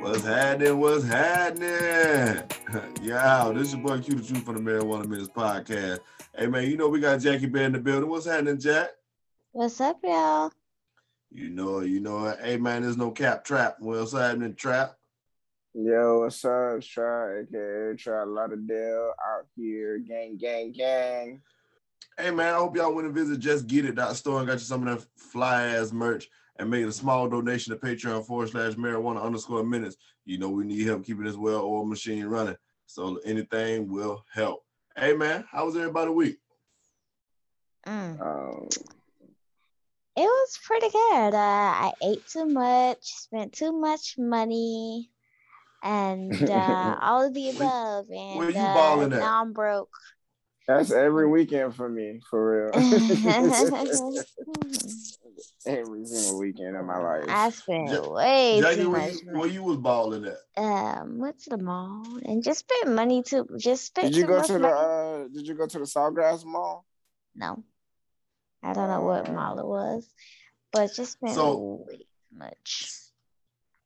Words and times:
What's 0.00 0.24
happening? 0.24 0.78
What's 0.78 1.04
happening? 1.04 1.68
yeah, 3.02 3.52
this 3.54 3.68
is 3.68 3.74
your 3.74 3.82
boy 3.82 4.00
Q 4.00 4.16
the 4.16 4.26
Truth 4.26 4.44
from 4.44 4.62
the 4.62 4.70
Marijuana 4.70 5.06
Minutes 5.06 5.28
podcast. 5.28 6.00
Hey 6.36 6.48
man, 6.48 6.68
you 6.68 6.76
know 6.76 6.88
we 6.88 6.98
got 6.98 7.20
Jackie 7.20 7.46
Bear 7.46 7.64
in 7.64 7.72
the 7.72 7.78
building. 7.78 8.10
What's 8.10 8.26
happening, 8.26 8.58
Jack? 8.58 8.88
What's 9.52 9.80
up, 9.80 9.98
y'all? 10.02 10.52
You 11.30 11.50
know, 11.50 11.80
you 11.80 12.00
know. 12.00 12.36
Hey 12.42 12.56
man, 12.56 12.82
there's 12.82 12.96
no 12.96 13.12
cap 13.12 13.44
trap. 13.44 13.76
What's 13.78 14.12
happening, 14.12 14.56
trap? 14.56 14.96
Yo, 15.72 16.20
what's 16.20 16.44
up? 16.44 16.80
Try 16.80 17.42
aka 17.42 17.94
Try 17.96 18.24
Lauderdale 18.24 19.12
out 19.24 19.46
here. 19.56 19.98
Gang, 19.98 20.36
gang, 20.36 20.72
gang. 20.72 21.42
Hey 22.18 22.32
man, 22.32 22.54
I 22.54 22.58
hope 22.58 22.76
y'all 22.76 22.94
went 22.94 23.06
and 23.06 23.14
visit 23.14 23.38
Just 23.38 23.68
Get 23.68 23.84
It 23.84 24.00
store 24.16 24.38
and 24.38 24.48
got 24.48 24.54
you 24.54 24.58
some 24.60 24.86
of 24.88 24.98
that 24.98 25.06
fly 25.16 25.62
ass 25.66 25.92
merch 25.92 26.28
and 26.58 26.70
made 26.70 26.86
a 26.86 26.92
small 26.92 27.28
donation 27.28 27.72
to 27.72 27.78
Patreon 27.78 28.26
forward 28.26 28.50
slash 28.50 28.74
marijuana 28.74 29.22
underscore 29.22 29.64
minutes. 29.64 29.96
You 30.24 30.38
know 30.38 30.48
we 30.48 30.64
need 30.64 30.86
help 30.86 31.04
keeping 31.04 31.24
this 31.24 31.36
well 31.36 31.62
oiled 31.64 31.88
machine 31.88 32.24
running. 32.26 32.56
So 32.86 33.16
anything 33.24 33.90
will 33.90 34.24
help. 34.32 34.64
Hey 34.96 35.14
man, 35.14 35.44
how 35.50 35.66
was 35.66 35.76
everybody 35.76 36.10
week? 36.10 36.38
Mm. 37.86 38.20
Um, 38.20 38.68
It 40.16 40.22
was 40.22 40.58
pretty 40.64 40.88
good. 40.88 41.34
Uh, 41.34 41.36
I 41.36 41.92
ate 42.02 42.26
too 42.26 42.46
much, 42.46 42.98
spent 43.02 43.52
too 43.52 43.72
much 43.72 44.14
money, 44.18 45.10
and 45.82 46.32
uh, 46.50 46.96
all 47.02 47.26
of 47.26 47.34
the 47.34 47.50
above. 47.50 48.06
And 48.10 48.38
where 48.38 48.50
you 48.50 48.58
uh, 48.58 48.74
balling 48.74 49.12
at? 49.12 49.20
now 49.20 49.42
I'm 49.42 49.52
broke. 49.52 49.90
that's 50.66 50.90
every 50.90 51.28
weekend 51.28 51.74
for 51.74 51.88
me, 51.88 52.20
for 52.28 52.70
real. 52.72 52.72
every 55.66 56.04
single 56.06 56.38
weekend 56.40 56.76
of 56.76 56.84
my 56.84 56.98
life. 56.98 57.24
I 57.28 57.50
spent 57.50 57.90
Ja- 57.90 58.08
way 58.12 58.60
Jackie, 58.62 58.76
too 58.82 58.90
where 58.90 59.00
much. 59.00 59.14
you, 59.22 59.32
where 59.38 59.48
you 59.48 59.62
was 59.62 59.76
balling 59.78 60.24
at? 60.26 60.62
Um, 60.62 61.18
went 61.18 61.38
to 61.44 61.50
the 61.50 61.58
mall 61.58 62.04
and 62.24 62.42
just 62.42 62.60
spent 62.60 62.94
money 62.94 63.22
too. 63.22 63.46
Just 63.58 63.86
spent 63.86 64.08
Did 64.12 64.16
you 64.16 64.26
go 64.26 64.38
much 64.38 64.46
to 64.48 64.58
the 64.58 64.68
uh 64.68 65.28
did 65.32 65.46
you 65.46 65.54
go 65.54 65.66
to 65.66 65.78
the 65.78 65.84
Sawgrass 65.84 66.44
Mall? 66.44 66.84
No, 67.34 67.62
I 68.62 68.72
don't 68.72 68.88
know 68.88 69.02
what 69.02 69.28
Uh, 69.28 69.32
mall 69.32 69.58
it 69.58 69.66
was, 69.66 70.08
but 70.72 70.92
just 70.94 71.12
spent 71.12 71.34
So- 71.34 71.84
way 71.86 71.96
too 71.98 72.04
much. 72.32 72.92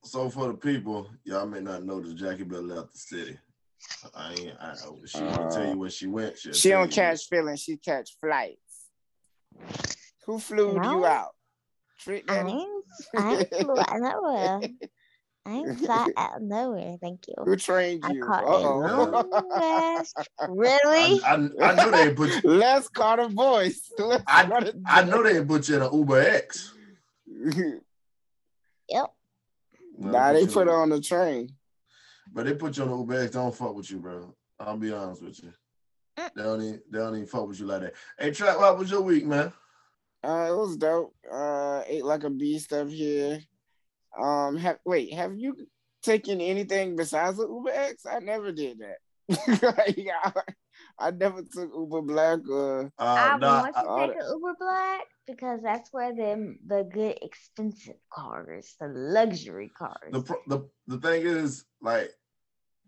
So 0.02 0.30
for 0.30 0.48
the 0.48 0.54
people, 0.54 1.10
y'all 1.24 1.46
may 1.46 1.60
not 1.60 1.84
know 1.84 2.00
that 2.00 2.14
Jackie 2.14 2.44
Bell 2.44 2.62
left 2.62 2.92
the 2.92 2.98
city. 2.98 3.38
I 4.14 4.32
ain't. 4.32 4.56
I, 4.60 4.74
she 5.06 5.20
won't 5.20 5.52
tell 5.52 5.66
you 5.68 5.78
where 5.78 5.90
she 5.90 6.06
went. 6.06 6.38
She'll 6.38 6.52
She 6.54 6.68
tell 6.70 6.80
don't 6.82 6.90
catch 6.92 7.26
feelings, 7.28 7.60
she 7.60 7.76
catch 7.76 8.16
flights. 8.20 8.86
Who 10.26 10.38
flew 10.38 10.74
No. 10.74 10.82
you 10.90 11.06
out? 11.06 11.34
Trick 12.00 12.30
I 12.30 12.36
Daddy? 12.36 12.50
ain't, 12.52 12.84
I 13.16 13.36
ain't 13.36 13.48
flew 13.54 13.78
out 13.78 14.00
nowhere. 14.00 14.60
I 15.46 15.52
ain't 15.52 15.78
fly 15.80 16.06
out 16.16 16.42
nowhere. 16.42 16.96
Thank 17.00 17.26
you. 17.28 17.34
Who 17.44 17.56
trained 17.56 18.04
you? 18.10 18.24
Uh-oh. 18.26 19.20
long 19.30 19.50
ass. 19.62 20.12
Really? 20.48 21.20
I, 21.24 21.48
I, 21.60 21.64
I 21.72 21.74
know 21.74 21.90
they 21.90 22.14
put 22.14 22.30
you. 22.42 22.50
Let's 22.50 22.88
call 22.88 23.16
the 23.16 23.28
voice. 23.28 23.90
Let's 23.98 24.24
I- 24.26 24.72
I 24.86 25.02
know 25.04 25.22
they 25.22 25.42
put 25.44 25.68
you 25.68 25.76
in 25.76 25.82
an 25.82 25.92
Uber 25.92 26.20
X. 26.20 26.74
down. 27.50 27.80
Yep. 28.88 29.06
nah, 29.98 30.32
they 30.32 30.46
put 30.46 30.62
in- 30.62 30.68
her 30.68 30.74
on 30.82 30.90
the 30.90 31.00
train. 31.00 31.50
But 32.32 32.46
they 32.46 32.54
put 32.54 32.76
you 32.76 32.84
on 32.84 32.90
the 32.90 32.96
Uber 32.98 33.22
X. 33.24 33.32
Don't 33.32 33.54
fuck 33.54 33.74
with 33.74 33.90
you, 33.90 33.98
bro. 33.98 34.34
I'll 34.58 34.76
be 34.76 34.92
honest 34.92 35.22
with 35.22 35.42
you. 35.42 35.52
Mm. 36.18 36.30
They 36.36 36.42
don't 36.42 36.62
even, 36.62 36.82
they 36.90 36.98
don't 36.98 37.14
even 37.16 37.26
fuck 37.26 37.48
with 37.48 37.58
you 37.60 37.66
like 37.66 37.80
that. 37.82 37.94
Hey, 38.18 38.30
Trap, 38.30 38.58
how 38.58 38.74
was 38.74 38.90
your 38.90 39.00
week, 39.02 39.24
man? 39.26 39.52
Uh, 40.22 40.48
it 40.50 40.56
was 40.56 40.76
dope. 40.76 41.14
Uh, 41.30 41.82
ate 41.86 42.04
like 42.04 42.24
a 42.24 42.30
beast 42.30 42.72
up 42.72 42.88
here. 42.88 43.40
Um, 44.20 44.56
have, 44.56 44.78
wait, 44.84 45.12
have 45.14 45.38
you 45.38 45.56
taken 46.02 46.40
anything 46.40 46.96
besides 46.96 47.38
the 47.38 47.48
Uber 47.48 47.70
X? 47.70 48.04
I 48.06 48.18
never 48.18 48.52
did 48.52 48.78
that. 48.80 48.98
like, 49.62 50.06
I, 50.24 50.32
I 50.98 51.10
never 51.12 51.42
took 51.42 51.70
Uber 51.74 52.02
Black 52.02 52.40
or 52.48 52.92
Uh, 52.98 53.02
I 53.02 53.38
nah, 53.38 53.62
want 53.62 53.74
to 53.74 54.14
take 54.14 54.22
an 54.22 54.28
Uber 54.30 54.54
Black 54.58 55.00
because 55.26 55.60
that's 55.62 55.92
where 55.92 56.14
the 56.14 56.56
the 56.66 56.82
good 56.92 57.18
expensive 57.22 57.96
cars, 58.12 58.74
the 58.80 58.88
luxury 58.88 59.70
cars. 59.76 60.12
the, 60.12 60.22
the 60.48 60.68
the 60.88 60.98
thing 60.98 61.22
is, 61.22 61.64
like, 61.80 62.12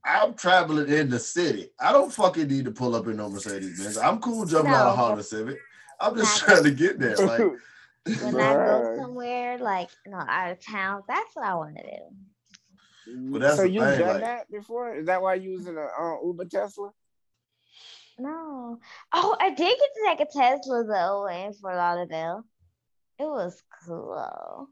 I'm 0.04 0.34
traveling 0.34 0.88
in 0.88 1.08
the 1.08 1.18
city. 1.18 1.68
I 1.80 1.92
don't 1.92 2.12
fucking 2.12 2.48
need 2.48 2.64
to 2.64 2.72
pull 2.72 2.96
up 2.96 3.06
in 3.06 3.16
no 3.16 3.28
Mercedes 3.30 3.80
Benz. 3.80 3.96
I'm 3.96 4.18
cool 4.18 4.44
jumping 4.44 4.72
out 4.72 4.88
of 4.88 4.96
No. 4.96 5.04
Honda 5.04 5.22
Civic. 5.22 5.58
I'm 6.02 6.16
just 6.16 6.40
Not- 6.40 6.48
trying 6.48 6.64
to 6.64 6.70
get 6.70 6.98
there. 6.98 7.16
Like, 8.04 8.22
when 8.32 8.40
I 8.40 8.54
go 8.54 8.96
somewhere 8.98 9.58
like 9.58 9.88
you 10.04 10.10
know 10.10 10.18
out 10.18 10.50
of 10.50 10.58
town, 10.60 11.04
that's 11.06 11.36
what 11.36 11.46
I 11.46 11.54
want 11.54 11.76
to 11.76 11.82
do. 11.84 13.30
Well, 13.30 13.40
that's 13.40 13.56
so 13.58 13.62
you've 13.62 13.84
thing, 13.84 13.98
done 14.00 14.08
like- 14.08 14.20
that 14.22 14.50
before? 14.50 14.96
Is 14.96 15.06
that 15.06 15.22
why 15.22 15.34
you 15.34 15.52
using 15.52 15.76
a 15.76 15.82
uh, 15.82 16.16
Uber 16.24 16.46
Tesla? 16.46 16.90
No. 18.18 18.78
Oh, 19.12 19.36
I 19.40 19.50
did 19.50 19.58
get 19.58 19.78
to 19.78 20.02
take 20.06 20.20
a 20.20 20.32
Tesla 20.32 20.84
though 20.84 21.28
in 21.28 21.52
Fort 21.54 21.76
Lauderdale. 21.76 22.44
It 23.18 23.24
was 23.24 23.62
cool. 23.86 24.68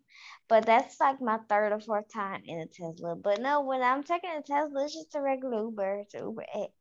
But 0.49 0.67
that's 0.67 0.99
like 0.99 1.21
my 1.21 1.39
third 1.49 1.73
or 1.73 1.79
fourth 1.79 2.13
time 2.13 2.43
in 2.47 2.59
a 2.59 2.67
Tesla. 2.67 3.15
But 3.15 3.41
no, 3.41 3.61
when 3.61 3.81
I'm 3.81 4.03
taking 4.03 4.31
a 4.31 4.43
Tesla, 4.43 4.85
it's 4.85 4.95
just 4.95 5.15
a 5.15 5.21
regular 5.21 5.63
Uber. 5.63 6.01
It's 6.01 6.15
Uber 6.15 6.43
X. 6.53 6.73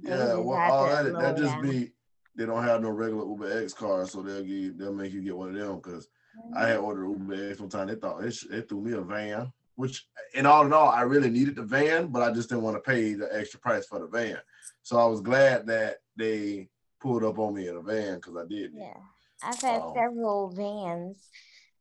Yeah, 0.00 0.16
just 0.16 0.36
well, 0.44 0.72
all 0.72 0.86
that 0.86 1.12
lower 1.12 1.22
that 1.22 1.36
just 1.36 1.60
be 1.62 1.90
they 2.38 2.46
don't 2.46 2.62
have 2.64 2.80
no 2.80 2.90
regular 2.90 3.26
Uber 3.28 3.62
X 3.64 3.74
cars, 3.74 4.12
so 4.12 4.22
they'll 4.22 4.38
give 4.40 4.48
you, 4.48 4.72
they'll 4.72 4.94
make 4.94 5.12
you 5.12 5.20
get 5.20 5.36
one 5.36 5.48
of 5.50 5.54
them. 5.56 5.76
Because 5.76 6.08
I 6.56 6.68
had 6.68 6.76
ordered 6.78 7.08
Uber 7.08 7.50
X 7.50 7.58
one 7.60 7.68
time. 7.68 7.88
They 7.88 7.96
thought 7.96 8.22
it, 8.24 8.30
sh- 8.32 8.46
it 8.50 8.68
threw 8.68 8.80
me 8.80 8.92
a 8.92 9.00
van, 9.02 9.52
which 9.74 10.06
in 10.34 10.46
all 10.46 10.64
in 10.64 10.72
all, 10.72 10.88
I 10.88 11.02
really 11.02 11.30
needed 11.30 11.56
the 11.56 11.64
van, 11.64 12.06
but 12.06 12.22
I 12.22 12.32
just 12.32 12.48
didn't 12.48 12.62
want 12.64 12.76
to 12.76 12.80
pay 12.90 13.14
the 13.14 13.28
extra 13.36 13.58
price 13.60 13.86
for 13.86 13.98
the 13.98 14.06
van. 14.06 14.38
So 14.84 14.98
I 14.98 15.06
was 15.06 15.20
glad 15.20 15.66
that 15.66 15.96
they 16.16 16.68
pulled 17.00 17.24
up 17.24 17.38
on 17.40 17.54
me 17.54 17.66
in 17.68 17.76
a 17.76 17.82
van 17.82 18.14
because 18.16 18.36
I 18.36 18.46
did. 18.48 18.72
need. 18.72 18.82
Yeah. 18.82 18.94
I've 19.42 19.60
had 19.60 19.80
Oh. 19.82 19.94
several 19.94 20.50
vans. 20.50 21.28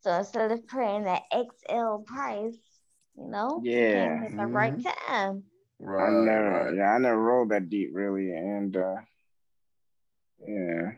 So 0.02 0.12
instead 0.14 0.52
of 0.52 0.68
paying 0.68 1.04
that 1.04 1.24
XL 1.32 1.98
price, 2.06 2.58
you 3.16 3.28
know, 3.30 3.62
Yeah. 3.64 4.24
at 4.26 4.36
the 4.38 4.46
right 4.48 4.76
time. 5.08 5.44
Right, 5.80 6.08
I 6.08 6.26
never, 6.26 6.50
right. 6.66 6.76
yeah, 6.76 6.94
I 6.94 6.98
never 6.98 7.22
rolled 7.22 7.50
that 7.50 7.70
deep 7.70 7.92
really, 7.94 8.32
and 8.32 8.76
uh, 8.76 8.96
yeah, 10.48 10.92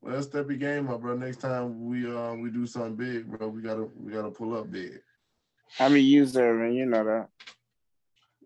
Well, 0.00 0.22
step 0.22 0.48
your 0.48 0.58
game 0.58 0.88
up, 0.88 1.00
bro. 1.00 1.16
Next 1.16 1.38
time 1.40 1.86
we 1.88 2.06
uh 2.10 2.34
we 2.34 2.50
do 2.50 2.66
something 2.66 2.96
big, 2.96 3.26
bro, 3.26 3.48
we 3.48 3.62
gotta 3.62 3.88
we 3.96 4.12
gotta 4.12 4.30
pull 4.30 4.56
up 4.56 4.70
big. 4.70 5.00
I'm 5.80 5.94
a 5.94 5.98
user, 5.98 6.64
and 6.64 6.76
you 6.76 6.86
know 6.86 7.04
that. 7.04 7.28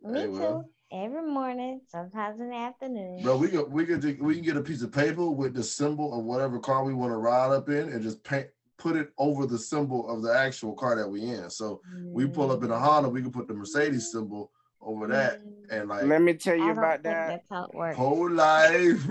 Me 0.03 0.21
Hey, 0.21 0.26
too. 0.26 0.32
well. 0.32 0.65
Every 0.93 1.28
morning, 1.28 1.81
sometimes 1.88 2.38
in 2.41 2.50
the 2.50 2.56
afternoon. 2.56 3.21
Bro, 3.22 3.38
we 3.38 3.49
could 3.49 3.72
we 3.72 3.84
could 3.84 4.00
do- 4.00 4.19
we 4.21 4.34
can 4.34 4.44
get 4.44 4.56
a 4.56 4.60
piece 4.62 4.82
of 4.82 4.93
paper 4.93 5.28
with 5.28 5.53
the 5.53 5.62
symbol 5.65 6.16
of 6.16 6.25
whatever 6.25 6.60
car 6.60 6.84
we 6.84 6.94
want 6.94 7.12
to 7.12 7.16
ride 7.16 7.50
up 7.53 7.69
in, 7.69 7.88
and 7.88 8.03
just 8.03 8.22
paint 8.22 8.47
put 8.78 8.94
it 8.94 9.10
over 9.19 9.47
the 9.47 9.59
symbol 9.59 10.09
of 10.09 10.22
the 10.22 10.32
actual 10.32 10.75
car 10.75 10.94
that 10.97 11.09
we 11.09 11.22
in. 11.22 11.49
So 11.50 11.81
we 12.12 12.26
pull 12.26 12.53
up 12.53 12.62
in 12.62 12.71
a 12.71 12.78
Honda, 12.78 13.09
we 13.09 13.22
can 13.22 13.32
put 13.32 13.49
the 13.49 13.55
Mercedes 13.55 14.12
symbol 14.12 14.53
over 14.81 15.06
that, 15.09 15.41
Mm, 15.44 15.53
and 15.70 15.88
like 15.88 16.04
Let 16.04 16.22
me 16.22 16.34
tell 16.34 16.54
you 16.54 16.69
don't 16.69 16.78
about 16.78 17.03
that. 17.03 17.28
that's 17.28 17.48
how 17.50 17.64
it 17.64 17.75
works. 17.75 17.97
whole 17.97 18.31
life. 18.31 19.06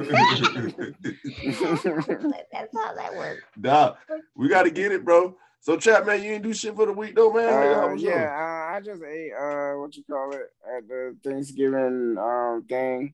that's 2.51 2.73
how 2.75 2.93
that 2.95 3.13
works. 3.15 3.43
nah, 3.57 3.95
we 4.35 4.47
got 4.47 4.63
to 4.63 4.71
get 4.71 4.91
it, 4.91 5.03
bro. 5.03 5.35
So, 5.59 5.77
chat 5.77 6.05
man, 6.05 6.23
you 6.23 6.33
ain't 6.33 6.43
do 6.43 6.53
shit 6.53 6.75
for 6.75 6.85
the 6.85 6.93
week 6.93 7.15
though, 7.15 7.33
man. 7.33 7.49
Uh, 7.49 7.87
was 7.87 8.01
yeah, 8.01 8.29
uh, 8.31 8.75
I 8.75 8.81
just 8.83 9.01
ate 9.01 9.31
uh, 9.33 9.73
what 9.79 9.95
you 9.95 10.03
call 10.09 10.31
it 10.31 10.51
at 10.77 10.87
the 10.87 11.17
Thanksgiving 11.23 12.17
um 12.19 12.63
thing. 12.69 13.13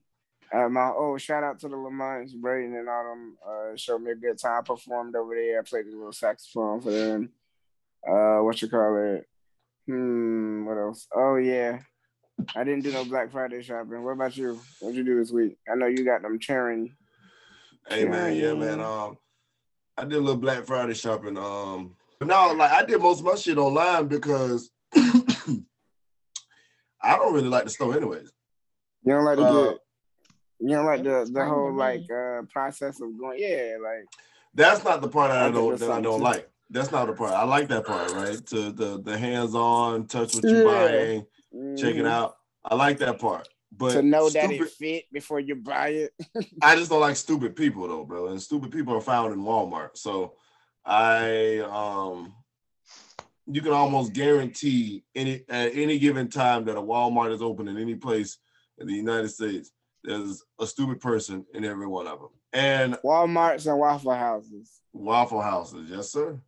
Uh, 0.52 0.68
my 0.68 0.92
oh, 0.94 1.16
shout 1.16 1.42
out 1.42 1.58
to 1.60 1.68
the 1.68 1.76
Lamonts, 1.76 2.34
Braden 2.36 2.76
and 2.76 2.88
all 2.90 3.04
them. 3.04 3.36
Uh, 3.46 3.74
showed 3.76 4.02
me 4.02 4.10
a 4.10 4.14
good 4.14 4.38
time. 4.38 4.58
I 4.58 4.62
performed 4.62 5.16
over 5.16 5.34
there. 5.34 5.60
I 5.60 5.62
played 5.62 5.86
a 5.86 5.96
little 5.96 6.12
saxophone 6.12 6.82
for 6.82 6.90
them. 6.90 7.30
Uh, 8.06 8.40
what 8.40 8.60
you 8.60 8.68
call 8.68 8.96
it? 8.98 9.26
Hmm, 9.86 10.66
what 10.66 10.76
else? 10.76 11.06
Oh 11.16 11.36
yeah, 11.36 11.78
I 12.56 12.64
didn't 12.64 12.82
do 12.82 12.92
no 12.92 13.04
Black 13.04 13.30
Friday 13.30 13.62
shopping. 13.62 14.02
What 14.02 14.12
about 14.12 14.36
you? 14.36 14.60
What'd 14.80 14.96
you 14.96 15.04
do 15.04 15.18
this 15.18 15.30
week? 15.30 15.56
I 15.70 15.74
know 15.74 15.86
you 15.86 16.04
got 16.04 16.22
them 16.22 16.38
cheering. 16.38 16.94
Hey 17.88 18.04
man, 18.04 18.36
yeah, 18.36 18.54
man. 18.54 18.80
Um, 18.80 19.18
I 19.96 20.04
did 20.04 20.14
a 20.14 20.20
little 20.20 20.40
Black 20.40 20.64
Friday 20.64 20.94
shopping. 20.94 21.36
Um, 21.36 21.94
but 22.18 22.28
now 22.28 22.54
like 22.54 22.70
I 22.72 22.84
did 22.84 23.00
most 23.00 23.20
of 23.20 23.26
my 23.26 23.34
shit 23.36 23.58
online 23.58 24.06
because 24.08 24.70
I 24.94 25.56
don't 27.16 27.34
really 27.34 27.48
like 27.48 27.64
the 27.64 27.70
store 27.70 27.96
anyways. 27.96 28.30
You 29.04 29.12
don't 29.14 29.24
like 29.24 29.38
to 29.38 29.44
Uh, 29.44 29.64
get. 29.70 29.78
You 30.60 30.68
don't 30.68 30.86
like 30.86 31.02
the 31.02 31.28
the 31.32 31.44
whole 31.44 31.72
like 31.74 32.02
uh 32.10 32.42
process 32.52 33.00
of 33.00 33.18
going. 33.18 33.38
Yeah, 33.40 33.76
like. 33.82 34.06
That's 34.54 34.84
not 34.84 35.00
the 35.00 35.08
part 35.08 35.30
that 35.30 35.42
I 35.42 35.46
I 35.46 35.50
don't 35.50 35.78
that 35.78 35.90
I 35.90 36.00
don't 36.00 36.18
too. 36.18 36.24
like. 36.24 36.48
That's 36.70 36.92
not 36.92 37.06
the 37.06 37.12
part. 37.14 37.32
I 37.32 37.44
like 37.44 37.68
that 37.68 37.86
part, 37.86 38.12
right? 38.12 38.44
To 38.46 38.70
the 38.72 39.00
the 39.02 39.18
hands 39.18 39.54
on, 39.54 40.06
touch 40.06 40.34
what 40.34 40.44
you're 40.44 40.62
Yeah. 40.62 40.64
buying, 40.64 41.26
check 41.76 41.94
it 41.94 42.04
Mhm. 42.04 42.08
out. 42.08 42.36
I 42.64 42.74
like 42.74 42.98
that 42.98 43.18
part. 43.18 43.48
But 43.74 43.92
to 43.92 44.02
know 44.02 44.28
that 44.28 44.50
it 44.50 44.68
fit 44.70 45.04
before 45.12 45.40
you 45.40 45.54
buy 45.56 45.88
it. 45.88 46.12
I 46.62 46.76
just 46.76 46.90
don't 46.90 47.00
like 47.00 47.16
stupid 47.16 47.56
people 47.56 47.88
though, 47.88 48.04
bro. 48.04 48.26
And 48.28 48.40
stupid 48.40 48.70
people 48.70 48.94
are 48.94 49.00
found 49.00 49.32
in 49.32 49.40
Walmart. 49.40 49.96
So 49.96 50.34
I 50.84 51.58
um 51.60 52.34
you 53.46 53.60
can 53.60 53.72
almost 53.72 54.12
guarantee 54.12 55.04
any 55.14 55.44
at 55.48 55.74
any 55.74 55.98
given 55.98 56.28
time 56.28 56.64
that 56.66 56.76
a 56.76 56.82
Walmart 56.82 57.32
is 57.32 57.42
open 57.42 57.66
in 57.66 57.76
any 57.78 57.94
place 57.94 58.38
in 58.78 58.86
the 58.86 58.94
United 58.94 59.28
States, 59.30 59.70
there's 60.04 60.42
a 60.60 60.66
stupid 60.66 61.00
person 61.00 61.44
in 61.54 61.64
every 61.64 61.86
one 61.86 62.06
of 62.06 62.20
them. 62.20 62.28
And 62.52 62.94
Walmarts 63.04 63.66
and 63.66 63.78
Waffle 63.78 64.14
Houses. 64.14 64.80
Waffle 64.92 65.40
Houses, 65.40 65.88
yes, 65.90 66.10
sir. 66.12 66.40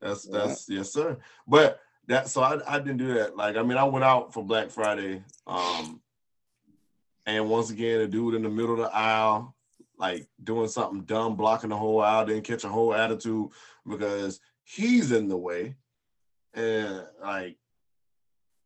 That's 0.00 0.26
that's 0.26 0.68
yeah. 0.68 0.78
yes, 0.78 0.92
sir. 0.92 1.18
But 1.46 1.80
that 2.08 2.28
so 2.28 2.42
I, 2.42 2.60
I 2.66 2.78
didn't 2.78 2.98
do 2.98 3.14
that. 3.14 3.36
Like 3.36 3.56
I 3.56 3.62
mean, 3.62 3.78
I 3.78 3.84
went 3.84 4.04
out 4.04 4.32
for 4.32 4.44
Black 4.44 4.70
Friday. 4.70 5.22
Um 5.46 6.00
and 7.26 7.50
once 7.50 7.70
again, 7.70 8.00
a 8.00 8.06
dude 8.06 8.34
in 8.34 8.42
the 8.42 8.48
middle 8.48 8.74
of 8.74 8.78
the 8.78 8.94
aisle, 8.96 9.54
like 9.98 10.26
doing 10.42 10.68
something 10.68 11.02
dumb, 11.02 11.34
blocking 11.34 11.70
the 11.70 11.76
whole 11.76 12.00
aisle, 12.00 12.26
didn't 12.26 12.44
catch 12.44 12.64
a 12.64 12.68
whole 12.68 12.94
attitude 12.94 13.48
because 13.86 14.40
he's 14.62 15.10
in 15.10 15.28
the 15.28 15.36
way. 15.36 15.74
And 16.54 17.04
like, 17.20 17.56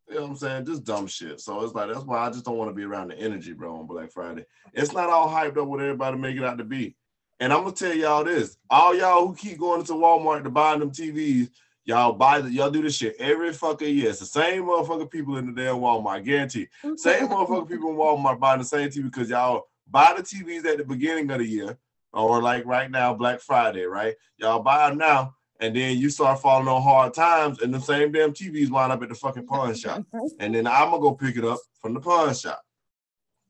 you 0.09 0.17
know 0.17 0.23
what 0.23 0.31
I'm 0.31 0.37
saying? 0.37 0.67
Just 0.67 0.85
dumb 0.85 1.07
shit. 1.07 1.41
So 1.41 1.63
it's 1.63 1.75
like 1.75 1.89
that's 1.89 2.05
why 2.05 2.19
I 2.19 2.31
just 2.31 2.45
don't 2.45 2.59
want 2.59 2.71
to 2.71 2.75
be 2.75 2.85
around 2.85 3.09
the 3.09 3.19
energy, 3.19 3.53
bro, 3.53 3.77
on 3.77 3.87
Black 3.87 4.11
Friday. 4.11 4.45
It's 4.75 4.93
not 4.93 5.09
all 5.09 5.29
hyped 5.29 5.57
up 5.57 5.69
with 5.69 5.81
everybody 5.81 6.19
make 6.19 6.37
it 6.37 6.45
out 6.45 6.59
to 6.59 6.65
be. 6.65 6.97
And 7.39 7.53
I'm 7.53 7.63
gonna 7.63 7.75
tell 7.75 7.95
y'all 7.95 8.25
this: 8.25 8.59
all 8.69 8.95
y'all 8.95 9.27
who 9.27 9.35
keep 9.35 9.59
going 9.59 9.85
to 9.85 9.93
Walmart 9.93 10.43
to 10.43 10.51
buy 10.51 10.77
them 10.77 10.91
TVs, 10.91 11.49
y'all 11.91 12.13
buy 12.13 12.41
the 12.41 12.51
y'all 12.51 12.71
do 12.71 12.83
this 12.83 12.95
shit 12.97 13.17
every 13.19 13.53
fucking 13.53 13.95
year. 13.95 14.11
It's 14.11 14.21
the 14.21 14.27
same 14.27 14.65
motherfucking 14.65 15.11
people 15.11 15.37
in 15.39 15.47
the 15.47 15.61
damn 15.61 15.77
Walmart, 15.77 16.19
I 16.19 16.21
guarantee. 16.21 16.69
Same 16.97 17.29
motherfucking 17.29 17.69
people 17.69 17.91
in 17.91 17.97
Walmart 17.97 18.39
buying 18.39 18.61
the 18.61 18.65
same 18.65 18.89
TV 18.89 19.05
because 19.05 19.29
y'all 19.29 19.67
buy 19.91 20.15
the 20.17 20.23
TVs 20.23 20.65
at 20.67 20.79
the 20.79 20.85
beginning 20.85 21.31
of 21.33 21.39
the 21.39 21.47
year, 21.47 21.77
or 22.13 22.41
like 22.41 22.65
right 22.65 22.91
now, 22.91 23.13
Black 23.13 23.41
Friday, 23.41 23.85
right? 23.85 24.15
Y'all 24.37 24.63
buy 24.63 24.89
them 24.89 24.99
now, 24.99 25.35
and 25.59 25.75
then 25.75 25.99
you 25.99 26.11
start 26.11 26.41
falling 26.41 26.69
on 26.69 26.81
hard 26.81 27.13
times, 27.13 27.61
and 27.61 27.75
the 27.75 27.81
same 27.81 28.13
damn 28.13 28.33
TVs 28.33 28.71
wind 28.71 28.93
up 28.93 29.03
at 29.03 29.09
the 29.09 29.15
fucking 29.17 29.47
pawn 29.47 29.75
shop, 29.75 30.05
and 30.39 30.55
then 30.55 30.69
I'm 30.69 30.91
gonna 30.91 31.03
go 31.03 31.15
pick 31.15 31.37
it 31.37 31.45
up 31.45 31.59
from 31.83 31.95
the 31.95 32.01
pawn 32.01 32.33
shop. 32.35 32.63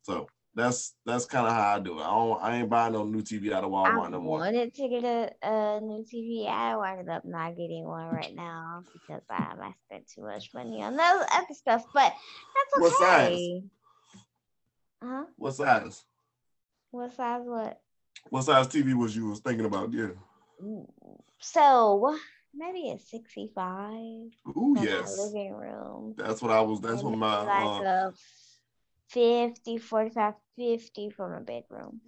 So 0.01 0.29
that's 0.55 0.94
that's 1.06 1.26
kind 1.26 1.47
of 1.47 1.52
how 1.52 1.76
I 1.76 1.79
do 1.79 1.99
it. 1.99 2.02
I 2.02 2.11
don't 2.11 2.43
I 2.43 2.56
ain't 2.56 2.69
buying 2.69 2.93
no 2.93 3.05
new 3.05 3.23
TV 3.23 3.52
out 3.52 3.64
of 3.64 3.70
Walmart 3.70 4.06
I 4.06 4.11
no 4.11 4.20
more. 4.20 4.38
I 4.38 4.47
wanted 4.47 4.75
to 4.75 4.88
get 4.88 5.05
a, 5.05 5.31
a 5.43 5.81
new 5.81 6.05
TV. 6.05 6.49
I 6.49 6.93
ended 6.93 7.08
up 7.08 7.25
not 7.25 7.56
getting 7.56 7.85
one 7.85 8.08
right 8.08 8.35
now 8.35 8.82
because 8.93 9.23
I, 9.31 9.55
I 9.61 9.73
spent 9.87 10.11
too 10.12 10.23
much 10.23 10.50
money 10.52 10.82
on 10.82 10.97
those 10.97 11.25
other 11.32 11.55
stuff. 11.55 11.85
But 11.94 12.12
that's 12.12 12.82
What 12.82 12.93
size? 12.94 13.61
Huh? 15.02 15.25
What 15.37 15.55
size? 15.55 16.05
What 16.91 17.14
size? 17.14 17.43
What? 17.44 17.81
What 18.29 18.43
size 18.43 18.67
TV 18.67 18.94
was 18.94 19.14
you 19.14 19.29
was 19.29 19.41
thinking 19.41 19.67
about 19.67 19.93
getting? 19.93 20.19
So 21.38 22.19
maybe 22.55 22.91
a 22.91 22.99
65 22.99 23.64
Ooh, 24.49 24.76
yes. 24.79 25.17
living 25.19 25.53
room. 25.53 26.14
That's 26.19 26.43
what 26.43 26.50
I 26.50 26.61
was. 26.61 26.81
That's 26.81 27.03
what 27.03 27.17
my. 27.17 27.43
like 27.43 27.87
Uh, 27.87 28.11
50, 29.11 29.79
45, 29.79 30.35
50 30.57 31.11
for 31.11 31.29
my 31.29 31.41
bedroom. 31.41 32.01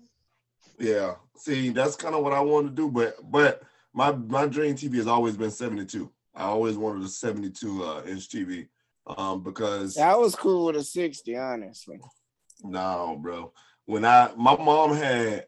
yeah. 0.78 1.14
See, 1.36 1.70
that's 1.70 1.96
kind 1.96 2.14
of 2.14 2.22
what 2.22 2.32
I 2.32 2.40
wanted 2.40 2.68
to 2.68 2.74
do, 2.74 2.90
but 2.90 3.16
but 3.30 3.62
my 3.92 4.12
my 4.12 4.46
dream 4.46 4.74
TV 4.74 4.96
has 4.96 5.06
always 5.06 5.36
been 5.36 5.50
72. 5.50 6.10
I 6.34 6.44
always 6.44 6.76
wanted 6.76 7.04
a 7.04 7.08
72 7.08 7.84
uh, 7.84 8.02
inch 8.06 8.28
TV, 8.28 8.68
um, 9.06 9.42
because 9.42 9.98
I 9.98 10.14
was 10.14 10.34
cool 10.34 10.66
with 10.66 10.76
a 10.76 10.84
60, 10.84 11.36
honestly. 11.36 12.00
no, 12.62 13.18
bro. 13.20 13.52
When 13.86 14.04
I 14.04 14.30
my 14.36 14.56
mom 14.56 14.94
had, 14.94 15.46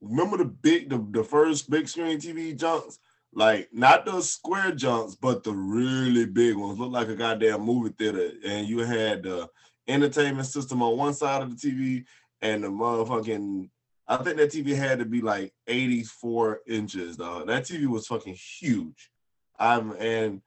remember 0.00 0.38
the 0.38 0.44
big 0.44 0.90
the, 0.90 1.04
the 1.10 1.24
first 1.24 1.68
big 1.68 1.88
screen 1.88 2.18
TV 2.18 2.56
junks, 2.56 2.98
like 3.32 3.68
not 3.72 4.06
the 4.06 4.20
square 4.22 4.72
junks, 4.72 5.16
but 5.16 5.42
the 5.42 5.52
really 5.52 6.26
big 6.26 6.56
ones, 6.56 6.78
looked 6.78 6.92
like 6.92 7.08
a 7.08 7.16
goddamn 7.16 7.62
movie 7.62 7.94
theater, 7.98 8.30
and 8.46 8.68
you 8.68 8.78
had 8.78 9.24
the 9.24 9.48
entertainment 9.86 10.46
system 10.46 10.82
on 10.82 10.96
one 10.96 11.14
side 11.14 11.42
of 11.42 11.50
the 11.50 11.56
TV 11.70 12.04
and 12.40 12.64
the 12.64 12.68
motherfucking. 12.68 13.68
I 14.06 14.16
think 14.18 14.36
that 14.36 14.50
TV 14.50 14.76
had 14.76 14.98
to 14.98 15.06
be 15.06 15.22
like 15.22 15.52
84 15.66 16.60
inches, 16.66 17.16
dog. 17.16 17.46
That 17.46 17.64
TV 17.64 17.86
was 17.86 18.06
fucking 18.06 18.36
huge. 18.36 19.10
I'm 19.58 19.92
and 19.92 20.42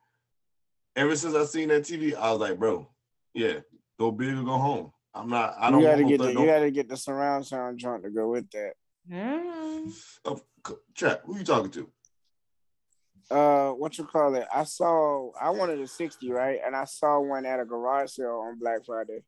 ever 0.95 1.15
since 1.15 1.33
I 1.33 1.45
seen 1.45 1.69
that 1.69 1.83
TV, 1.83 2.15
I 2.15 2.31
was 2.31 2.39
like, 2.39 2.59
bro, 2.59 2.87
yeah, 3.33 3.59
go 3.99 4.11
big 4.11 4.37
or 4.37 4.43
go 4.43 4.57
home. 4.57 4.91
I'm 5.13 5.29
not. 5.29 5.55
I 5.59 5.71
don't 5.71 5.81
you 5.81 5.87
gotta 5.87 6.03
get 6.03 6.19
the, 6.19 6.25
third- 6.25 6.39
you 6.39 6.45
gotta 6.45 6.71
get 6.71 6.89
the 6.89 6.97
surround 6.97 7.45
sound 7.47 7.79
joint 7.79 8.03
to 8.03 8.09
go 8.11 8.29
with 8.29 8.49
that. 8.51 8.73
Mm. 9.09 9.91
Oh, 10.25 10.39
c- 10.67 10.73
chat. 10.93 11.21
Who 11.25 11.37
you 11.37 11.43
talking 11.43 11.71
to? 11.71 11.89
Uh, 13.29 13.71
what 13.71 13.97
you 13.97 14.05
call 14.05 14.35
it? 14.35 14.47
I 14.53 14.63
saw 14.63 15.31
I 15.39 15.49
wanted 15.49 15.81
a 15.81 15.87
60, 15.87 16.31
right? 16.31 16.59
And 16.65 16.75
I 16.75 16.85
saw 16.85 17.19
one 17.19 17.45
at 17.45 17.59
a 17.59 17.65
garage 17.65 18.11
sale 18.11 18.43
on 18.47 18.57
Black 18.57 18.85
Friday, 18.85 19.23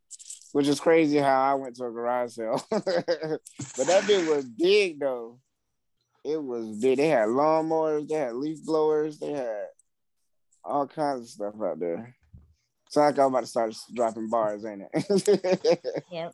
which 0.54 0.68
is 0.68 0.80
crazy 0.80 1.18
how 1.18 1.42
I 1.42 1.54
went 1.56 1.76
to 1.78 1.86
a 1.86 1.92
garage 1.92 2.34
sale. 2.34 2.64
but 2.70 2.86
that 2.86 4.04
bit 4.08 4.30
was 4.30 4.46
big 4.46 5.00
though. 5.00 5.40
It 6.24 6.42
was 6.42 6.78
big. 6.78 6.98
They 6.98 7.08
had 7.08 7.28
lawnmowers, 7.28 8.08
they 8.08 8.16
had 8.16 8.36
leaf 8.36 8.64
blowers, 8.66 9.20
they 9.20 9.32
had 9.32 9.66
all 10.64 10.88
kinds 10.88 11.24
of 11.24 11.30
stuff 11.30 11.56
out 11.62 11.80
there. 11.80 12.16
So 12.90 13.02
like 13.02 13.20
I'm 13.20 13.28
about 13.28 13.42
to 13.42 13.48
start 13.48 13.76
dropping 13.94 14.30
bars, 14.30 14.66
ain't 14.66 14.84
it? 14.94 16.04
Yep. 16.12 16.34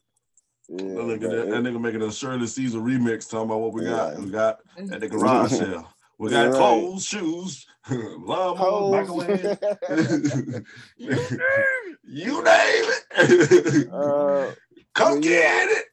Yeah, 0.68 0.78
That 0.78 0.88
nigga, 0.88 1.22
but 1.22 1.30
that, 1.30 1.50
that 1.50 1.64
nigga 1.64 1.80
making 1.80 2.02
a 2.02 2.12
Shirley 2.12 2.48
Caesar 2.48 2.80
remix 2.80 3.30
talking 3.30 3.46
about 3.46 3.60
what 3.60 3.74
we 3.74 3.84
got. 3.84 4.14
Yeah. 4.14 4.20
We 4.20 4.30
got 4.32 4.60
at 4.78 5.00
the 5.00 5.08
garage 5.10 5.52
sale. 5.52 5.88
We 6.18 6.30
got 6.30 6.46
right. 6.48 6.56
clothes, 6.56 7.06
shoes, 7.06 7.68
lawnmowers, 7.90 8.58
Hoes. 8.58 8.92
microwave. 8.92 10.66
you 12.04 12.44
name 12.44 12.90
it. 13.18 13.90
uh, 13.92 14.52
Come 14.94 15.20
get 15.20 15.32
yeah. 15.32 15.78
it. 15.78 15.86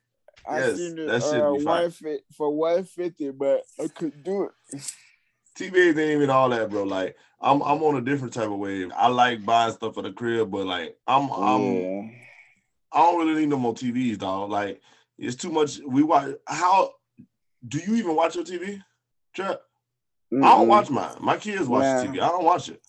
I 0.46 0.58
Yes, 0.58 0.76
seen 0.76 0.98
it 0.98 1.06
that 1.06 1.44
uh, 1.44 1.52
one 1.54 1.90
fit 1.90 2.24
for 2.32 2.50
one 2.50 2.84
fifty, 2.84 3.30
but 3.30 3.62
I 3.80 3.88
couldn't 3.88 4.22
do 4.22 4.44
it. 4.44 4.50
TV 5.58 5.88
ain't 5.88 5.98
even 5.98 6.30
all 6.30 6.48
that, 6.50 6.70
bro. 6.70 6.84
Like 6.84 7.16
I'm, 7.40 7.62
I'm 7.62 7.82
on 7.82 7.96
a 7.96 8.00
different 8.00 8.32
type 8.32 8.48
of 8.48 8.58
wave. 8.58 8.90
I 8.96 9.08
like 9.08 9.44
buying 9.44 9.72
stuff 9.72 9.94
for 9.94 10.02
the 10.02 10.12
crib, 10.12 10.50
but 10.50 10.66
like 10.66 10.96
I'm, 11.06 11.30
I'm, 11.30 11.62
yeah. 11.62 12.08
I 12.92 13.02
don't 13.02 13.18
really 13.26 13.40
need 13.40 13.48
no 13.50 13.58
more 13.58 13.74
TVs, 13.74 14.18
dog. 14.18 14.50
Like 14.50 14.80
it's 15.18 15.36
too 15.36 15.50
much. 15.50 15.80
We 15.86 16.02
watch. 16.02 16.34
How 16.46 16.92
do 17.66 17.78
you 17.78 17.96
even 17.96 18.14
watch 18.16 18.34
your 18.36 18.44
TV? 18.44 18.82
Trap? 19.34 19.60
I 20.34 20.48
don't 20.56 20.68
watch 20.68 20.88
mine. 20.90 21.14
My 21.20 21.36
kids 21.36 21.66
watch 21.68 21.82
Nah. 21.82 22.02
TV. 22.04 22.20
I 22.20 22.28
don't 22.28 22.44
watch 22.44 22.68
it. 22.68 22.80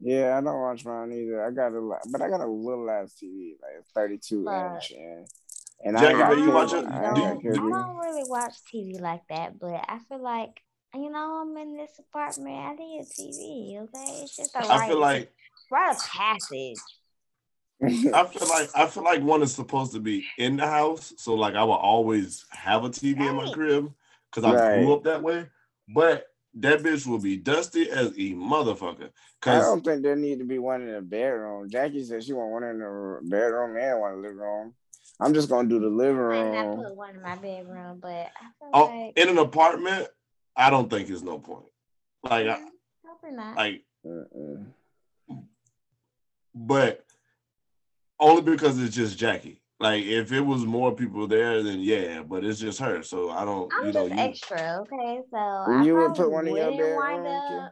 Yeah, 0.00 0.36
I 0.36 0.40
don't 0.42 0.60
watch 0.60 0.84
mine 0.84 1.12
either. 1.12 1.44
I 1.44 1.50
got 1.50 1.72
a 1.72 1.80
lot, 1.80 2.00
but 2.10 2.20
I 2.20 2.28
got 2.28 2.40
a 2.40 2.46
little 2.46 2.88
ass 2.90 3.14
TV, 3.22 3.52
like 3.62 3.84
thirty 3.94 4.18
two 4.18 4.44
But- 4.44 4.74
inch, 4.76 4.92
and 4.92 5.26
and 5.84 5.98
Jackie, 5.98 6.22
I 6.22 6.34
do 6.34 6.40
you 6.40 6.46
got 6.46 6.54
watch 6.54 6.70
cable. 6.70 6.86
it? 6.86 6.90
I 6.92 7.14
Do 7.14 7.20
got 7.20 7.42
you- 7.44 7.50
I 7.50 7.54
cable. 7.54 7.70
don't 7.70 7.96
really 7.98 8.24
watch 8.28 8.54
TV 8.72 8.98
like 9.00 9.22
that, 9.28 9.58
but 9.58 9.84
I 9.88 9.98
feel 10.08 10.22
like 10.22 10.60
you 10.94 11.10
know 11.10 11.42
I'm 11.42 11.56
in 11.58 11.76
this 11.76 11.98
apartment. 11.98 12.56
I 12.56 12.74
need 12.74 13.00
a 13.00 13.04
TV. 13.04 13.78
Okay, 13.82 14.22
it's 14.22 14.36
just 14.36 14.54
a 14.54 14.64
I 14.64 14.78
right, 14.78 14.88
feel 14.88 15.00
like 15.00 15.32
rite 15.70 15.96
of 15.96 16.02
passage. 16.02 16.78
I 17.82 18.24
feel 18.24 18.48
like 18.48 18.70
I 18.74 18.86
feel 18.86 19.04
like 19.04 19.22
one 19.22 19.42
is 19.42 19.54
supposed 19.54 19.92
to 19.92 20.00
be 20.00 20.24
in 20.38 20.56
the 20.56 20.66
house, 20.66 21.12
so 21.18 21.34
like 21.34 21.54
I 21.54 21.64
will 21.64 21.72
always 21.74 22.46
have 22.50 22.84
a 22.84 22.88
TV 22.88 23.26
in 23.28 23.36
my 23.36 23.50
crib 23.52 23.92
because 24.30 24.44
I 24.44 24.54
Right. 24.54 24.78
grew 24.82 24.94
up 24.94 25.04
that 25.04 25.22
way. 25.22 25.46
But 25.94 26.26
that 26.56 26.82
bitch 26.82 27.06
will 27.06 27.18
be 27.18 27.36
dusty 27.36 27.90
as 27.90 28.08
a 28.08 28.32
motherfucker. 28.34 29.10
I 29.44 29.58
don't 29.58 29.84
think 29.84 30.02
there 30.02 30.16
need 30.16 30.38
to 30.38 30.44
be 30.44 30.58
one 30.58 30.82
in 30.82 30.92
the 30.92 31.02
bedroom. 31.02 31.68
Jackie 31.68 32.02
said 32.02 32.24
she 32.24 32.32
want 32.32 32.50
one 32.50 32.64
in 32.64 32.78
the 32.78 33.20
bedroom 33.22 33.76
and 33.76 34.00
one 34.00 34.14
in 34.14 34.22
the 34.22 34.28
living 34.28 34.38
room. 34.38 34.74
I'm 35.20 35.34
just 35.34 35.48
gonna 35.48 35.68
do 35.68 35.78
the 35.78 35.88
living 35.88 36.16
room. 36.16 36.54
I 36.54 36.62
might 36.62 36.74
not 36.74 36.84
put 36.84 36.96
one 36.96 37.14
in 37.14 37.22
my 37.22 37.36
bedroom, 37.36 37.98
but 38.00 38.08
I 38.10 38.48
feel 38.58 38.70
oh, 38.72 38.84
like 38.86 39.18
in 39.18 39.28
an 39.28 39.38
apartment, 39.38 40.08
I 40.56 40.70
don't 40.70 40.90
think 40.90 41.08
it's 41.10 41.22
no 41.22 41.38
point. 41.38 41.66
Like, 42.22 42.48
I, 42.48 42.58
Mm, 42.58 42.64
probably 43.04 43.36
not. 43.36 43.56
like, 43.56 43.84
Mm-mm. 44.04 44.66
but 46.54 47.04
only 48.18 48.42
because 48.42 48.82
it's 48.82 48.94
just 48.94 49.18
Jackie. 49.18 49.60
Like, 49.78 50.04
if 50.04 50.32
it 50.32 50.40
was 50.40 50.64
more 50.64 50.94
people 50.94 51.26
there, 51.26 51.62
then 51.62 51.80
yeah, 51.80 52.22
but 52.22 52.44
it's 52.44 52.58
just 52.58 52.78
her. 52.80 53.02
So 53.02 53.30
I 53.30 53.44
don't, 53.44 53.70
I'm 53.72 53.86
you 53.86 53.92
know, 53.92 54.08
just 54.08 54.18
you, 54.18 54.24
extra, 54.24 54.80
okay? 54.80 55.20
So 55.30 55.82
You 55.82 55.96
would 55.96 56.14
put 56.14 56.30
one 56.30 56.46
in 56.48 56.56
your 56.56 56.70
bedroom, 56.70 57.68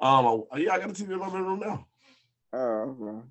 um, 0.00 0.44
yeah, 0.56 0.74
I 0.74 0.78
got 0.78 0.90
a 0.90 0.92
TV 0.92 1.12
in 1.12 1.18
my 1.18 1.30
bedroom 1.30 1.60
now. 1.60 1.86
Oh, 2.52 2.58
okay. 3.00 3.26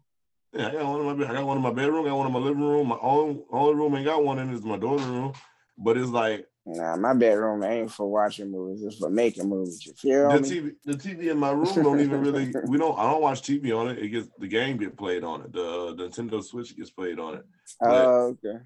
Yeah, 0.53 0.67
I 0.69 0.71
got 0.71 0.85
one 0.85 0.99
in 1.01 1.05
my 1.05 1.13
bed. 1.13 1.29
I 1.29 1.33
got 1.33 1.45
one 1.45 1.57
in 1.57 1.63
my 1.63 1.71
bedroom. 1.71 2.05
I 2.05 2.09
Got 2.09 2.17
one 2.17 2.27
in 2.27 2.33
my 2.33 2.39
living 2.39 2.63
room. 2.63 2.87
My 2.87 2.97
own 3.01 3.43
only 3.51 3.75
room 3.75 3.95
ain't 3.95 4.05
got 4.05 4.23
one 4.23 4.39
in 4.39 4.53
is 4.53 4.63
my 4.63 4.77
daughter's 4.77 5.05
room. 5.05 5.33
But 5.77 5.97
it's 5.97 6.09
like 6.09 6.47
Nah, 6.67 6.95
my 6.95 7.13
bedroom 7.13 7.63
ain't 7.63 7.91
for 7.91 8.09
watching 8.09 8.49
movies. 8.49 8.83
It's 8.83 8.97
for 8.97 9.09
making 9.09 9.47
movies. 9.47 9.85
You 9.85 9.93
feel 9.93 10.31
the 10.31 10.41
me? 10.41 10.49
TV. 10.49 10.75
The 10.83 10.93
TV 10.93 11.29
in 11.31 11.37
my 11.37 11.51
room 11.51 11.83
don't 11.83 11.99
even 11.99 12.21
really. 12.21 12.51
We 12.67 12.79
don't. 12.79 12.97
I 12.97 13.03
don't 13.11 13.21
watch 13.21 13.43
TV 13.43 13.77
on 13.77 13.89
it. 13.89 13.99
It 13.99 14.09
gets 14.09 14.29
the 14.39 14.47
game 14.47 14.77
get 14.77 14.97
played 14.97 15.23
on 15.23 15.41
it. 15.41 15.53
The, 15.53 15.93
the 15.95 16.09
Nintendo 16.09 16.43
Switch 16.43 16.75
gets 16.75 16.89
played 16.89 17.19
on 17.19 17.35
it. 17.35 17.45
Oh, 17.81 18.35
okay. 18.43 18.57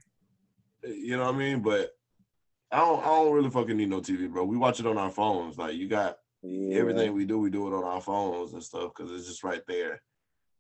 You 0.86 1.18
know 1.18 1.26
what 1.26 1.36
I 1.36 1.38
mean? 1.38 1.60
But 1.60 1.92
I 2.72 2.80
don't. 2.80 3.02
I 3.02 3.08
don't 3.08 3.34
really 3.34 3.50
fucking 3.50 3.76
need 3.76 3.90
no 3.90 4.00
TV, 4.00 4.32
bro. 4.32 4.46
We 4.46 4.56
watch 4.56 4.80
it 4.80 4.88
on 4.88 4.98
our 4.98 5.12
phones. 5.12 5.58
Like 5.58 5.76
you 5.76 5.90
got 5.90 6.20
Yeah. 6.42 6.78
everything 6.78 7.12
we 7.14 7.26
do, 7.26 7.38
we 7.38 7.50
do 7.50 7.68
it 7.68 7.76
on 7.76 7.84
our 7.84 8.00
phones 8.00 8.54
and 8.54 8.64
stuff 8.64 8.94
because 8.96 9.12
it's 9.12 9.28
just 9.28 9.44
right 9.44 9.62
there. 9.68 10.02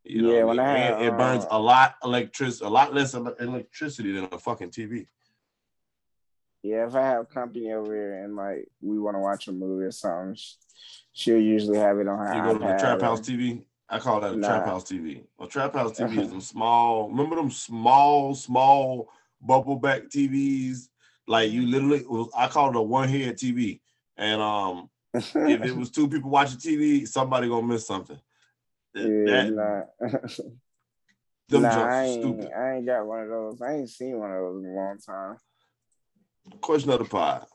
You 0.04 0.24
know, 0.24 0.34
Yeah, 0.34 0.44
when 0.44 0.60
I 0.60 0.74
mean? 0.74 0.76
I 0.76 0.78
had, 0.78 1.02
it 1.04 1.18
burns 1.18 1.46
uh, 1.46 1.50
a 1.52 1.60
lot 1.60 1.96
electric, 2.04 2.60
a 2.62 2.68
lot 2.68 2.94
less 2.94 3.14
electricity 3.14 4.12
than 4.12 4.28
a 4.30 4.38
fucking 4.38 4.72
TV. 4.72 5.08
Yeah, 6.62 6.88
if 6.88 6.96
I 6.96 7.02
have 7.02 7.30
company 7.30 7.72
over 7.72 7.94
here 7.94 8.24
and 8.24 8.36
like 8.36 8.68
we 8.82 9.00
want 9.00 9.16
to 9.16 9.20
watch 9.20 9.48
a 9.48 9.52
movie 9.52 9.86
or 9.86 9.92
something, 9.92 10.36
sh- 10.36 10.56
she'll 11.14 11.40
usually 11.40 11.78
have 11.78 12.00
it 12.00 12.08
on 12.08 12.18
her 12.18 12.34
You 12.36 12.44
go 12.44 12.54
to 12.54 12.60
the 12.60 12.78
trap 12.80 13.02
house 13.02 13.22
TV. 13.22 13.64
I 13.90 14.00
call 14.00 14.22
that 14.22 14.36
a 14.36 14.42
trap 14.42 14.66
house 14.66 14.84
TV. 14.84 15.24
A 15.40 15.48
trap 15.48 15.74
house 15.74 15.98
TV 15.98 16.20
is 16.20 16.30
them 16.32 16.42
small. 16.42 17.10
Remember 17.10 17.36
them 17.36 17.50
small, 17.50 18.36
small 18.36 19.10
bubble 19.42 19.78
back 19.78 20.04
TVs? 20.10 20.90
Like 21.28 21.52
you 21.52 21.66
literally, 21.66 22.06
was, 22.06 22.30
I 22.36 22.48
call 22.48 22.70
it 22.70 22.76
a 22.76 22.82
one 22.82 23.08
head 23.08 23.38
TV. 23.38 23.80
And 24.18 24.42
um, 24.42 24.90
if 25.14 25.64
it 25.64 25.76
was 25.76 25.92
two 25.92 26.10
people 26.10 26.30
watching 26.30 26.60
TV, 26.60 27.08
somebody 27.08 27.48
gonna 27.48 27.66
miss 27.66 27.88
something. 27.88 28.20
Yeah, 28.94 29.06
that- 29.26 29.54
nah. 30.02 30.10
them 31.48 31.62
nah, 31.64 31.86
I 31.86 32.04
ain't, 32.04 32.22
stupid. 32.22 32.52
I 32.52 32.76
ain't 32.76 32.86
got 32.86 33.06
one 33.06 33.22
of 33.22 33.30
those. 33.30 33.62
I 33.62 33.76
ain't 33.76 33.90
seen 33.90 34.20
one 34.20 34.32
of 34.32 34.38
those 34.38 34.64
in 34.64 34.70
a 34.72 34.74
long 34.74 34.98
time. 34.98 35.38
Question 36.62 36.92
of 36.92 37.00
the 37.00 37.06
pod. 37.06 37.46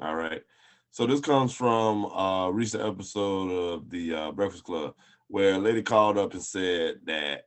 All 0.00 0.14
right. 0.14 0.42
So 0.90 1.06
this 1.06 1.20
comes 1.20 1.54
from 1.54 2.04
a 2.04 2.50
recent 2.52 2.84
episode 2.84 3.50
of 3.50 3.90
the 3.90 4.14
uh, 4.14 4.32
Breakfast 4.32 4.64
Club 4.64 4.94
where 5.28 5.54
a 5.54 5.58
lady 5.58 5.82
called 5.82 6.18
up 6.18 6.32
and 6.32 6.42
said 6.42 6.96
that 7.04 7.46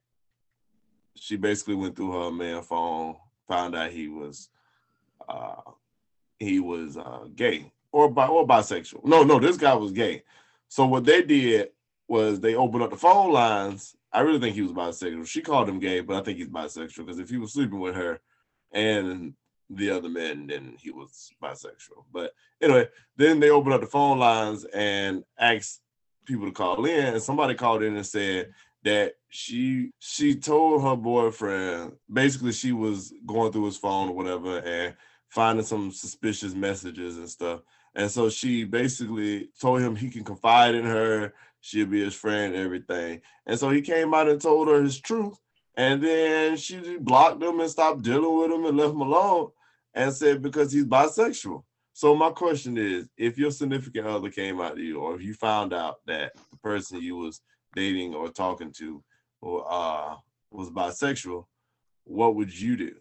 she 1.15 1.35
basically 1.35 1.75
went 1.75 1.95
through 1.95 2.11
her 2.11 2.31
man 2.31 2.61
phone, 2.61 3.15
found 3.47 3.75
out 3.75 3.91
he 3.91 4.07
was 4.07 4.49
uh 5.27 5.61
he 6.39 6.59
was 6.59 6.97
uh 6.97 7.25
gay 7.35 7.71
or 7.91 8.09
bi 8.09 8.27
or 8.27 8.47
bisexual. 8.47 9.03
No, 9.05 9.23
no, 9.23 9.39
this 9.39 9.57
guy 9.57 9.73
was 9.73 9.91
gay. 9.91 10.23
So 10.67 10.85
what 10.85 11.05
they 11.05 11.23
did 11.23 11.69
was 12.07 12.39
they 12.39 12.55
opened 12.55 12.83
up 12.83 12.91
the 12.91 12.97
phone 12.97 13.31
lines. 13.31 13.95
I 14.11 14.21
really 14.21 14.39
think 14.39 14.55
he 14.55 14.61
was 14.61 14.71
bisexual. 14.71 15.27
She 15.27 15.41
called 15.41 15.69
him 15.69 15.79
gay, 15.79 16.01
but 16.01 16.17
I 16.17 16.23
think 16.23 16.37
he's 16.37 16.47
bisexual 16.47 17.05
because 17.05 17.19
if 17.19 17.29
he 17.29 17.37
was 17.37 17.53
sleeping 17.53 17.79
with 17.79 17.95
her 17.95 18.19
and 18.71 19.33
the 19.69 19.91
other 19.91 20.09
men, 20.09 20.47
then 20.47 20.75
he 20.79 20.91
was 20.91 21.31
bisexual. 21.41 22.05
But 22.11 22.33
anyway, 22.61 22.87
then 23.15 23.39
they 23.39 23.49
opened 23.49 23.73
up 23.73 23.81
the 23.81 23.87
phone 23.87 24.19
lines 24.19 24.65
and 24.65 25.23
asked 25.37 25.81
people 26.25 26.47
to 26.47 26.51
call 26.51 26.85
in, 26.85 27.13
and 27.13 27.21
somebody 27.21 27.53
called 27.53 27.83
in 27.83 27.95
and 27.95 28.05
said 28.05 28.51
that 28.83 29.13
she 29.29 29.91
she 29.99 30.35
told 30.35 30.81
her 30.81 30.95
boyfriend 30.95 31.91
basically 32.11 32.53
she 32.53 32.71
was 32.71 33.13
going 33.25 33.51
through 33.51 33.65
his 33.65 33.77
phone 33.77 34.09
or 34.09 34.15
whatever 34.15 34.59
and 34.59 34.95
finding 35.27 35.65
some 35.65 35.91
suspicious 35.91 36.53
messages 36.53 37.17
and 37.17 37.29
stuff. 37.29 37.61
And 37.93 38.09
so 38.09 38.29
she 38.29 38.63
basically 38.63 39.49
told 39.59 39.81
him 39.81 39.95
he 39.95 40.09
can 40.09 40.23
confide 40.23 40.75
in 40.75 40.85
her, 40.85 41.33
she'll 41.61 41.87
be 41.87 42.03
his 42.03 42.15
friend, 42.15 42.55
and 42.55 42.63
everything. 42.63 43.21
And 43.45 43.59
so 43.59 43.69
he 43.69 43.81
came 43.81 44.13
out 44.13 44.29
and 44.29 44.41
told 44.41 44.67
her 44.67 44.81
his 44.81 44.99
truth. 44.99 45.37
And 45.75 46.01
then 46.01 46.57
she 46.57 46.97
blocked 46.97 47.41
him 47.41 47.59
and 47.59 47.69
stopped 47.69 48.01
dealing 48.01 48.37
with 48.37 48.51
him 48.51 48.65
and 48.65 48.77
left 48.77 48.93
him 48.93 49.01
alone 49.01 49.51
and 49.93 50.13
said 50.13 50.41
because 50.41 50.71
he's 50.71 50.85
bisexual. 50.85 51.63
So 51.93 52.15
my 52.15 52.29
question 52.29 52.77
is, 52.77 53.09
if 53.17 53.37
your 53.37 53.51
significant 53.51 54.07
other 54.07 54.29
came 54.29 54.61
out 54.61 54.75
to 54.77 54.81
you, 54.81 54.99
or 54.99 55.15
if 55.15 55.21
you 55.21 55.33
found 55.33 55.73
out 55.73 55.97
that 56.07 56.31
the 56.51 56.57
person 56.57 57.01
you 57.01 57.17
was 57.17 57.41
dating 57.75 58.15
or 58.15 58.29
talking 58.29 58.71
to 58.77 59.03
or 59.41 59.65
uh 59.69 60.15
was 60.51 60.69
bisexual, 60.69 61.45
what 62.05 62.35
would 62.35 62.57
you 62.57 62.77
do? 62.77 62.95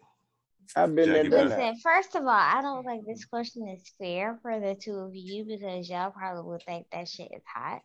I've 0.75 0.93
been 0.95 1.09
there, 1.09 1.23
Jackie 1.23 1.29
done 1.29 1.47
Bear. 1.49 1.57
that. 1.57 1.59
Listen, 1.59 1.81
first 1.81 2.15
of 2.15 2.23
all, 2.23 2.29
I 2.29 2.61
don't 2.61 2.85
think 2.85 3.05
this 3.07 3.25
question 3.25 3.67
is 3.69 3.81
fair 3.97 4.37
for 4.41 4.59
the 4.59 4.75
two 4.75 4.95
of 4.97 5.15
you 5.15 5.43
because 5.45 5.89
y'all 5.89 6.11
probably 6.11 6.43
would 6.43 6.61
think 6.63 6.85
that 6.91 7.07
shit 7.07 7.29
is 7.35 7.41
hot. 7.51 7.81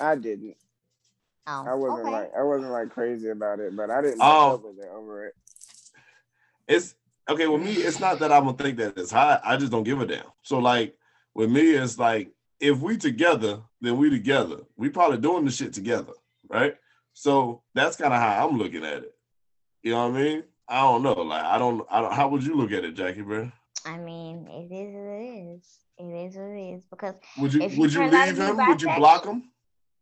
I 0.00 0.14
didn't. 0.16 0.56
Oh, 1.46 1.64
I 1.66 1.74
wasn't 1.74 2.00
okay. 2.02 2.10
like 2.10 2.32
I 2.38 2.42
wasn't 2.42 2.70
like 2.70 2.90
crazy 2.90 3.28
about 3.28 3.60
it, 3.60 3.76
but 3.76 3.90
I 3.90 4.00
didn't 4.02 4.20
Oh. 4.22 4.56
break 4.58 4.88
up 4.88 4.94
over 4.94 5.26
it. 5.26 5.34
It's 6.68 6.94
okay 7.30 7.46
with 7.46 7.62
me. 7.62 7.72
It's 7.72 8.00
not 8.00 8.18
that 8.20 8.32
I 8.32 8.40
don't 8.40 8.58
think 8.58 8.76
that 8.78 8.96
it's 8.96 9.10
hot. 9.10 9.40
I 9.44 9.56
just 9.56 9.72
don't 9.72 9.84
give 9.84 10.00
a 10.00 10.06
damn. 10.06 10.24
So 10.42 10.58
like 10.58 10.96
with 11.34 11.50
me, 11.50 11.72
it's 11.72 11.98
like 11.98 12.30
if 12.60 12.78
we 12.78 12.96
together, 12.96 13.60
then 13.80 13.96
we 13.96 14.10
together. 14.10 14.58
We 14.76 14.90
probably 14.90 15.18
doing 15.18 15.44
the 15.44 15.50
shit 15.50 15.72
together, 15.72 16.12
right? 16.48 16.76
So 17.14 17.62
that's 17.74 17.96
kind 17.96 18.12
of 18.12 18.20
how 18.20 18.48
I'm 18.48 18.58
looking 18.58 18.84
at 18.84 19.02
it. 19.04 19.14
You 19.82 19.92
know 19.92 20.08
what 20.08 20.18
I 20.18 20.22
mean? 20.22 20.42
I 20.68 20.80
don't 20.82 21.02
know. 21.02 21.14
Like 21.14 21.42
I 21.42 21.58
don't. 21.58 21.86
I 21.90 22.00
don't. 22.00 22.12
How 22.12 22.28
would 22.28 22.44
you 22.44 22.54
look 22.54 22.72
at 22.72 22.84
it, 22.84 22.92
Jackie? 22.92 23.22
Bro? 23.22 23.50
I 23.86 23.96
mean, 23.96 24.46
it 24.48 24.72
is 24.72 24.94
what 24.94 25.20
it 25.20 25.56
is. 25.56 25.78
It 25.98 26.26
is 26.26 26.36
what 26.36 26.56
it 26.56 26.76
is 26.76 26.84
because 26.90 27.14
Would 27.38 27.54
you 27.54 27.62
you 27.62 27.80
would 27.80 27.92
you 27.92 27.98
turn 27.98 28.14
out 28.14 28.26
to 28.26 28.30
leave 28.32 28.58
him? 28.58 28.68
Would 28.68 28.82
you 28.82 28.94
block 28.94 29.24
him? 29.24 29.44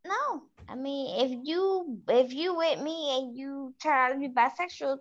no, 0.04 0.42
I 0.68 0.75
mean, 0.75 1.25
if 1.25 1.47
you 1.47 2.00
if 2.08 2.32
you 2.32 2.56
with 2.56 2.80
me 2.80 3.18
and 3.18 3.37
you 3.37 3.75
turn 3.82 3.92
out 3.92 4.12
to 4.12 4.18
be 4.18 4.28
bisexual, 4.28 4.99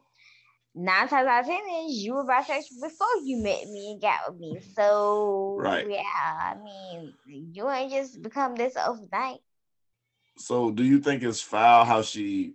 nine 0.76 1.08
times 1.08 1.28
out 1.28 1.42
of 1.42 1.46
ten 1.48 1.60
is 1.86 2.04
you 2.04 2.14
were 2.14 2.26
bisexual 2.26 2.82
before 2.82 3.08
you 3.24 3.38
met 3.38 3.68
me 3.70 3.92
and 3.94 4.02
got 4.02 4.32
with 4.32 4.40
me. 4.40 4.60
So 4.76 5.56
Right. 5.60 5.88
yeah, 5.90 6.02
I 6.04 6.56
mean, 6.64 7.14
you 7.26 7.70
ain't 7.70 7.92
just 7.92 8.22
become 8.22 8.56
this 8.56 8.76
overnight. 8.78 9.40
So 10.38 10.72
do 10.72 10.84
you 10.84 11.00
think 11.00 11.24
it's 11.24 11.42
foul 11.42 11.84
how 11.86 12.02
she 12.04 12.54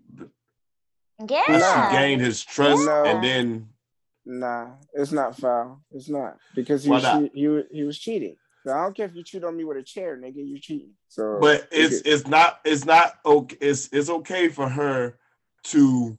Yeah. 1.28 1.42
Nah. 1.48 1.88
she 1.90 1.96
gained 1.96 2.20
his 2.20 2.42
trust 2.44 2.84
No. 2.86 3.04
and 3.04 3.24
then 3.24 3.68
Nah, 4.24 4.68
it's 4.94 5.10
not 5.10 5.36
foul. 5.36 5.82
It's 5.90 6.08
not 6.08 6.36
because 6.54 6.84
he 6.84 6.90
Why 6.90 6.96
was 6.96 7.02
not? 7.02 7.22
he 7.34 7.62
he 7.72 7.82
was 7.82 7.98
cheating. 7.98 8.36
So 8.64 8.72
I 8.72 8.84
don't 8.84 8.96
care 8.96 9.06
if 9.06 9.16
you 9.16 9.24
cheat 9.24 9.42
on 9.42 9.56
me 9.56 9.64
with 9.64 9.76
a 9.78 9.82
chair, 9.82 10.16
nigga. 10.16 10.36
You 10.36 10.60
cheating. 10.60 10.92
So, 11.08 11.38
but 11.40 11.66
it's 11.72 12.02
it's 12.02 12.28
not 12.28 12.60
it's 12.64 12.84
not 12.84 13.14
okay 13.26 13.56
it's 13.60 13.88
it's 13.92 14.08
okay 14.08 14.48
for 14.48 14.68
her 14.68 15.18
to 15.64 16.16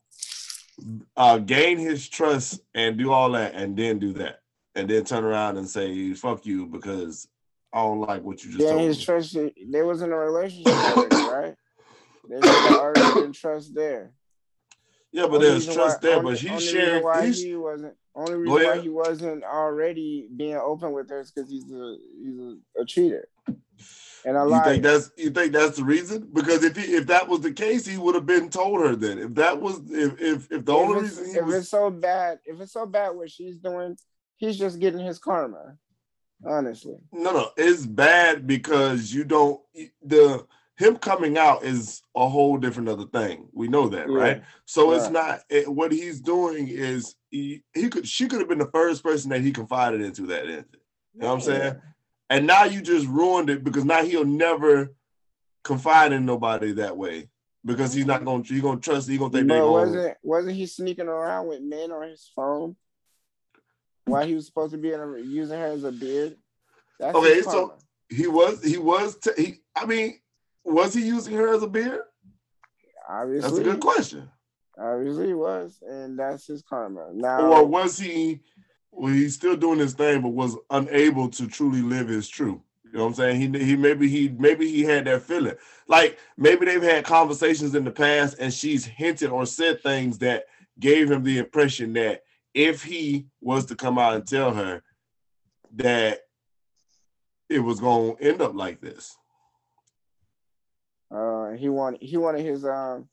uh 1.18 1.38
gain 1.38 1.78
his 1.78 2.08
trust 2.10 2.62
and 2.76 2.98
do 2.98 3.12
all 3.12 3.32
that 3.32 3.54
and 3.56 3.76
then 3.78 4.00
do 4.00 4.14
that 4.14 4.40
and 4.76 4.90
then 4.90 5.04
turn 5.06 5.24
around 5.24 5.58
and 5.58 5.68
say 5.70 6.14
fuck 6.14 6.46
you 6.46 6.66
because 6.66 7.28
I 7.74 7.82
don't 7.84 8.00
like 8.02 8.22
what 8.24 8.44
you 8.44 8.52
just 8.52 8.68
told 8.68 8.82
his 8.82 9.00
me. 9.00 9.06
trust. 9.06 9.34
They 9.34 9.82
was 9.82 10.02
in 10.02 10.12
a 10.12 10.18
relationship 10.18 10.74
already, 10.74 11.16
right? 11.32 11.56
There's 12.30 12.44
already 12.44 13.22
been 13.22 13.34
trust 13.34 13.74
there. 13.74 14.12
Yeah, 15.12 15.24
but 15.24 15.36
Only 15.36 15.50
there's 15.50 15.66
trust 15.66 16.02
why- 16.04 16.10
there, 16.10 16.18
only- 16.20 16.32
but 16.34 16.42
reason 16.44 16.60
sharing 16.60 17.04
Why 17.04 17.26
he's, 17.28 17.44
he 17.44 17.56
wasn't 17.56 17.96
only 18.16 18.36
reason 18.36 18.68
why 18.70 18.80
he 18.80 18.90
wasn't 18.90 19.44
already 19.44 20.28
being 20.36 20.56
open 20.56 20.92
with 20.92 21.10
her 21.10 21.22
is 21.22 21.32
because 21.32 21.50
he's 21.50 21.72
a 21.72 21.96
he's 22.24 22.40
a, 22.40 22.82
a 22.82 22.86
cheater 22.86 23.28
and 24.26 24.50
you 24.50 24.64
think 24.64 24.84
that's 24.84 25.12
you 25.18 25.30
think 25.30 25.52
that's 25.52 25.78
the 25.78 25.84
reason? 25.84 26.30
Because 26.34 26.64
if 26.64 26.76
he 26.76 26.96
if 26.96 27.08
that 27.08 27.28
was 27.28 27.42
the 27.42 27.52
case, 27.52 27.86
he 27.86 27.98
would 27.98 28.16
have 28.16 28.26
been 28.26 28.50
told 28.50 28.82
her 28.82 28.96
then. 28.96 29.20
If 29.20 29.36
that 29.36 29.60
was 29.60 29.82
if 29.90 30.20
if, 30.22 30.52
if 30.52 30.66
the 30.66 30.74
if 30.74 30.80
only 30.80 31.02
reason 31.02 31.26
he 31.26 31.38
if 31.38 31.46
was 31.46 31.56
it's 31.56 31.70
so 31.70 31.90
bad, 31.90 32.40
if 32.46 32.60
it's 32.62 32.74
so 32.74 32.86
bad 32.86 33.10
what 33.10 33.30
she's 33.30 33.58
doing, 33.58 33.98
he's 34.38 34.58
just 34.58 34.80
getting 34.80 35.06
his 35.06 35.20
karma. 35.20 35.78
Honestly, 36.46 36.98
No, 37.14 37.32
no, 37.32 37.50
it's 37.56 37.86
bad 37.86 38.46
because 38.46 39.14
you 39.14 39.24
don't 39.24 39.62
the 40.02 40.46
him 40.78 40.98
coming 40.98 41.38
out 41.38 41.64
is 41.64 42.02
a 42.16 42.28
whole 42.28 42.58
different 42.58 42.90
other 42.90 43.06
thing. 43.06 43.48
We 43.54 43.68
know 43.68 43.88
that, 43.90 44.10
Yeah. 44.10 44.18
right? 44.18 44.44
So 44.66 44.92
it's 44.94 45.10
not 45.10 45.42
it, 45.50 45.72
what 45.72 45.92
he's 45.92 46.20
doing 46.20 46.68
is 46.68 47.16
he, 47.30 47.64
he 47.74 47.90
could 47.90 48.08
she 48.08 48.28
could 48.28 48.40
have 48.40 48.50
been 48.50 48.58
the 48.58 48.72
first 48.74 49.04
person 49.04 49.30
that 49.30 49.42
he 49.42 49.52
confided 49.52 50.02
into 50.02 50.26
that. 50.28 50.46
You 50.46 50.56
know 51.16 51.28
what 51.28 51.34
I'm 51.34 51.42
saying? 51.42 51.82
And 52.30 52.48
now 52.48 52.64
you 52.64 52.82
just 52.82 53.08
ruined 53.08 53.50
it 53.50 53.64
because 53.64 53.86
now 53.86 54.04
he'll 54.04 54.26
never 54.26 54.94
confide 55.64 56.12
in 56.12 56.26
nobody 56.26 56.74
that 56.74 56.98
way 56.98 57.30
because 57.66 57.94
he's 57.94 58.06
not 58.06 58.26
gonna 58.26 58.44
he's 58.44 58.62
gonna 58.62 58.80
trust 58.80 59.08
he's 59.08 59.20
gonna 59.20 59.32
think 59.32 59.48
But 59.48 59.60
gonna 59.60 59.72
wasn't 59.72 60.18
wasn't 60.24 60.56
he 60.56 60.66
sneaking 60.66 61.08
around 61.08 61.48
with 61.48 61.62
men 61.62 61.92
on 61.92 62.08
his 62.10 62.30
phone 62.36 62.76
while 64.06 64.26
he 64.26 64.36
was 64.36 64.46
supposed 64.46 64.72
to 64.74 64.78
be 64.78 64.92
in 64.92 65.00
a, 65.00 65.18
using 65.20 65.58
her 65.58 65.68
as 65.68 65.84
a 65.84 65.92
beard? 65.92 66.36
That's 67.00 67.16
Okay, 67.16 67.42
so- 67.42 67.78
he 68.10 68.28
was 68.28 68.64
he 68.64 68.78
was 68.78 69.18
t- 69.18 69.32
he 69.38 69.56
I 69.76 69.86
mean 69.86 70.20
was 70.66 70.94
he 70.94 71.06
using 71.06 71.34
her 71.36 71.54
as 71.54 71.64
a 71.64 71.68
beard? 71.68 72.02
obviously, 73.10 73.50
That's 73.50 73.60
a 73.60 73.64
good 73.64 73.80
question. 73.82 74.30
obviously 74.78 75.28
he 75.28 75.34
was, 75.34 75.82
and 75.82 76.18
that's 76.18 76.48
his 76.48 76.62
karma. 76.62 77.10
Now, 77.14 77.52
or 77.52 77.66
was 77.66 77.98
he 77.98 78.42
well 78.94 79.14
he's 79.14 79.36
still 79.36 79.56
doing 79.56 79.80
his 79.80 79.94
thing 79.94 80.22
but 80.22 80.30
was 80.30 80.56
unable 80.70 81.30
to 81.30 81.48
truly 81.48 81.82
live 81.82 82.08
his 82.08 82.28
truth. 82.28 82.60
You 82.86 83.00
know 83.00 83.06
what 83.06 83.10
i'm 83.10 83.16
saying? 83.16 83.54
He, 83.54 83.66
he 83.66 83.76
maybe 83.76 84.08
he 84.08 84.30
maybe 84.30 84.70
he 84.70 84.84
had 84.84 85.06
that 85.06 85.24
feeling. 85.24 85.56
Like 85.88 86.20
maybe 86.38 86.66
they've 86.66 86.82
had 86.82 87.06
conversations 87.06 87.76
in 87.76 87.84
the 87.84 87.92
past 87.92 88.38
and 88.40 88.54
she's 88.54 88.86
hinted 88.86 89.32
or 89.32 89.46
said 89.46 89.82
things 89.82 90.20
that 90.20 90.46
gave 90.80 91.10
him 91.10 91.24
the 91.24 91.40
impression 91.40 91.94
that 91.94 92.24
if 92.54 92.84
he 92.84 93.28
was 93.42 93.66
to 93.68 93.76
come 93.76 93.98
out 93.98 94.16
and 94.16 94.28
tell 94.28 94.54
her 94.54 94.84
that 95.76 96.20
it 97.50 97.60
was 97.60 97.80
going 97.80 98.16
to 98.16 98.24
end 98.24 98.42
up 98.42 98.56
like 98.56 98.82
this. 98.82 99.18
Uh, 101.12 101.52
he 101.52 101.70
wanted 101.70 102.02
he 102.02 102.18
wanted 102.18 102.44
his 102.44 102.66
um, 102.66 103.08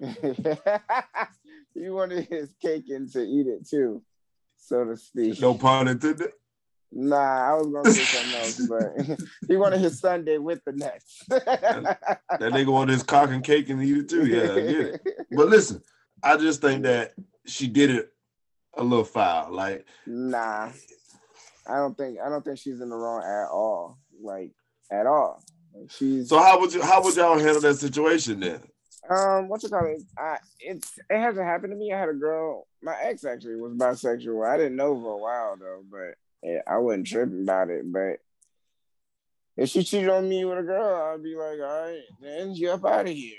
he 0.00 1.88
wanted 1.88 2.26
his 2.28 2.54
cake 2.62 2.84
and 2.88 3.10
to 3.12 3.20
eat 3.20 3.46
it 3.48 3.68
too, 3.68 4.02
so 4.64 4.84
to 4.84 4.96
speak. 4.96 5.40
no 5.40 5.54
pun 5.54 5.88
intended 5.88 6.30
Nah, 6.96 7.50
I 7.50 7.54
was 7.54 7.66
gonna 7.72 7.90
say 7.90 8.04
something 8.04 8.40
else, 8.40 9.18
but 9.18 9.18
he 9.48 9.56
wanted 9.56 9.80
his 9.80 9.98
Sunday 9.98 10.38
with 10.38 10.60
the 10.64 10.72
Nets. 10.72 11.24
that 11.28 12.20
nigga 12.38 12.68
wanted 12.72 12.92
his 12.92 13.02
cock 13.02 13.30
and 13.30 13.42
cake 13.42 13.68
and 13.68 13.82
eat 13.82 13.96
it 13.96 14.08
too. 14.08 14.26
Yeah, 14.26 14.52
I 14.52 14.60
get 14.60 14.80
it. 14.80 15.00
But 15.32 15.48
listen, 15.48 15.82
I 16.22 16.36
just 16.36 16.60
think 16.60 16.84
that 16.84 17.14
she 17.46 17.66
did 17.66 17.90
it 17.90 18.12
a 18.76 18.84
little 18.84 19.04
foul. 19.04 19.52
Like, 19.52 19.86
nah, 20.06 20.70
I 21.66 21.76
don't 21.76 21.96
think 21.96 22.18
I 22.24 22.28
don't 22.28 22.44
think 22.44 22.58
she's 22.58 22.80
in 22.80 22.88
the 22.88 22.96
wrong 22.96 23.24
at 23.24 23.48
all. 23.50 23.98
Like 24.22 24.52
at 24.92 25.06
all. 25.06 25.42
Like, 25.74 25.90
she's 25.90 26.28
so 26.28 26.38
how 26.38 26.60
would 26.60 26.72
you 26.72 26.80
how 26.80 27.02
would 27.02 27.16
y'all 27.16 27.38
handle 27.38 27.60
that 27.62 27.74
situation 27.74 28.38
then? 28.38 28.60
Um, 29.08 29.48
what 29.48 29.62
you 29.62 29.68
call 29.68 29.86
it? 29.86 30.02
I 30.18 30.38
it's 30.60 30.98
it 31.10 31.18
hasn't 31.18 31.46
happened 31.46 31.72
to 31.72 31.76
me. 31.76 31.92
I 31.92 32.00
had 32.00 32.08
a 32.08 32.14
girl, 32.14 32.66
my 32.82 32.96
ex 33.02 33.24
actually 33.24 33.56
was 33.56 33.72
bisexual. 33.72 34.48
I 34.48 34.56
didn't 34.56 34.76
know 34.76 34.98
for 34.98 35.12
a 35.12 35.22
while 35.22 35.56
though, 35.58 35.82
but 35.90 36.14
yeah, 36.42 36.60
I 36.66 36.78
wasn't 36.78 37.06
tripping 37.06 37.42
about 37.42 37.70
it. 37.70 37.90
But 37.90 38.20
if 39.56 39.68
she 39.68 39.84
cheated 39.84 40.08
on 40.08 40.28
me 40.28 40.44
with 40.44 40.58
a 40.58 40.62
girl, 40.62 41.12
I'd 41.12 41.22
be 41.22 41.36
like, 41.36 41.60
all 41.60 41.82
right, 41.82 42.00
then 42.20 42.54
you 42.54 42.70
up 42.70 42.84
out 42.84 43.06
of 43.06 43.12
here. 43.12 43.36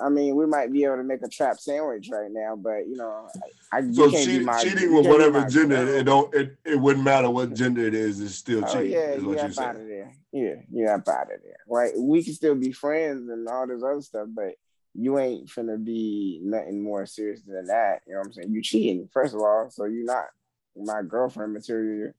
I 0.00 0.08
mean, 0.08 0.36
we 0.36 0.46
might 0.46 0.72
be 0.72 0.84
able 0.84 0.96
to 0.96 1.02
make 1.02 1.22
a 1.22 1.28
trap 1.28 1.58
sandwich 1.58 2.08
right 2.10 2.30
now, 2.30 2.56
but 2.56 2.86
you 2.86 2.96
know, 2.96 3.28
I, 3.72 3.78
I 3.78 3.92
so 3.92 4.10
cheat, 4.10 4.42
my, 4.42 4.62
cheating 4.62 4.94
with 4.94 5.06
whatever 5.06 5.44
gender 5.48 5.76
it 5.76 6.04
don't 6.04 6.32
it, 6.34 6.56
it 6.64 6.80
wouldn't 6.80 7.04
matter 7.04 7.28
what 7.28 7.54
gender 7.54 7.86
it 7.86 7.94
is, 7.94 8.20
it's 8.20 8.36
still 8.36 8.64
oh, 8.64 8.72
cheating. 8.72 8.92
Yeah, 8.92 9.16
you 9.16 9.38
up 9.38 9.58
out 9.58 9.76
of 9.76 9.86
there. 9.86 10.12
Yeah, 10.32 10.54
you 10.72 10.86
up 10.86 11.08
out 11.08 11.32
of 11.32 11.42
there. 11.42 11.58
Right? 11.68 11.92
We 11.96 12.22
can 12.22 12.34
still 12.34 12.54
be 12.54 12.72
friends 12.72 13.28
and 13.28 13.48
all 13.48 13.66
this 13.66 13.82
other 13.82 14.00
stuff, 14.00 14.28
but 14.34 14.54
you 15.00 15.18
ain't 15.18 15.46
finna 15.46 15.82
be 15.82 16.40
nothing 16.42 16.82
more 16.82 17.06
serious 17.06 17.40
than 17.46 17.66
that. 17.66 18.00
You 18.04 18.14
know 18.14 18.18
what 18.18 18.26
I'm 18.26 18.32
saying? 18.32 18.50
You 18.50 18.60
cheating, 18.60 19.08
first 19.12 19.32
of 19.32 19.40
all, 19.40 19.70
so 19.70 19.84
you're 19.84 20.04
not 20.04 20.24
my 20.76 21.02
girlfriend 21.02 21.52
material. 21.52 22.12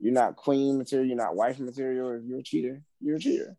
You're 0.00 0.12
not 0.12 0.34
queen 0.34 0.76
material. 0.76 1.06
You're 1.06 1.16
not 1.16 1.36
wife 1.36 1.60
material. 1.60 2.10
If 2.10 2.24
you're 2.24 2.40
a 2.40 2.42
cheater, 2.42 2.82
you're 3.00 3.16
a 3.16 3.20
cheater. 3.20 3.56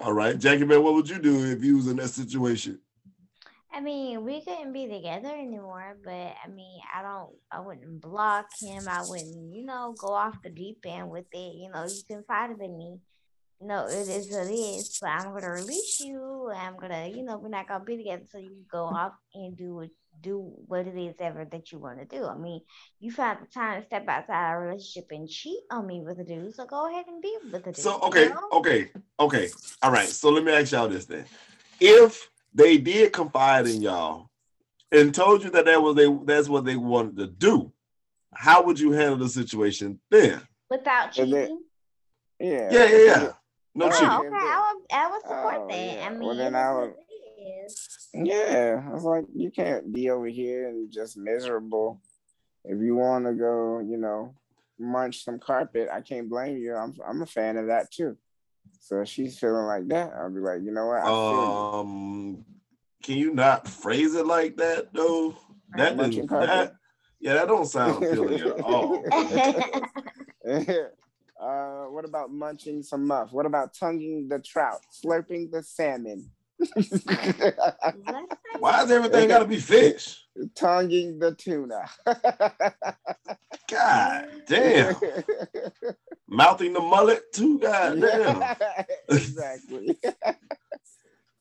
All 0.00 0.14
right, 0.14 0.38
Jackie 0.38 0.64
man, 0.64 0.82
what 0.82 0.94
would 0.94 1.10
you 1.10 1.18
do 1.18 1.44
if 1.44 1.62
you 1.62 1.76
was 1.76 1.88
in 1.88 1.96
that 1.96 2.08
situation? 2.08 2.78
I 3.70 3.80
mean, 3.80 4.24
we 4.24 4.40
couldn't 4.40 4.72
be 4.72 4.86
together 4.86 5.28
anymore, 5.28 5.98
but 6.02 6.10
I 6.10 6.48
mean, 6.48 6.80
I 6.94 7.02
don't, 7.02 7.30
I 7.52 7.60
wouldn't 7.60 8.00
block 8.00 8.46
him. 8.58 8.88
I 8.88 9.02
wouldn't, 9.06 9.54
you 9.54 9.66
know, 9.66 9.94
go 9.98 10.08
off 10.08 10.40
the 10.42 10.48
deep 10.48 10.78
end 10.86 11.10
with 11.10 11.26
it. 11.32 11.54
You 11.56 11.70
know, 11.70 11.84
you 11.84 12.02
can 12.08 12.16
confided 12.16 12.62
in 12.62 12.78
me 12.78 12.98
no, 13.60 13.86
it 13.86 14.08
is 14.08 14.30
what 14.30 14.46
it 14.46 14.52
is. 14.52 14.98
But 15.00 15.10
I'm 15.10 15.32
gonna 15.32 15.50
release 15.50 16.00
you. 16.00 16.50
I'm 16.54 16.76
gonna, 16.76 17.08
you 17.08 17.24
know, 17.24 17.38
we're 17.38 17.48
not 17.48 17.68
gonna 17.68 17.84
be 17.84 17.96
together. 17.96 18.24
So 18.30 18.38
you 18.38 18.64
go 18.70 18.84
off 18.84 19.12
and 19.34 19.56
do 19.56 19.74
what 19.74 19.90
do 20.20 20.52
what 20.66 20.86
it 20.86 20.96
is 20.96 21.14
ever 21.20 21.44
that 21.44 21.70
you 21.72 21.78
want 21.78 21.98
to 21.98 22.04
do. 22.04 22.24
I 22.24 22.36
mean, 22.36 22.60
you 23.00 23.10
found 23.10 23.38
the 23.42 23.46
time 23.46 23.80
to 23.80 23.86
step 23.86 24.08
outside 24.08 24.34
our 24.34 24.66
relationship 24.66 25.06
and 25.10 25.28
cheat 25.28 25.60
on 25.70 25.86
me 25.86 26.00
with 26.00 26.18
a 26.18 26.24
dude. 26.24 26.54
So 26.54 26.66
go 26.66 26.88
ahead 26.90 27.06
and 27.08 27.22
be 27.22 27.36
with 27.52 27.64
the 27.64 27.72
dude. 27.72 27.76
So 27.76 28.00
okay, 28.02 28.24
you 28.24 28.30
know? 28.30 28.48
okay, 28.52 28.90
okay. 29.20 29.48
All 29.82 29.92
right. 29.92 30.08
So 30.08 30.30
let 30.30 30.44
me 30.44 30.52
ask 30.52 30.72
y'all 30.72 30.88
this 30.88 31.06
then. 31.06 31.24
If 31.80 32.30
they 32.54 32.78
did 32.78 33.12
confide 33.12 33.66
in 33.66 33.82
y'all 33.82 34.30
and 34.90 35.14
told 35.14 35.42
you 35.44 35.50
that 35.50 35.64
that 35.64 35.82
was 35.82 35.96
they 35.96 36.12
that's 36.24 36.48
what 36.48 36.64
they 36.64 36.76
wanted 36.76 37.16
to 37.16 37.26
do, 37.26 37.72
how 38.34 38.62
would 38.62 38.78
you 38.78 38.92
handle 38.92 39.16
the 39.16 39.28
situation 39.28 40.00
then? 40.10 40.40
Without 40.70 41.12
cheating? 41.12 41.60
Yeah. 42.40 42.68
Yeah, 42.70 42.84
yeah, 42.84 42.98
yeah. 42.98 43.32
No 43.78 43.86
oh, 43.86 43.90
cheating. 43.90 44.08
Okay, 44.08 44.28
I 44.32 44.72
would, 44.74 44.82
I 44.92 45.10
would 45.10 45.22
support 45.22 45.54
oh, 45.56 45.68
that. 45.68 45.76
Yeah. 45.76 46.06
I 46.06 46.10
mean, 46.10 46.26
well, 46.26 46.36
then 46.36 46.54
I 46.56 46.74
would. 46.74 46.94
Yeah, 48.12 48.82
I 48.84 48.92
was 48.92 49.04
like, 49.04 49.24
you 49.32 49.52
can't 49.52 49.92
be 49.92 50.10
over 50.10 50.26
here 50.26 50.68
and 50.68 50.90
just 50.90 51.16
miserable. 51.16 52.00
If 52.64 52.80
you 52.82 52.96
want 52.96 53.26
to 53.26 53.34
go, 53.34 53.78
you 53.78 53.96
know, 53.96 54.34
munch 54.80 55.22
some 55.22 55.38
carpet, 55.38 55.88
I 55.92 56.00
can't 56.00 56.28
blame 56.28 56.56
you. 56.56 56.74
I'm, 56.74 56.92
I'm 57.06 57.22
a 57.22 57.26
fan 57.26 57.56
of 57.56 57.68
that 57.68 57.92
too. 57.92 58.16
So 58.80 59.04
she's 59.04 59.38
feeling 59.38 59.66
like 59.66 59.86
that. 59.88 60.12
I'll 60.18 60.30
be 60.30 60.40
like, 60.40 60.62
you 60.62 60.72
know 60.72 60.86
what? 60.86 61.04
I 61.04 61.80
um, 61.80 62.44
can 63.04 63.16
you 63.16 63.32
not 63.32 63.68
phrase 63.68 64.16
it 64.16 64.26
like 64.26 64.56
that 64.56 64.92
though? 64.92 65.36
That 65.76 65.96
didn't, 65.96 66.28
that, 66.30 66.74
yeah, 67.20 67.34
that 67.34 67.46
don't 67.46 67.66
sound 67.66 68.02
appealing 68.02 68.40
at 68.40 68.60
all. 68.60 69.04
What 71.98 72.04
about 72.04 72.30
munching 72.30 72.84
some 72.84 73.08
muff? 73.08 73.32
What 73.32 73.44
about 73.44 73.74
tonguing 73.74 74.28
the 74.28 74.38
trout, 74.38 74.82
slurping 75.04 75.50
the 75.50 75.64
salmon? 75.64 76.30
Why 78.60 78.84
is 78.84 78.90
everything 78.92 79.26
got 79.26 79.40
to 79.40 79.44
be 79.44 79.56
fish? 79.56 80.24
Tonguing 80.54 81.18
the 81.18 81.34
tuna. 81.34 81.90
God 83.68 84.28
damn. 84.46 84.94
Mouthing 86.28 86.72
the 86.72 86.78
mullet 86.78 87.32
too. 87.32 87.58
God 87.58 88.00
damn. 88.00 88.56
exactly. 89.08 89.98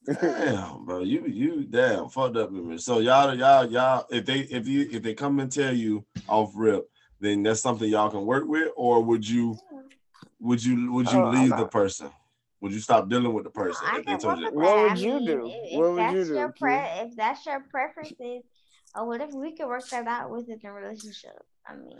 damn, 0.07 0.85
bro. 0.85 1.01
You 1.03 1.27
you 1.27 1.65
damn 1.65 2.09
fucked 2.09 2.35
up 2.35 2.51
with 2.51 2.63
me. 2.63 2.77
So 2.79 2.97
y'all 2.97 3.35
y'all 3.35 3.69
y'all 3.69 4.07
if 4.09 4.25
they 4.25 4.39
if 4.39 4.67
you 4.67 4.89
if 4.91 5.03
they 5.03 5.13
come 5.13 5.39
and 5.39 5.51
tell 5.51 5.75
you 5.75 6.03
off 6.27 6.51
rip, 6.55 6.89
then 7.19 7.43
that's 7.43 7.61
something 7.61 7.87
y'all 7.87 8.09
can 8.09 8.25
work 8.25 8.47
with, 8.47 8.71
or 8.75 9.03
would 9.03 9.27
you 9.27 9.55
would 10.39 10.63
you 10.63 10.91
would 10.91 11.11
you 11.11 11.19
oh, 11.19 11.29
leave 11.29 11.55
the 11.55 11.67
person? 11.67 12.09
Would 12.61 12.73
you 12.73 12.79
stop 12.79 13.07
dealing 13.07 13.33
with 13.33 13.43
the 13.43 13.49
person 13.49 13.87
if 13.95 14.05
they 14.05 14.17
told 14.17 14.39
you? 14.39 14.51
What 14.51 14.89
would 14.91 14.99
you 14.99 15.25
do? 15.25 15.51
If, 15.51 15.79
what 15.79 15.93
would 15.93 16.17
you 16.17 16.25
do? 16.25 16.35
Your 16.35 16.53
pre- 16.57 16.73
if 16.73 17.15
that's 17.15 17.45
your 17.45 17.63
preferences, 17.69 18.43
or 18.95 19.07
whatever, 19.07 19.37
we 19.37 19.55
could 19.55 19.67
work 19.67 19.87
that 19.89 20.07
out 20.07 20.31
within 20.31 20.59
the 20.61 20.71
relationship. 20.71 21.31
I 21.67 21.75
mean, 21.75 21.99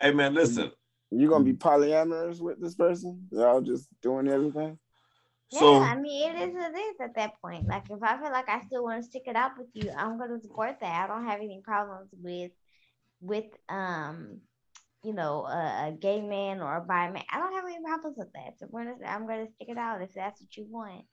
hey 0.00 0.12
man, 0.12 0.34
listen. 0.34 0.70
You 1.10 1.28
gonna 1.28 1.44
be 1.44 1.52
polyamorous 1.52 2.40
with 2.40 2.60
this 2.60 2.74
person? 2.74 3.28
Y'all 3.30 3.60
just 3.60 3.88
doing 4.02 4.26
everything? 4.26 4.78
So, 5.50 5.74
yeah, 5.74 5.92
I 5.92 5.96
mean, 5.96 6.30
it 6.30 6.48
is 6.48 6.54
what 6.54 6.72
it 6.74 6.78
is 6.78 6.96
at 7.00 7.14
that 7.14 7.40
point. 7.40 7.68
Like, 7.68 7.84
if 7.88 8.02
I 8.02 8.18
feel 8.20 8.32
like 8.32 8.48
I 8.48 8.62
still 8.62 8.82
want 8.82 9.02
to 9.02 9.08
stick 9.08 9.24
it 9.26 9.36
out 9.36 9.52
with 9.56 9.68
you, 9.74 9.92
I'm 9.96 10.18
gonna 10.18 10.40
support 10.40 10.78
that. 10.80 11.04
I 11.04 11.06
don't 11.06 11.26
have 11.26 11.40
any 11.40 11.60
problems 11.62 12.08
with 12.20 12.50
with 13.20 13.44
um 13.68 14.40
you 15.04 15.12
know, 15.12 15.44
a, 15.44 15.88
a, 15.88 15.92
gay 15.92 16.20
man 16.20 16.60
or 16.60 16.76
a 16.76 16.80
bi 16.80 17.10
man. 17.10 17.22
I 17.30 17.38
don't 17.38 17.54
have 17.54 17.64
any 17.64 17.82
problems 17.84 18.16
with 18.16 18.32
that. 18.32 18.58
So 18.58 18.66
gonna, 18.66 18.94
I'm 19.06 19.26
gonna 19.26 19.46
stick 19.54 19.68
it 19.68 19.78
out 19.78 20.02
if 20.02 20.14
that's 20.14 20.40
what 20.40 20.56
you 20.56 20.66
want. 20.68 21.04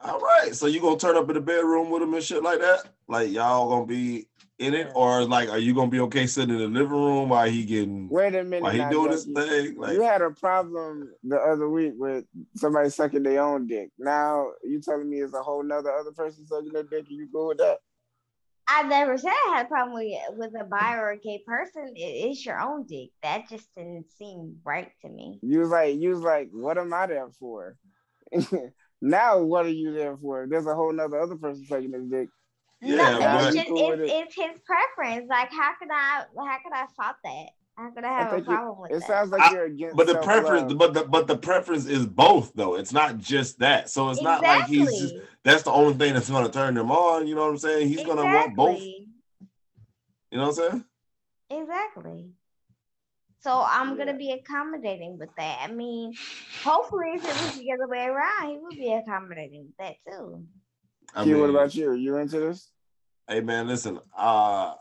All 0.00 0.20
right. 0.20 0.54
So 0.54 0.66
you 0.66 0.80
gonna 0.80 0.96
turn 0.96 1.16
up 1.16 1.28
in 1.28 1.34
the 1.34 1.40
bedroom 1.40 1.90
with 1.90 2.02
him 2.02 2.14
and 2.14 2.22
shit 2.22 2.42
like 2.42 2.60
that? 2.60 2.84
Like 3.08 3.30
y'all 3.30 3.68
gonna 3.68 3.86
be 3.86 4.28
in 4.58 4.74
it, 4.74 4.92
or 4.94 5.24
like 5.24 5.48
are 5.48 5.58
you 5.58 5.74
gonna 5.74 5.90
be 5.90 6.00
okay 6.00 6.26
sitting 6.26 6.54
in 6.54 6.60
the 6.60 6.68
living 6.68 6.92
room 6.92 7.28
while 7.30 7.48
he 7.50 7.64
getting 7.64 8.08
wait 8.08 8.34
a 8.34 8.44
minute 8.44 8.62
while 8.62 8.72
he 8.72 8.84
doing 8.90 9.10
this 9.10 9.24
thing? 9.24 9.76
Like 9.76 9.94
you 9.94 10.02
had 10.02 10.22
a 10.22 10.30
problem 10.30 11.10
the 11.22 11.36
other 11.36 11.68
week 11.68 11.94
with 11.96 12.24
somebody 12.56 12.88
sucking 12.90 13.22
their 13.22 13.42
own 13.42 13.66
dick. 13.66 13.90
Now 13.98 14.50
you 14.62 14.80
telling 14.80 15.10
me 15.10 15.18
it's 15.18 15.34
a 15.34 15.42
whole 15.42 15.62
nother 15.62 15.90
other 15.92 16.12
person 16.12 16.46
sucking 16.46 16.72
their 16.72 16.84
dick, 16.84 17.06
and 17.08 17.18
you 17.18 17.28
go 17.32 17.48
with 17.48 17.58
that? 17.58 17.78
I 18.72 18.82
never 18.84 19.18
said 19.18 19.30
I 19.30 19.56
had 19.56 19.66
a 19.66 19.68
problem 19.68 19.94
with 19.94 20.14
with 20.36 20.60
a 20.60 20.64
bi 20.64 20.96
or 20.96 21.10
a 21.10 21.18
gay 21.18 21.42
person. 21.44 21.92
It, 21.96 22.00
it's 22.00 22.46
your 22.46 22.60
own 22.60 22.86
dick. 22.86 23.10
That 23.22 23.48
just 23.48 23.66
didn't 23.74 24.10
seem 24.16 24.58
right 24.64 24.90
to 25.02 25.08
me. 25.08 25.40
You 25.42 25.60
was 25.60 25.70
like, 25.70 25.96
you 25.96 26.10
was 26.10 26.20
like, 26.20 26.50
what 26.52 26.78
am 26.78 26.94
I 26.94 27.06
there 27.08 27.28
for? 27.40 27.76
now, 29.02 29.42
what 29.42 29.66
are 29.66 29.70
you 29.70 29.92
there 29.92 30.16
for? 30.16 30.46
There's 30.48 30.66
a 30.66 30.74
whole 30.74 30.92
nother 30.92 31.20
other 31.20 31.36
person 31.36 31.66
taking 31.68 31.92
his 31.92 32.06
dick. 32.06 32.28
Yeah, 32.80 32.96
no, 32.96 33.46
it's, 33.46 33.56
just, 33.56 33.68
it's, 33.68 34.00
it. 34.00 34.10
it's 34.10 34.34
his 34.34 34.60
preference. 34.64 35.28
Like, 35.28 35.50
how 35.52 35.72
could 35.78 35.90
I? 35.92 36.22
How 36.38 36.58
could 36.62 36.72
I 36.72 36.86
fault 36.96 37.16
that? 37.24 37.48
How 37.80 37.90
could 37.90 38.04
I 38.04 38.08
have 38.08 38.32
I 38.34 38.36
a 38.36 38.42
problem 38.42 38.76
it, 38.76 38.80
with 38.80 38.90
it 38.90 38.94
that? 39.00 39.06
sounds 39.06 39.30
like 39.30 39.52
you're 39.52 39.64
against. 39.64 39.96
But 39.96 40.06
the 40.06 40.18
preference, 40.18 40.74
but 40.74 40.92
the 40.92 41.04
but 41.04 41.26
the 41.26 41.38
preference 41.38 41.86
is 41.86 42.04
both 42.04 42.52
though. 42.54 42.74
It's 42.74 42.92
not 42.92 43.16
just 43.16 43.60
that. 43.60 43.88
So 43.88 44.10
it's 44.10 44.20
exactly. 44.20 44.46
not 44.46 44.58
like 44.58 44.68
he's 44.68 45.00
just 45.00 45.14
that's 45.44 45.62
the 45.62 45.70
only 45.70 45.94
thing 45.94 46.12
that's 46.12 46.28
gonna 46.28 46.50
turn 46.50 46.76
him 46.76 46.90
on. 46.90 47.26
You 47.26 47.34
know 47.34 47.42
what 47.42 47.52
I'm 47.52 47.58
saying? 47.58 47.88
He's 47.88 48.00
exactly. 48.00 48.16
gonna 48.16 48.34
want 48.34 48.54
both. 48.54 48.82
You 48.82 49.06
know 50.32 50.48
what 50.48 50.48
I'm 50.48 50.52
saying? 50.52 50.84
Exactly. 51.48 52.26
So 53.38 53.64
I'm 53.66 53.96
gonna 53.96 54.16
be 54.16 54.32
accommodating 54.32 55.18
with 55.18 55.30
that. 55.38 55.60
I 55.66 55.72
mean, 55.72 56.12
hopefully 56.62 57.12
if 57.14 57.24
it 57.24 57.28
was 57.28 57.56
the 57.56 57.72
other 57.72 57.88
way 57.88 58.04
around, 58.04 58.50
he 58.50 58.58
would 58.58 58.76
be 58.76 58.92
accommodating 58.92 59.68
with 59.68 59.76
that 59.78 59.94
too. 60.06 60.44
I 61.14 61.24
mean, 61.24 61.40
what 61.40 61.48
about 61.48 61.74
you? 61.74 61.88
Are 61.88 61.96
you 61.96 62.16
into 62.16 62.40
this? 62.40 62.70
Hey 63.26 63.40
man, 63.40 63.68
listen. 63.68 63.98
Uh 64.14 64.74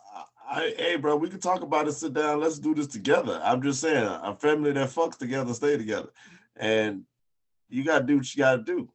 I, 0.50 0.74
hey, 0.78 0.96
bro, 0.96 1.16
we 1.16 1.30
can 1.30 1.40
talk 1.40 1.62
about 1.62 1.88
it. 1.88 1.92
Sit 1.94 2.14
down. 2.14 2.40
Let's 2.40 2.58
do 2.58 2.74
this 2.74 2.88
together. 2.88 3.40
I'm 3.44 3.62
just 3.62 3.82
saying, 3.82 4.04
a 4.04 4.36
family 4.36 4.72
that 4.72 4.90
fucks 4.90 5.18
together 5.18 5.54
stay 5.54 5.78
together, 5.78 6.10
and 6.56 7.04
you 7.70 7.84
gotta 7.84 8.06
do 8.06 8.18
what 8.18 8.36
you 8.36 8.40
gotta 8.40 8.64
do. 8.64 8.90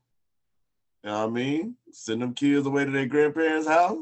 You 1.02 1.10
know 1.10 1.20
what 1.20 1.28
I 1.28 1.30
mean? 1.30 1.76
Send 1.92 2.22
them 2.22 2.34
kids 2.34 2.66
away 2.66 2.84
to 2.84 2.90
their 2.90 3.06
grandparents' 3.06 3.68
house. 3.68 3.98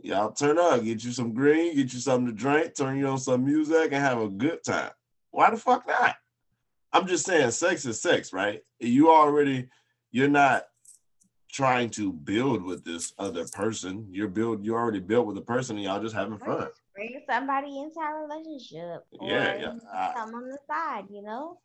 Y'all 0.00 0.30
turn 0.30 0.58
up, 0.58 0.84
get 0.84 1.02
you 1.02 1.10
some 1.10 1.34
green, 1.34 1.74
get 1.74 1.92
you 1.92 1.98
something 1.98 2.26
to 2.26 2.32
drink, 2.32 2.76
turn 2.76 2.96
you 2.98 3.08
on 3.08 3.18
some 3.18 3.44
music, 3.44 3.92
and 3.92 3.94
have 3.94 4.20
a 4.20 4.28
good 4.28 4.62
time. 4.62 4.92
Why 5.32 5.50
the 5.50 5.56
fuck 5.56 5.86
not? 5.88 6.14
I'm 6.92 7.08
just 7.08 7.26
saying, 7.26 7.50
sex 7.50 7.84
is 7.86 8.00
sex, 8.00 8.32
right? 8.32 8.62
You 8.78 9.10
already, 9.10 9.68
you're 10.12 10.28
not 10.28 10.64
trying 11.50 11.90
to 11.90 12.12
build 12.12 12.62
with 12.62 12.84
this 12.84 13.12
other 13.18 13.46
person. 13.48 14.06
You're 14.10 14.28
build 14.28 14.64
you 14.64 14.74
already 14.74 15.00
built 15.00 15.26
with 15.26 15.36
a 15.38 15.42
person 15.42 15.76
and 15.76 15.84
y'all 15.84 16.02
just 16.02 16.14
having 16.14 16.38
fun. 16.38 16.68
Bring 16.94 17.20
somebody 17.28 17.78
into 17.80 17.98
a 18.00 18.26
relationship. 18.26 19.04
Or 19.18 19.28
Yeah, 19.28 19.56
yeah. 19.56 19.72
I- 19.92 20.12
Come 20.14 20.34
on 20.34 20.48
the 20.48 20.58
side, 20.66 21.04
you 21.10 21.22
know. 21.22 21.58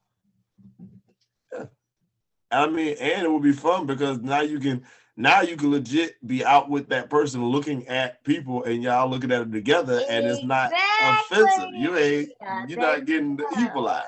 I 2.52 2.68
mean, 2.68 2.96
and 3.00 3.24
it 3.24 3.30
will 3.30 3.40
be 3.40 3.52
fun 3.52 3.88
because 3.88 4.20
now 4.20 4.42
you 4.42 4.60
can 4.60 4.84
now 5.18 5.42
you 5.42 5.58
can 5.58 5.72
legit 5.72 6.16
be 6.26 6.46
out 6.46 6.70
with 6.70 6.90
that 6.90 7.10
person 7.10 7.44
looking 7.44 7.88
at 7.88 8.24
people 8.24 8.64
and 8.64 8.82
y'all 8.84 9.10
looking 9.10 9.32
at 9.32 9.40
them 9.40 9.52
together 9.52 10.02
and 10.08 10.26
it's 10.26 10.44
not 10.44 10.72
offensive. 11.04 11.70
You 11.74 11.98
ain't 11.98 12.30
Yeah, 12.40 12.66
you're 12.68 12.80
not 12.80 13.06
getting 13.06 13.36
the 13.38 13.44
you 13.58 13.66
evil 13.66 13.88
eye. 13.88 14.06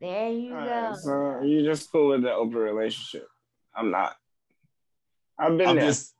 There 0.00 0.30
you 0.30 0.52
Alright, 0.54 0.90
go. 0.90 0.96
so 1.02 1.42
you're 1.44 1.64
just 1.74 1.90
cool 1.92 2.08
with 2.08 2.22
the 2.22 2.32
open 2.32 2.56
relationship. 2.56 3.28
I'm 3.74 3.90
not. 3.90 4.16
I've 5.38 5.56
been 5.56 5.68
I'm 5.68 5.76
there. 5.76 5.86
just 5.86 6.14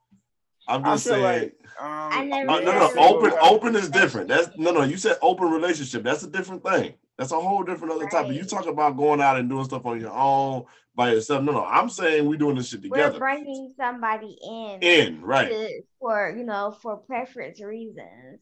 I'm 0.69 0.85
just 0.85 1.05
feel 1.05 1.15
saying 1.15 1.23
like 1.25 1.55
um, 1.81 1.87
I 2.13 2.25
never 2.25 2.51
Uh, 2.51 2.55
being 2.57 2.65
no, 2.67 2.93
no, 2.95 3.17
open, 3.17 3.33
open 3.41 3.77
is 3.77 3.89
different. 3.91 4.29
That's 4.29 4.49
no, 4.57 4.73
no. 4.73 4.83
You 4.83 4.97
said 4.97 5.17
open 5.23 5.51
relationship. 5.51 6.03
That's 6.03 6.23
a 6.23 6.31
different 6.31 6.65
thing. 6.65 6.95
That's 7.19 7.33
a 7.33 7.41
whole 7.41 7.63
different 7.63 7.95
other 7.95 8.09
topic. 8.09 8.35
You 8.37 8.45
talk 8.45 8.67
about 8.67 8.97
going 8.97 9.21
out 9.21 9.39
and 9.39 9.49
doing 9.49 9.65
stuff 9.65 9.87
on 9.87 10.01
your 10.01 10.13
own 10.13 10.65
by 10.95 11.13
yourself. 11.13 11.43
No, 11.43 11.53
no. 11.53 11.65
I'm 11.65 11.89
saying 11.89 12.27
we're 12.27 12.37
doing 12.39 12.57
this 12.57 12.69
shit 12.69 12.83
together. 12.83 13.01
We're 13.01 13.07
together. 13.07 13.19
bringing 13.19 13.73
somebody 13.77 14.37
in, 14.43 14.79
In 14.83 15.23
right, 15.23 15.49
to- 15.49 15.83
for 16.01 16.35
you 16.37 16.45
know 16.45 16.77
for 16.83 16.97
preference 16.99 17.63
reasons. 17.63 18.41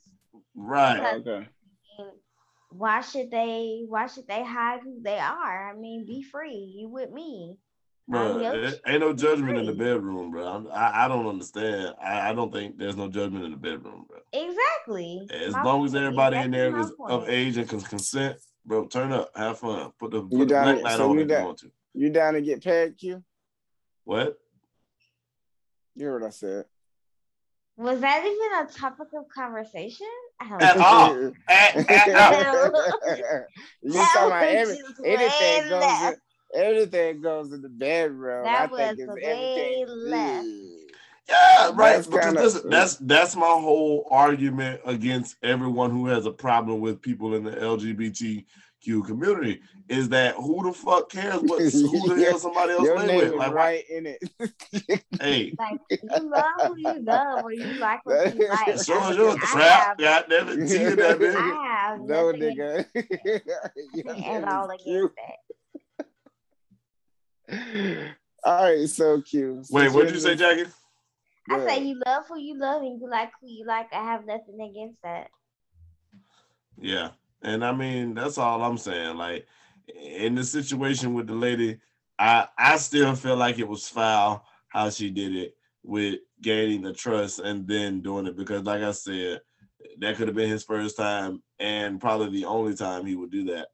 right. 0.56 1.14
Okay. 1.16 1.48
And 1.98 2.10
Why 2.70 3.00
should 3.02 3.30
they? 3.30 3.84
Why 3.86 4.06
should 4.06 4.26
they 4.26 4.42
hide 4.44 4.80
who 4.82 5.00
they 5.02 5.18
are? 5.18 5.70
I 5.72 5.76
mean, 5.76 6.04
be 6.06 6.22
free. 6.22 6.74
You 6.76 6.88
with 6.88 7.10
me? 7.10 7.56
Bro, 8.06 8.38
it 8.38 8.80
ain't 8.86 9.00
no 9.00 9.14
judgment 9.14 9.56
in 9.58 9.64
the 9.66 9.72
bedroom, 9.72 10.30
bro. 10.30 10.46
I'm- 10.46 10.68
I, 10.70 11.04
I 11.04 11.08
don't 11.08 11.26
understand. 11.26 11.94
I, 12.02 12.30
I 12.30 12.34
don't 12.34 12.52
think 12.52 12.76
there's 12.78 12.96
no 12.96 13.08
judgment 13.08 13.46
in 13.46 13.50
the 13.52 13.56
bedroom, 13.56 14.04
bro. 14.06 14.18
Exactly. 14.32 15.26
As 15.30 15.54
My 15.54 15.62
long 15.62 15.84
as 15.86 15.94
everybody 15.94 16.36
in 16.36 16.42
Exactly 16.52 16.58
there 16.58 16.70
my 16.72 16.80
is 16.80 17.22
of 17.22 17.28
age 17.30 17.56
and 17.56 17.66
can 17.68 17.80
consent, 17.80 18.36
bro, 18.66 18.86
turn 18.86 19.10
up, 19.12 19.30
have 19.34 19.58
fun, 19.58 19.90
put 19.98 20.10
the, 20.10 20.18
You 20.18 20.38
put 20.40 20.48
the 20.48 20.54
down- 20.54 20.64
black 20.64 20.82
light 20.82 20.96
so 20.98 21.08
on 21.10 21.16
you 21.16 21.20
if 21.24 21.28
you 21.30 21.34
want 21.44 21.58
to. 21.58 21.70
You 21.94 22.10
down 22.10 22.34
to 22.34 22.42
get 22.42 22.62
pegged, 22.62 22.98
Q? 22.98 23.22
What? 24.04 24.36
You 25.94 26.06
heard 26.06 26.22
what 26.22 26.26
I 26.28 26.30
said. 26.30 26.64
Was 27.76 28.00
that 28.00 28.20
even 28.24 28.66
a 28.68 28.78
topic 28.78 29.08
of 29.16 29.28
conversation? 29.34 30.06
At 30.40 30.76
all. 30.76 31.32
At, 31.48 31.90
at 31.90 32.46
all. 32.46 32.72
you 33.82 33.92
talking 33.92 34.26
about 34.26 34.42
every, 34.44 34.78
anything 35.04 35.68
goes 35.70 35.80
left. 35.80 36.14
in, 36.16 36.20
everything 36.54 37.20
goes 37.20 37.52
in 37.52 37.62
the 37.62 37.68
bedroom. 37.68 38.44
That 38.44 38.70
I 38.72 38.76
think 38.94 38.98
was 39.08 39.16
it's 39.18 39.24
way 39.24 39.82
everything. 39.82 40.10
left. 40.10 40.46
Yeah, 41.28 41.70
right. 41.74 41.94
That's 41.96 42.06
because 42.06 42.24
kinda- 42.26 42.42
listen, 42.42 42.66
uh, 42.66 42.70
that's 42.70 42.96
that's 42.96 43.34
my 43.36 43.46
whole 43.46 44.06
argument 44.10 44.80
against 44.84 45.36
everyone 45.42 45.90
who 45.90 46.06
has 46.08 46.26
a 46.26 46.30
problem 46.30 46.80
with 46.80 47.00
people 47.00 47.34
in 47.34 47.44
the 47.44 47.52
LGBTQ 47.52 49.06
community 49.06 49.60
is 49.88 50.10
that 50.10 50.34
who 50.34 50.62
the 50.64 50.72
fuck 50.74 51.10
cares 51.10 51.40
what 51.42 51.62
who 51.72 52.14
the 52.14 52.24
hell 52.26 52.38
somebody 52.38 52.72
else 52.72 52.82
Your 52.84 52.98
lay 52.98 53.06
name 53.06 53.16
with? 53.16 53.26
is 53.28 53.32
Like, 53.34 53.48
why- 53.48 53.54
right 53.54 53.84
in 53.88 54.06
it. 54.06 55.02
hey, 55.20 55.54
Like 55.58 55.80
you 55.90 55.98
love 56.28 56.44
who 56.66 56.76
you 56.76 57.00
love, 57.02 57.44
or 57.44 57.52
you 57.54 57.72
like 57.78 58.04
what 58.04 58.34
you 58.36 58.48
like. 58.66 58.84
sure, 58.84 59.00
I 59.00 59.14
sure, 59.14 59.28
mean, 59.30 59.38
I 59.42 59.46
trap, 59.46 59.86
have- 59.86 59.98
goddamn 59.98 60.48
it, 60.50 60.96
that 60.96 61.18
bitch. 61.18 61.36
I 61.36 61.66
have 61.66 62.00
no, 62.00 62.32
nigga. 62.34 62.84
Your 63.94 64.14
at 64.14 64.44
all 64.52 64.70
is 64.70 64.82
against 64.82 65.14
that. 65.16 65.36
Q. 67.48 68.08
All 68.44 68.64
right, 68.64 68.88
so 68.88 69.20
Q. 69.22 69.62
Wait, 69.70 69.92
what'd 69.92 70.10
you're 70.10 70.20
say, 70.20 70.36
Jackie? 70.36 70.70
I 71.50 71.58
the- 71.58 71.68
say 71.68 71.82
you 71.84 72.00
love 72.06 72.24
who 72.28 72.38
you 72.38 72.58
love 72.58 72.82
and 72.82 73.00
you 73.00 73.08
like 73.08 73.30
who 73.40 73.48
you 73.48 73.66
like. 73.66 73.88
I 73.92 74.02
have 74.02 74.26
nothing 74.26 74.60
against 74.60 75.00
that. 75.02 75.28
Yeah. 76.78 77.10
And 77.42 77.64
I 77.64 77.72
mean, 77.72 78.14
that's 78.14 78.38
all 78.38 78.62
I'm 78.62 78.78
saying. 78.78 79.16
Like 79.16 79.46
in 79.94 80.34
the 80.34 80.44
situation 80.44 81.14
with 81.14 81.26
the 81.26 81.34
lady, 81.34 81.78
I 82.18 82.48
I 82.58 82.76
still 82.76 83.14
feel 83.14 83.36
like 83.36 83.58
it 83.58 83.68
was 83.68 83.88
foul 83.88 84.44
how 84.68 84.90
she 84.90 85.10
did 85.10 85.36
it 85.36 85.56
with 85.82 86.20
gaining 86.40 86.82
the 86.82 86.92
trust 86.92 87.38
and 87.38 87.66
then 87.68 88.00
doing 88.00 88.26
it 88.26 88.36
because 88.36 88.62
like 88.62 88.82
I 88.82 88.92
said, 88.92 89.40
that 89.98 90.16
could 90.16 90.28
have 90.28 90.36
been 90.36 90.50
his 90.50 90.64
first 90.64 90.96
time 90.96 91.42
and 91.58 92.00
probably 92.00 92.40
the 92.40 92.46
only 92.46 92.74
time 92.74 93.04
he 93.04 93.14
would 93.14 93.30
do 93.30 93.44
that. 93.44 93.68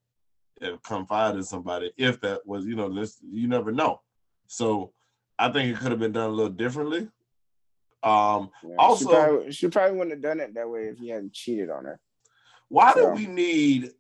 Confide 0.85 1.37
in 1.37 1.43
somebody, 1.43 1.93
if 1.97 2.21
that 2.21 2.47
was, 2.47 2.67
you 2.67 2.77
know, 2.77 2.93
this 2.93 3.19
you 3.23 3.49
never 3.49 3.73
know. 3.73 4.01
So 4.47 4.93
I 5.39 5.51
think 5.51 5.71
it 5.75 5.81
could 5.81 5.91
have 5.91 6.01
been 6.01 6.13
done 6.13 6.29
a 6.29 6.33
little 6.33 6.53
differently. 6.53 7.09
Um, 8.03 8.51
Yeah, 8.63 8.77
Also- 8.79 9.05
she 9.09 9.15
probably, 9.15 9.53
she 9.53 9.69
probably 9.69 9.97
wouldn't 9.99 10.11
have 10.13 10.23
done 10.23 10.41
it 10.41 10.55
that 10.55 10.69
way 10.69 10.89
if 10.89 10.99
he 10.99 11.09
hadn't 11.09 11.33
cheated 11.33 11.71
on 11.71 11.85
her. 11.85 12.01
Why 12.69 12.93
do 12.95 13.09
we 13.09 13.27
need 13.27 13.93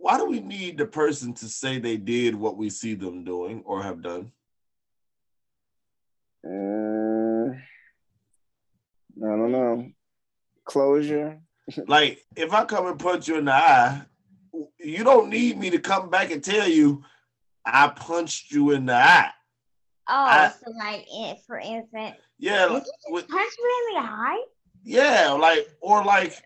why 0.00 0.16
do 0.16 0.26
we 0.26 0.38
need 0.38 0.78
the 0.78 0.86
person 0.86 1.34
to 1.34 1.46
say 1.48 1.78
they 1.80 1.96
did 1.96 2.36
what 2.36 2.56
we 2.56 2.70
see 2.70 2.94
them 2.94 3.24
doing 3.24 3.62
or 3.64 3.82
have 3.82 4.00
done? 4.00 4.30
Uh, 6.44 7.50
I 9.20 9.36
don't 9.36 9.50
know. 9.52 9.90
Closure. 10.64 11.40
Like 11.86 12.24
if 12.36 12.52
I 12.54 12.64
come 12.64 12.86
and 12.86 12.98
punch 12.98 13.28
you 13.28 13.36
in 13.36 13.44
the 13.46 13.52
eye, 13.52 14.02
you 14.78 15.04
don't 15.04 15.28
need 15.28 15.58
me 15.58 15.70
to 15.70 15.78
come 15.78 16.10
back 16.10 16.30
and 16.30 16.42
tell 16.42 16.68
you 16.68 17.02
I 17.64 17.88
punched 17.88 18.50
you 18.52 18.70
in 18.72 18.86
the 18.86 18.94
eye. 18.94 19.30
Oh, 20.08 20.14
I- 20.14 20.48
so 20.64 20.70
like 20.78 21.06
in, 21.12 21.36
for 21.46 21.58
instance, 21.58 22.16
Yeah, 22.38 22.64
did 22.66 22.72
like, 22.72 22.84
you 23.06 23.14
with, 23.14 23.28
punch 23.28 23.52
me 23.62 23.70
in 23.90 24.02
the 24.02 24.08
eye? 24.08 24.44
yeah, 24.84 25.30
like 25.32 25.68
or 25.80 26.04
like 26.04 26.42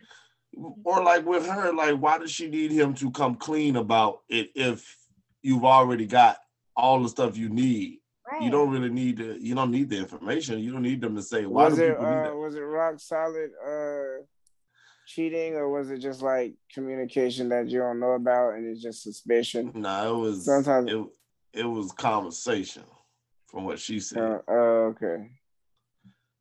or 0.84 1.02
like 1.02 1.24
with 1.24 1.46
her, 1.46 1.72
like 1.72 1.96
why 1.96 2.18
does 2.18 2.30
she 2.30 2.48
need 2.48 2.72
him 2.72 2.92
to 2.94 3.10
come 3.10 3.36
clean 3.36 3.76
about 3.76 4.20
it 4.28 4.50
if 4.54 4.96
you've 5.42 5.64
already 5.64 6.06
got 6.06 6.38
all 6.76 7.02
the 7.02 7.08
stuff 7.08 7.36
you 7.36 7.48
need? 7.48 8.00
Right. 8.30 8.42
You 8.42 8.50
don't 8.50 8.70
really 8.70 8.88
need 8.90 9.18
to. 9.18 9.36
You 9.40 9.54
don't 9.54 9.70
need 9.70 9.90
the 9.90 9.98
information. 9.98 10.58
You 10.60 10.72
don't 10.72 10.82
need 10.82 11.00
them 11.00 11.14
to 11.16 11.22
say 11.22 11.44
why 11.46 11.68
was 11.68 11.76
do 11.78 11.84
it 11.84 11.88
people 11.92 12.06
need 12.06 12.18
uh, 12.18 12.22
that. 12.22 12.36
was 12.36 12.54
it 12.54 12.60
rock 12.60 12.94
solid 12.98 13.50
uh 13.64 14.01
cheating 15.06 15.54
or 15.54 15.68
was 15.68 15.90
it 15.90 15.98
just 15.98 16.22
like 16.22 16.54
communication 16.74 17.48
that 17.50 17.68
you 17.68 17.78
don't 17.78 18.00
know 18.00 18.12
about 18.12 18.54
and 18.54 18.66
it's 18.66 18.82
just 18.82 19.02
suspicion? 19.02 19.72
No, 19.74 20.16
it 20.16 20.18
was 20.20 20.44
Sometimes- 20.44 20.90
it, 20.90 21.60
it 21.60 21.64
was 21.64 21.92
conversation 21.92 22.84
from 23.46 23.64
what 23.64 23.78
she 23.78 24.00
said. 24.00 24.18
Uh, 24.22 24.38
oh, 24.48 24.94
okay. 24.96 25.28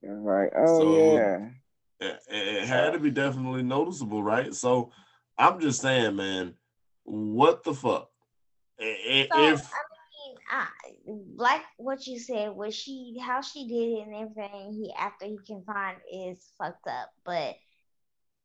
Yeah, 0.03 0.13
like, 0.13 0.51
oh 0.57 0.79
So- 0.79 1.15
yeah. 1.15 1.49
it, 1.99 2.19
it 2.29 2.67
had 2.67 2.93
to 2.93 2.99
be 2.99 3.11
definitely 3.11 3.63
noticeable, 3.63 4.23
right? 4.23 4.53
So 4.53 4.91
I'm 5.37 5.59
just 5.59 5.81
saying, 5.81 6.15
man, 6.15 6.53
what 7.03 7.63
the 7.63 7.73
fuck? 7.73 8.09
I- 8.79 9.27
So, 9.31 9.43
If 9.53 9.71
I 9.73 9.81
mean, 9.91 10.35
I, 10.49 10.67
like 11.35 11.61
what 11.77 12.07
you 12.07 12.17
said, 12.19 12.51
what 12.51 12.73
she, 12.73 13.17
how 13.21 13.41
she 13.41 13.67
did 13.67 13.99
it 13.99 14.07
and 14.07 14.15
everything, 14.15 14.73
he 14.73 14.93
after 14.97 15.25
he 15.25 15.37
confined 15.45 15.97
is 16.11 16.49
fucked 16.57 16.87
up. 16.87 17.09
But 17.25 17.55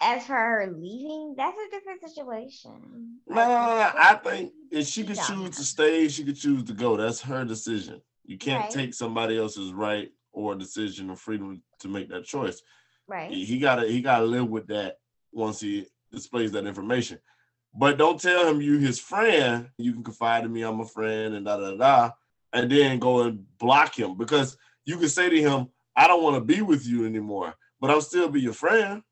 as 0.00 0.26
for 0.26 0.34
her 0.34 0.74
leaving, 0.76 1.34
that's 1.36 1.56
a 1.56 1.70
different 1.70 2.00
situation. 2.02 3.18
no, 3.26 3.36
I 3.38 4.18
think 4.22 4.52
if 4.70 4.86
she 4.86 5.04
could 5.04 5.18
choose 5.18 5.56
to 5.56 5.64
stay, 5.64 6.08
she 6.08 6.24
could 6.24 6.36
choose 6.36 6.64
to 6.64 6.72
go. 6.72 6.96
That's 6.96 7.20
her 7.22 7.44
decision. 7.44 8.00
You 8.24 8.38
can't 8.38 8.62
Right. 8.64 8.70
take 8.70 8.94
somebody 8.94 9.38
else's 9.38 9.72
right 9.72 10.10
or 10.32 10.54
decision 10.54 11.10
or 11.10 11.16
freedom 11.16 11.62
to 11.80 11.88
make 11.88 12.08
that 12.10 12.24
choice. 12.24 12.62
right. 13.08 13.30
he 13.30 13.58
gotta 13.58 13.86
he 13.86 14.00
gotta 14.02 14.24
live 14.24 14.48
with 14.48 14.66
that 14.66 14.98
once 15.32 15.60
he 15.60 15.86
displays 16.12 16.52
that 16.52 16.66
information. 16.66 17.18
But 17.78 17.98
don't 17.98 18.20
tell 18.20 18.46
him 18.48 18.60
you 18.60 18.78
his 18.78 18.98
friend. 18.98 19.68
You 19.78 19.92
can 19.92 20.02
confide 20.02 20.44
in 20.44 20.52
me. 20.52 20.62
I'm 20.62 20.80
a 20.80 20.86
friend, 20.86 21.34
and 21.34 21.46
da 21.46 21.56
da 21.56 21.76
da, 21.76 22.10
and 22.52 22.70
then 22.70 22.98
go 22.98 23.22
and 23.22 23.44
block 23.58 23.96
him 23.98 24.16
because 24.16 24.56
you 24.84 24.96
can 24.98 25.08
say 25.08 25.28
to 25.28 25.40
him, 25.40 25.68
"I 25.94 26.06
don't 26.08 26.22
want 26.22 26.36
to 26.36 26.40
be 26.40 26.62
with 26.62 26.86
you 26.86 27.04
anymore, 27.06 27.54
but 27.80 27.90
I'll 27.90 28.00
still 28.00 28.28
be 28.28 28.40
your 28.40 28.52
friend. 28.54 29.02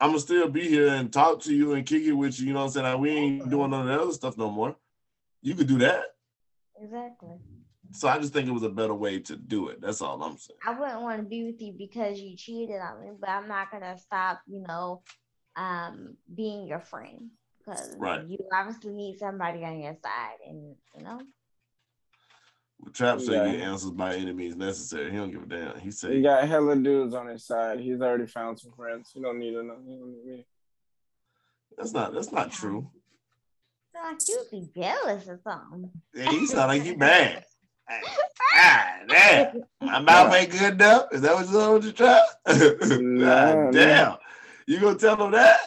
I'm 0.00 0.10
gonna 0.10 0.20
still 0.20 0.48
be 0.48 0.68
here 0.68 0.88
and 0.88 1.12
talk 1.12 1.40
to 1.42 1.54
you 1.54 1.72
and 1.72 1.86
kick 1.86 2.02
it 2.02 2.12
with 2.12 2.38
you. 2.38 2.48
You 2.48 2.52
know 2.52 2.60
what 2.60 2.66
I'm 2.66 2.70
saying? 2.72 2.86
Like, 2.86 2.98
we 3.00 3.10
ain't 3.10 3.50
doing 3.50 3.70
none 3.70 3.82
of 3.82 3.86
that 3.88 4.00
other 4.00 4.12
stuff 4.12 4.36
no 4.36 4.50
more. 4.50 4.76
You 5.42 5.54
could 5.54 5.68
do 5.68 5.78
that. 5.78 6.04
Exactly. 6.80 7.38
So 7.92 8.08
I 8.08 8.18
just 8.18 8.32
think 8.32 8.48
it 8.48 8.52
was 8.52 8.62
a 8.62 8.68
better 8.68 8.94
way 8.94 9.20
to 9.20 9.36
do 9.36 9.68
it. 9.68 9.80
That's 9.80 10.02
all 10.02 10.22
I'm 10.22 10.36
saying. 10.36 10.58
I 10.66 10.78
wouldn't 10.78 11.00
want 11.00 11.22
to 11.22 11.28
be 11.28 11.44
with 11.44 11.62
you 11.62 11.72
because 11.72 12.20
you 12.20 12.36
cheated 12.36 12.80
on 12.80 13.00
me, 13.00 13.12
but 13.18 13.30
I'm 13.30 13.48
not 13.48 13.70
gonna 13.70 13.96
stop, 13.98 14.40
you 14.46 14.60
know, 14.66 15.02
um, 15.56 16.16
being 16.34 16.66
your 16.66 16.80
friend 16.80 17.30
because 17.58 17.96
Right. 17.96 18.26
you 18.26 18.38
obviously 18.52 18.92
need 18.92 19.18
somebody 19.18 19.64
on 19.64 19.80
your 19.80 19.96
side, 20.02 20.36
and 20.46 20.76
you 20.96 21.04
know, 21.04 21.20
Trap 22.92 23.20
say 23.20 23.32
Yeah. 23.34 23.50
get 23.52 23.60
answers 23.60 23.90
by 23.90 24.14
any 24.16 24.32
means 24.32 24.56
necessary. 24.56 25.10
He 25.10 25.16
don't 25.16 25.30
give 25.30 25.42
a 25.42 25.46
damn. 25.46 25.78
He 25.80 25.90
said 25.90 26.12
He 26.12 26.22
got 26.22 26.46
hella 26.46 26.76
dudes 26.76 27.14
on 27.14 27.26
his 27.26 27.44
side. 27.44 27.80
He's 27.80 28.00
already 28.00 28.26
found 28.26 28.58
some 28.60 28.72
friends. 28.72 29.10
He 29.12 29.20
don't 29.20 29.38
need 29.38 29.54
another. 29.54 29.80
He 29.86 29.96
don't 29.96 30.10
need 30.12 30.24
me. 30.24 30.46
That's 31.76 31.92
not 31.92 32.14
that's 32.14 32.32
not 32.32 32.52
true. 32.52 32.90
so 33.92 34.00
like 34.02 34.16
you 34.28 34.44
be 34.50 34.68
jealous 34.80 35.26
or 35.28 35.40
something. 35.42 35.90
Yeah, 36.14 36.30
he 36.30 36.46
sound 36.46 36.68
like 36.68 36.82
he 36.82 36.94
mad. 36.96 37.44
Ah, 38.54 38.98
damn. 39.08 39.62
My 39.80 40.00
mouth 40.00 40.34
ain't 40.34 40.50
good 40.50 40.74
enough. 40.74 41.06
Is 41.12 41.20
that 41.22 41.34
what 41.34 41.48
you're 41.50 41.72
with 41.74 41.84
your 41.84 41.92
trap? 41.92 42.22
Nah, 43.00 43.52
God 43.54 43.72
damn. 43.72 44.16
You 44.66 44.80
gonna 44.80 44.98
tell 44.98 45.22
him 45.24 45.32
that? 45.32 45.60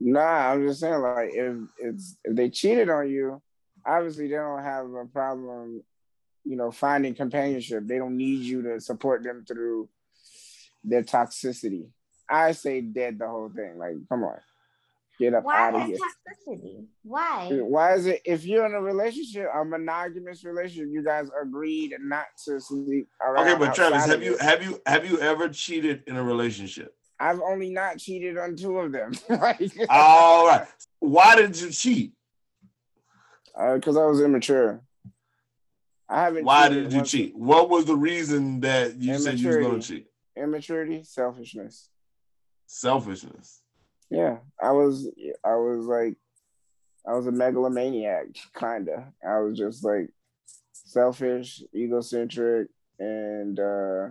Nah, 0.00 0.52
I'm 0.52 0.66
just 0.66 0.80
saying, 0.80 1.00
like, 1.00 1.30
if 1.32 1.56
it's 1.78 2.16
if 2.24 2.36
they 2.36 2.48
cheated 2.50 2.88
on 2.90 3.08
you, 3.10 3.40
obviously 3.86 4.28
they 4.28 4.36
don't 4.36 4.62
have 4.62 4.86
a 4.86 5.04
problem, 5.06 5.82
you 6.44 6.56
know, 6.56 6.70
finding 6.70 7.14
companionship. 7.14 7.86
They 7.86 7.98
don't 7.98 8.16
need 8.16 8.40
you 8.40 8.62
to 8.62 8.80
support 8.80 9.22
them 9.22 9.44
through 9.46 9.88
their 10.84 11.02
toxicity. 11.02 11.88
I 12.28 12.52
say 12.52 12.80
dead 12.80 13.18
the 13.18 13.28
whole 13.28 13.50
thing. 13.54 13.76
Like, 13.78 13.96
come 14.08 14.24
on. 14.24 14.38
Get 15.18 15.34
up 15.34 15.44
Why 15.44 15.58
out 15.68 15.74
of 15.74 15.80
that 15.80 15.86
here. 15.88 15.96
toxicity? 15.98 16.86
Why? 17.02 17.48
Why 17.60 17.94
is 17.94 18.06
it 18.06 18.22
if 18.24 18.46
you're 18.46 18.64
in 18.64 18.72
a 18.72 18.80
relationship, 18.80 19.48
a 19.54 19.62
monogamous 19.64 20.44
relationship, 20.44 20.88
you 20.90 21.04
guys 21.04 21.28
agreed 21.42 21.94
not 22.00 22.24
to 22.46 22.58
sleep 22.60 23.06
around? 23.22 23.46
Okay, 23.48 23.58
but 23.58 23.74
Travis, 23.74 24.06
have 24.06 24.22
you 24.22 24.38
have 24.38 24.62
you 24.62 24.80
have 24.86 25.04
you 25.10 25.20
ever 25.20 25.50
cheated 25.50 26.04
in 26.06 26.16
a 26.16 26.22
relationship? 26.22 26.94
I've 27.18 27.40
only 27.42 27.68
not 27.68 27.98
cheated 27.98 28.38
on 28.38 28.56
two 28.56 28.78
of 28.78 28.92
them. 28.92 29.12
like, 29.28 29.60
All 29.90 30.46
right. 30.46 30.66
Why 31.00 31.36
did 31.36 31.60
you 31.60 31.70
cheat? 31.70 32.14
because 33.74 33.96
Uh, 33.96 34.04
I 34.04 34.06
was 34.06 34.22
immature. 34.22 34.80
I 36.10 36.22
haven't. 36.22 36.44
Why 36.44 36.68
did 36.68 36.92
you 36.92 36.98
once- 36.98 37.10
cheat? 37.10 37.36
What 37.36 37.70
was 37.70 37.84
the 37.84 37.96
reason 37.96 38.60
that 38.60 38.96
you 38.96 39.16
said 39.18 39.38
you 39.38 39.48
was 39.48 39.56
gonna 39.58 39.80
cheat? 39.80 40.06
Immaturity, 40.36 41.04
selfishness. 41.04 41.88
Selfishness. 42.66 43.62
Yeah, 44.10 44.38
I 44.60 44.72
was. 44.72 45.08
I 45.44 45.54
was 45.54 45.86
like, 45.86 46.16
I 47.06 47.14
was 47.14 47.28
a 47.28 47.32
megalomaniac, 47.32 48.26
kinda. 48.58 49.12
I 49.26 49.38
was 49.38 49.56
just 49.56 49.84
like 49.84 50.10
selfish, 50.72 51.62
egocentric, 51.74 52.68
and 52.98 53.58
uh, 53.58 54.08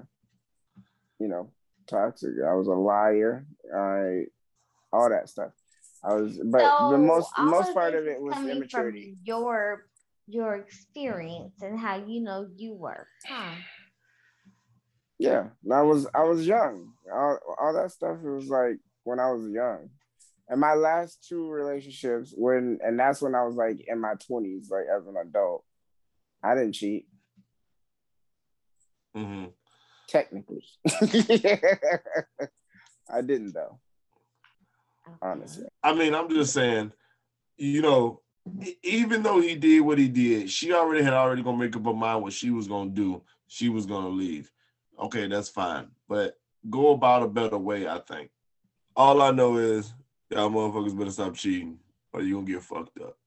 you 1.20 1.28
know, 1.28 1.52
toxic. 1.88 2.32
I 2.46 2.54
was 2.54 2.68
a 2.68 2.72
liar. 2.72 3.46
I 3.76 4.26
all 4.94 5.10
that 5.10 5.28
stuff. 5.28 5.52
I 6.02 6.14
was, 6.14 6.40
but 6.46 6.62
So, 6.62 6.92
the 6.92 6.98
most 6.98 7.30
most 7.38 7.74
part 7.74 7.94
of 7.94 8.08
it 8.08 8.22
was 8.22 8.34
coming 8.34 8.50
from 8.50 8.58
immaturity. 8.58 9.18
Your 9.26 9.86
your 10.30 10.56
experience 10.56 11.62
and 11.62 11.78
how 11.80 11.98
you 11.98 12.22
know 12.22 12.48
you 12.56 12.74
were. 12.74 13.08
Huh. 13.28 13.56
Yeah, 15.18 15.48
I 15.72 15.82
was 15.82 16.08
I 16.16 16.24
was 16.24 16.48
young. 16.48 16.94
All, 17.12 17.40
all 17.60 17.74
that 17.74 17.92
stuff 17.92 18.18
it 18.24 18.30
was 18.30 18.48
like 18.48 18.78
when 19.04 19.20
I 19.20 19.32
was 19.32 19.50
young. 19.52 19.90
And 20.48 20.62
my 20.62 20.74
last 20.74 21.26
two 21.28 21.50
relationships 21.50 22.34
when 22.36 22.80
and 22.82 23.00
that's 23.00 23.22
when 23.22 23.36
I 23.36 23.44
was 23.44 23.56
like 23.56 23.84
in 23.88 24.00
my 24.00 24.14
20s, 24.30 24.72
like 24.72 24.86
as 24.96 25.06
an 25.08 25.16
adult. 25.22 25.64
I 26.42 26.56
didn't 26.56 26.74
cheat, 26.74 27.06
hmm 29.14 29.46
technically. 30.08 30.64
I 33.12 33.22
didn't 33.22 33.54
though, 33.54 33.80
honestly. 35.22 35.66
I 35.84 35.94
mean, 35.94 36.16
I'm 36.16 36.30
just 36.30 36.54
saying, 36.54 36.94
you 37.58 37.82
know, 37.82 38.22
even 38.84 39.24
though 39.24 39.42
he 39.42 39.56
did 39.56 39.82
what 39.82 39.98
he 39.98 40.08
did, 40.08 40.50
she 40.50 40.74
already 40.74 41.04
had 41.04 41.14
already 41.14 41.44
gonna 41.44 41.58
make 41.58 41.76
up 41.76 41.86
her 41.86 41.94
mind 41.94 42.24
what 42.24 42.34
she 42.34 42.50
was 42.52 42.68
gonna 42.68 42.90
do. 42.90 43.22
She 43.48 43.70
was 43.70 43.86
gonna 43.86 44.10
leave. 44.10 44.52
Okay, 45.00 45.28
that's 45.28 45.50
fine. 45.50 45.88
But 46.08 46.38
go 46.70 46.92
about 46.94 47.24
a 47.24 47.28
better 47.28 47.58
way, 47.58 47.88
I 47.88 48.00
think. 48.00 48.32
All 48.96 49.22
I 49.22 49.32
know 49.32 49.58
is 49.58 49.94
y'all 50.30 50.50
motherfuckers 50.50 50.98
better 50.98 51.12
stop 51.12 51.36
cheating 51.36 51.80
or 52.14 52.22
you're 52.22 52.42
gonna 52.42 52.52
get 52.52 52.64
fucked 52.64 53.00
up. 53.02 53.18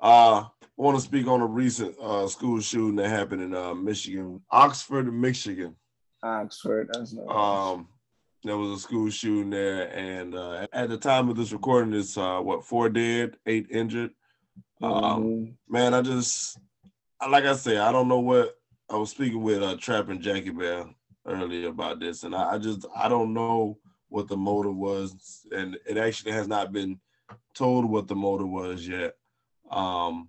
Uh 0.00 0.44
I 0.62 0.82
want 0.82 0.96
to 0.96 1.04
speak 1.04 1.26
on 1.26 1.42
a 1.42 1.46
recent 1.46 1.94
uh 2.00 2.26
school 2.26 2.60
shooting 2.60 2.96
that 2.96 3.10
happened 3.10 3.42
in 3.42 3.54
uh 3.54 3.74
Michigan, 3.74 4.40
Oxford, 4.50 5.12
Michigan. 5.12 5.76
Oxford, 6.22 6.88
that's 6.92 7.12
not 7.12 7.28
Um, 7.28 7.88
there 8.44 8.56
was 8.56 8.70
a 8.70 8.82
school 8.82 9.10
shooting 9.10 9.50
there, 9.50 9.94
and 9.94 10.34
uh, 10.34 10.66
at 10.72 10.88
the 10.88 10.96
time 10.96 11.28
of 11.28 11.36
this 11.36 11.52
recording, 11.52 11.92
it's 11.92 12.16
uh, 12.16 12.40
what 12.40 12.64
four 12.64 12.88
dead, 12.88 13.36
eight 13.46 13.66
injured. 13.70 14.12
Um, 14.82 15.22
Mhm. 15.24 15.56
man, 15.68 15.94
I 15.94 16.02
just 16.02 16.58
like 17.28 17.44
I 17.44 17.54
say, 17.54 17.76
I 17.76 17.92
don't 17.92 18.08
know 18.08 18.20
what 18.20 18.58
I 18.88 18.96
was 18.96 19.10
speaking 19.10 19.42
with 19.42 19.62
uh, 19.62 19.76
Trap 19.76 20.08
and 20.08 20.22
Jackie 20.22 20.50
Bear 20.50 20.86
earlier 21.26 21.68
about 21.68 22.00
this, 22.00 22.22
and 22.24 22.34
I, 22.34 22.54
I 22.54 22.58
just 22.58 22.86
I 22.94 23.08
don't 23.08 23.34
know 23.34 23.78
what 24.08 24.26
the 24.28 24.36
motive 24.36 24.74
was, 24.74 25.46
and 25.52 25.78
it 25.86 25.96
actually 25.98 26.32
has 26.32 26.48
not 26.48 26.72
been 26.72 26.98
told 27.54 27.84
what 27.84 28.08
the 28.08 28.16
motive 28.16 28.48
was 28.48 28.88
yet. 28.88 29.16
Um, 29.70 30.28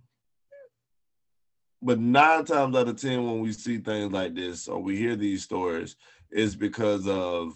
but 1.81 1.99
nine 1.99 2.45
times 2.45 2.75
out 2.75 2.87
of 2.89 2.97
ten, 2.99 3.25
when 3.25 3.39
we 3.39 3.53
see 3.53 3.77
things 3.77 4.11
like 4.11 4.35
this 4.35 4.67
or 4.67 4.79
we 4.79 4.97
hear 4.97 5.15
these 5.15 5.43
stories, 5.43 5.95
it's 6.29 6.55
because 6.55 7.07
of 7.07 7.53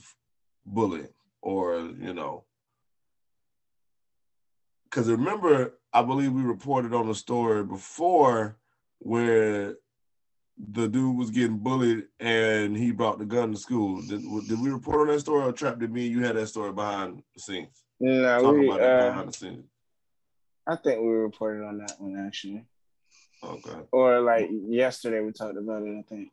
bullying 0.65 1.13
or 1.41 1.79
you 1.99 2.13
know. 2.13 2.45
Because 4.95 5.10
remember, 5.10 5.73
I 5.91 6.03
believe 6.03 6.31
we 6.31 6.41
reported 6.41 6.93
on 6.93 7.10
the 7.10 7.15
story 7.15 7.65
before 7.65 8.55
where 8.99 9.75
the 10.58 10.88
dude 10.88 11.17
was 11.17 11.31
getting 11.31 11.58
bullied 11.58 12.05
and 12.21 12.77
he 12.77 12.93
brought 12.93 13.19
the 13.19 13.25
gun 13.25 13.51
to 13.51 13.58
school. 13.58 14.01
Did, 14.03 14.21
did 14.47 14.62
we 14.62 14.69
report 14.69 15.01
on 15.01 15.08
that 15.08 15.19
story 15.19 15.43
or 15.43 15.51
Trap? 15.51 15.79
Did 15.79 15.91
me 15.91 16.05
and 16.05 16.15
you 16.15 16.23
had 16.23 16.38
that 16.38 16.47
story 16.47 16.71
behind 16.71 17.21
the 17.34 17.41
scenes? 17.41 17.84
No, 17.99 18.41
Talk 18.41 18.53
we, 18.53 18.69
about 18.69 18.79
that 18.79 19.01
uh, 19.01 19.10
behind 19.10 19.27
the 19.27 19.34
scenes. 19.34 19.65
I 20.65 20.77
think 20.77 21.01
we 21.01 21.10
reported 21.10 21.65
on 21.65 21.79
that 21.79 21.99
one 21.99 22.25
actually. 22.25 22.63
Okay. 23.43 23.79
Or 23.91 24.21
like 24.21 24.49
yesterday 24.49 25.19
we 25.19 25.34
talked 25.34 25.58
about 25.58 25.84
it, 25.84 25.93
I 25.99 26.03
think. 26.03 26.31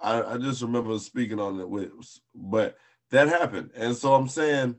I, 0.00 0.22
I 0.34 0.38
just 0.38 0.62
remember 0.62 0.98
speaking 0.98 1.38
on 1.38 1.60
it 1.60 1.68
with, 1.68 1.92
but 2.34 2.76
that 3.12 3.28
happened, 3.28 3.70
and 3.76 3.94
so 3.94 4.14
I'm 4.14 4.26
saying, 4.26 4.74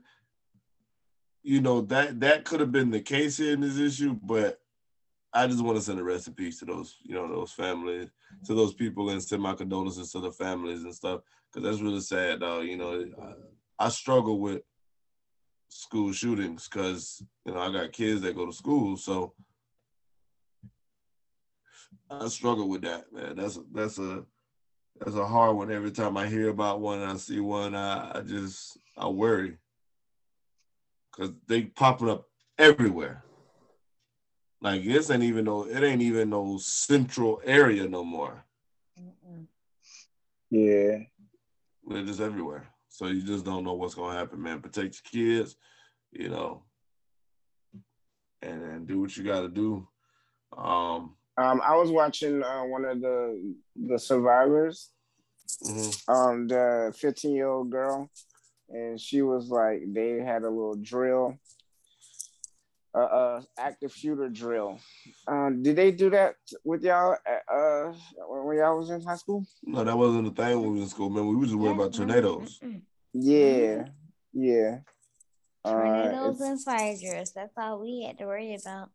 you 1.42 1.60
know 1.60 1.80
that 1.82 2.20
that 2.20 2.44
could 2.44 2.60
have 2.60 2.72
been 2.72 2.90
the 2.90 3.00
case 3.00 3.36
here 3.36 3.52
in 3.52 3.60
this 3.60 3.78
issue, 3.78 4.18
but 4.22 4.60
I 5.34 5.46
just 5.46 5.64
want 5.64 5.78
to 5.78 5.82
send 5.82 5.98
a 5.98 6.30
peace 6.32 6.58
to 6.58 6.66
those, 6.66 6.98
you 7.02 7.14
know, 7.14 7.26
those 7.26 7.52
families, 7.52 8.10
to 8.44 8.54
those 8.54 8.74
people, 8.74 9.10
and 9.10 9.22
send 9.22 9.42
my 9.42 9.54
condolences 9.54 10.12
to 10.12 10.20
the 10.20 10.30
families 10.30 10.82
and 10.84 10.94
stuff, 10.94 11.22
because 11.50 11.66
that's 11.68 11.82
really 11.82 12.00
sad, 12.00 12.40
though. 12.40 12.60
You 12.60 12.76
know, 12.76 13.04
I, 13.78 13.86
I 13.86 13.88
struggle 13.88 14.40
with 14.40 14.62
school 15.68 16.12
shootings 16.12 16.68
because 16.68 17.22
you 17.46 17.54
know 17.54 17.60
I 17.60 17.72
got 17.72 17.92
kids 17.92 18.20
that 18.20 18.36
go 18.36 18.46
to 18.46 18.52
school, 18.52 18.96
so 18.96 19.32
I 22.10 22.28
struggle 22.28 22.68
with 22.68 22.82
that, 22.82 23.12
man. 23.12 23.36
That's 23.36 23.58
that's 23.72 23.98
a 23.98 24.24
that's 25.00 25.16
a 25.16 25.26
hard 25.26 25.56
one. 25.56 25.72
Every 25.72 25.92
time 25.92 26.16
I 26.18 26.28
hear 26.28 26.50
about 26.50 26.80
one 26.80 27.00
I 27.00 27.16
see 27.16 27.40
one, 27.40 27.74
I, 27.74 28.18
I 28.18 28.20
just 28.20 28.76
I 28.98 29.08
worry 29.08 29.56
because 31.12 31.32
they 31.46 31.62
popping 31.62 32.08
up 32.08 32.26
everywhere. 32.58 33.24
Like 34.60 34.84
this 34.84 35.10
ain't 35.10 35.24
even 35.24 35.44
no, 35.44 35.64
it 35.64 35.82
ain't 35.82 36.02
even 36.02 36.30
no 36.30 36.56
central 36.58 37.40
area 37.44 37.88
no 37.88 38.04
more. 38.04 38.44
Mm-mm. 38.98 39.46
Yeah. 40.50 40.98
They're 41.88 42.04
just 42.04 42.20
everywhere. 42.20 42.68
So 42.88 43.06
you 43.06 43.22
just 43.22 43.44
don't 43.44 43.64
know 43.64 43.72
what's 43.72 43.94
gonna 43.94 44.18
happen, 44.18 44.42
man. 44.42 44.60
Protect 44.60 45.00
your 45.12 45.40
kids, 45.42 45.56
you 46.12 46.28
know, 46.28 46.62
and, 48.40 48.62
and 48.62 48.86
do 48.86 49.00
what 49.00 49.16
you 49.16 49.24
got 49.24 49.40
to 49.40 49.48
do. 49.48 49.88
Um, 50.56 51.16
Um, 51.38 51.60
I 51.64 51.74
was 51.76 51.90
watching 51.90 52.42
uh, 52.42 52.62
one 52.62 52.84
of 52.84 53.00
the 53.00 53.54
the 53.74 53.98
survivors, 53.98 54.90
mhm. 55.64 56.08
um, 56.08 56.46
the 56.46 56.94
15 56.96 57.34
year 57.34 57.48
old 57.48 57.70
girl, 57.70 58.10
and 58.68 59.00
she 59.00 59.22
was 59.22 59.48
like, 59.48 59.80
they 59.86 60.20
had 60.20 60.42
a 60.42 60.48
little 60.50 60.76
drill, 60.76 61.36
uh, 62.94 62.98
uh 62.98 63.42
active 63.58 63.94
shooter 63.94 64.28
drill. 64.28 64.78
Um, 65.26 65.62
did 65.62 65.76
they 65.76 65.90
do 65.90 66.10
that 66.10 66.34
with 66.64 66.82
y'all 66.84 67.16
at, 67.26 67.42
uh 67.52 67.92
when 68.28 68.58
y'all 68.58 68.78
was 68.78 68.90
in 68.90 69.02
high 69.02 69.16
school? 69.16 69.44
No, 69.62 69.84
that 69.84 69.96
wasn't 69.96 70.34
the 70.34 70.42
thing 70.42 70.60
when 70.60 70.72
we 70.72 70.80
was 70.80 70.82
in 70.82 70.88
school, 70.88 71.10
man. 71.10 71.26
We 71.26 71.36
was 71.36 71.48
just 71.48 71.58
worried 71.58 71.76
about 71.76 71.94
tornadoes. 71.94 72.60
Yeah, 73.14 73.88
yeah. 74.32 74.78
Uh, 75.64 75.70
Tornadoes 75.70 76.40
it's- 76.40 76.48
and 76.50 76.60
fire 76.62 76.96
drills. 77.00 77.32
That's 77.32 77.52
all 77.56 77.80
we 77.80 78.04
had 78.06 78.18
to 78.18 78.26
worry 78.26 78.54
about. 78.60 78.90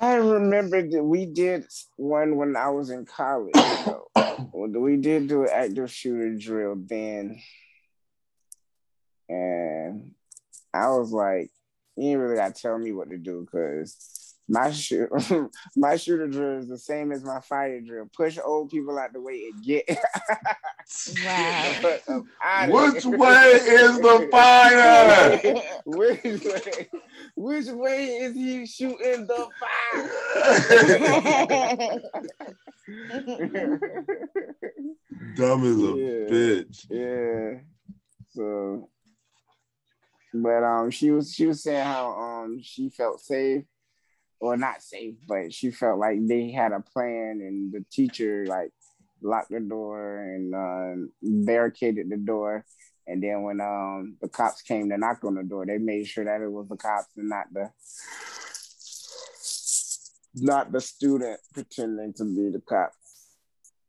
I 0.00 0.14
remember 0.14 0.88
that 0.88 1.02
we 1.02 1.26
did 1.26 1.64
one 1.96 2.36
when 2.36 2.54
I 2.54 2.68
was 2.68 2.90
in 2.90 3.04
college. 3.04 3.52
though. 3.54 4.08
we 4.52 4.96
did 4.96 5.26
do 5.28 5.42
an 5.42 5.48
active 5.52 5.90
shooter 5.90 6.36
drill 6.36 6.76
then, 6.76 7.40
and 9.28 10.12
I 10.74 10.88
was 10.90 11.10
like, 11.12 11.50
"You 11.96 12.10
ain't 12.10 12.20
really 12.20 12.36
got 12.36 12.54
to 12.54 12.62
tell 12.62 12.78
me 12.78 12.92
what 12.92 13.10
to 13.10 13.18
do 13.18 13.40
because 13.44 14.34
my 14.50 14.70
shoot 14.70 15.10
my 15.76 15.96
shooter 15.96 16.26
drill 16.26 16.58
is 16.58 16.68
the 16.68 16.78
same 16.78 17.12
as 17.12 17.22
my 17.22 17.40
fire 17.40 17.80
drill. 17.80 18.08
Push 18.16 18.38
old 18.42 18.70
people 18.70 18.98
out 18.98 19.12
the 19.12 19.20
way 19.20 19.50
and 19.52 19.62
get 19.64 19.84
Wow. 21.22 21.74
Which 22.70 23.04
way 23.04 23.50
is 23.52 23.98
the 24.00 24.28
fire? 24.32 25.50
which 25.84 26.22
way? 26.24 26.88
Which 27.36 27.66
way 27.66 28.06
is 28.06 28.34
he 28.34 28.64
shooting 28.66 29.26
the 29.26 29.48
fire? 29.60 30.08
Dumb 35.34 35.64
as 35.64 35.78
a 35.78 35.92
Yeah. 35.96 36.28
bitch. 36.30 36.86
yeah. 36.90 37.60
So 38.30 38.88
But 40.34 40.62
um, 40.62 40.90
she 40.90 41.10
was 41.10 41.34
she 41.34 41.46
was 41.46 41.62
saying 41.62 41.84
how 41.84 42.12
um 42.12 42.60
she 42.62 42.90
felt 42.90 43.20
safe, 43.20 43.64
or 44.40 44.56
not 44.56 44.82
safe, 44.82 45.14
but 45.26 45.52
she 45.52 45.70
felt 45.70 45.98
like 45.98 46.18
they 46.26 46.50
had 46.50 46.72
a 46.72 46.80
plan, 46.80 47.40
and 47.42 47.72
the 47.72 47.84
teacher 47.90 48.44
like 48.46 48.72
locked 49.22 49.50
the 49.50 49.60
door 49.60 50.18
and 50.18 50.54
uh, 50.54 51.08
barricaded 51.22 52.08
the 52.10 52.16
door. 52.16 52.64
And 53.06 53.22
then 53.22 53.42
when 53.42 53.60
um 53.60 54.16
the 54.20 54.28
cops 54.28 54.60
came 54.62 54.90
to 54.90 54.98
knock 54.98 55.24
on 55.24 55.34
the 55.34 55.42
door, 55.42 55.64
they 55.64 55.78
made 55.78 56.06
sure 56.06 56.24
that 56.24 56.42
it 56.42 56.52
was 56.52 56.68
the 56.68 56.76
cops 56.76 57.16
and 57.16 57.28
not 57.28 57.46
the 57.52 57.70
not 60.34 60.70
the 60.72 60.80
student 60.80 61.40
pretending 61.54 62.12
to 62.14 62.24
be 62.24 62.50
the 62.50 62.60
cops. 62.60 62.96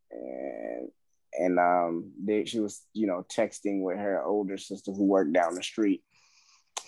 And 0.09 0.89
and 1.37 1.59
um 1.59 2.13
they 2.23 2.45
she 2.45 2.61
was 2.61 2.81
you 2.93 3.07
know 3.07 3.25
texting 3.29 3.81
with 3.81 3.97
her 3.97 4.23
older 4.23 4.57
sister 4.57 4.91
who 4.93 5.03
worked 5.03 5.33
down 5.33 5.53
the 5.53 5.63
street 5.63 6.01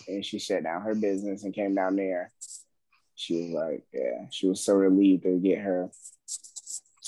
and 0.07 0.25
she 0.25 0.39
shut 0.39 0.63
down 0.63 0.81
her 0.81 0.95
business 0.95 1.43
and 1.43 1.53
came 1.53 1.75
down 1.75 1.95
there 1.95 2.31
she 3.15 3.35
was 3.41 3.49
like 3.51 3.83
yeah 3.93 4.25
she 4.31 4.47
was 4.47 4.63
so 4.63 4.73
relieved 4.75 5.23
to 5.23 5.37
get 5.39 5.59
her 5.59 5.89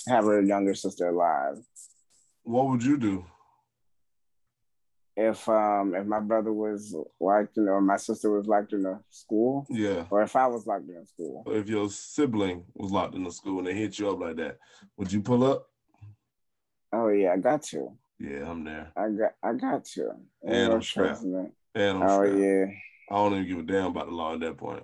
have 0.08 0.26
her 0.26 0.42
younger 0.42 0.76
sister 0.76 1.10
alive 1.10 1.58
What 2.44 2.68
would 2.68 2.84
you 2.84 2.98
do? 2.98 3.26
if 5.16 5.48
um 5.48 5.94
if 5.94 6.06
my 6.08 6.20
brother 6.20 6.52
was 6.52 6.96
locked 7.20 7.58
in 7.58 7.68
or 7.68 7.80
my 7.82 7.98
sister 7.98 8.32
was 8.32 8.48
locked 8.48 8.74
in 8.74 8.84
a 8.86 9.00
school 9.12 9.66
Yeah. 9.70 10.06
or 10.10 10.24
if 10.24 10.36
i 10.36 10.48
was 10.48 10.66
locked 10.66 10.90
in 10.90 10.96
a 10.98 11.06
school 11.06 11.44
If 11.48 11.70
your 11.70 11.88
sibling 11.90 12.66
was 12.74 12.92
locked 12.92 13.14
in 13.16 13.24
the 13.24 13.32
school 13.32 13.60
and 13.60 13.68
they 13.68 13.76
hit 13.76 14.00
you 14.00 14.10
up 14.10 14.20
like 14.20 14.38
that, 14.38 14.58
would 14.98 15.12
you 15.12 15.22
pull 15.22 15.44
up? 15.44 15.68
oh 16.94 17.10
yeah 17.10 17.34
i 17.34 17.38
got 17.38 17.62
to 17.64 17.92
Yeah, 18.20 18.50
I'm 18.50 18.64
there. 18.64 18.92
i 18.98 19.10
got 19.10 19.34
i 19.44 19.54
got 19.54 19.86
to 19.94 20.12
And 20.44 20.74
I'm 20.74 20.82
man. 21.24 21.52
And 21.76 22.04
I'm 22.04 22.10
oh 22.10 22.24
strapped. 22.24 22.38
yeah 22.40 22.66
I 23.12 23.16
don't 23.16 23.34
even 23.34 23.48
give 23.48 23.60
a 23.60 23.64
damn 23.64 23.88
about 23.88 24.08
the 24.08 24.14
law 24.14 24.34
at 24.34 24.40
that 24.42 24.58
point. 24.58 24.84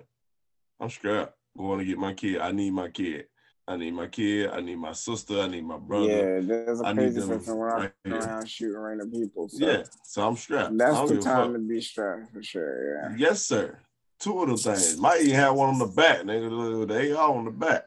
I'm 0.78 0.90
strapped. 0.90 1.34
Going 1.56 1.78
to 1.80 1.84
get 1.84 1.98
my 1.98 2.14
kid. 2.14 2.38
I 2.38 2.52
need 2.52 2.72
my 2.72 2.88
kid. 2.88 3.26
I 3.66 3.76
need 3.76 3.92
my 3.92 4.06
kid. 4.06 4.50
I 4.50 4.60
need 4.60 4.76
my 4.76 4.92
sister. 4.92 5.40
I 5.40 5.46
need 5.46 5.64
my 5.64 5.78
brother. 5.78 6.06
Yeah, 6.06 6.40
there's 6.40 6.80
a 6.80 6.86
I 6.86 6.92
need 6.92 6.96
crazy 6.96 7.20
them 7.20 7.28
person 7.28 7.56
walking 7.56 7.82
right 7.82 7.92
here. 8.04 8.16
around 8.16 8.48
shooting 8.48 8.76
random 8.78 9.10
people. 9.10 9.48
So 9.48 9.66
Yeah. 9.66 9.82
So 10.04 10.26
I'm 10.26 10.36
strapped. 10.36 10.76
That's 10.76 11.08
the 11.08 11.20
time 11.20 11.52
to 11.52 11.58
be 11.58 11.80
strapped 11.80 12.32
for 12.32 12.42
sure. 12.42 13.10
Yeah. 13.10 13.14
Yes, 13.16 13.42
sir. 13.42 13.78
Two 14.18 14.42
of 14.42 14.48
them 14.48 14.56
things. 14.56 14.98
Might 14.98 15.22
even 15.22 15.34
have 15.36 15.54
one 15.54 15.70
on 15.70 15.78
the 15.78 15.86
back, 15.86 16.22
nigga. 16.22 16.88
They 16.88 17.12
all 17.12 17.34
on 17.38 17.44
the 17.46 17.50
back. 17.50 17.84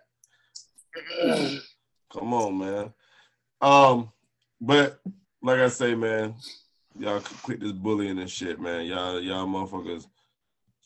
Come 2.11 2.33
on, 2.33 2.57
man. 2.57 2.93
Um, 3.61 4.11
but 4.59 4.99
like 5.41 5.59
I 5.59 5.67
say, 5.67 5.95
man, 5.95 6.35
y'all 6.97 7.21
quit 7.41 7.59
this 7.59 7.71
bullying 7.71 8.19
and 8.19 8.29
shit, 8.29 8.59
man. 8.59 8.85
Y'all, 8.85 9.19
y'all 9.19 9.47
motherfuckers 9.47 10.07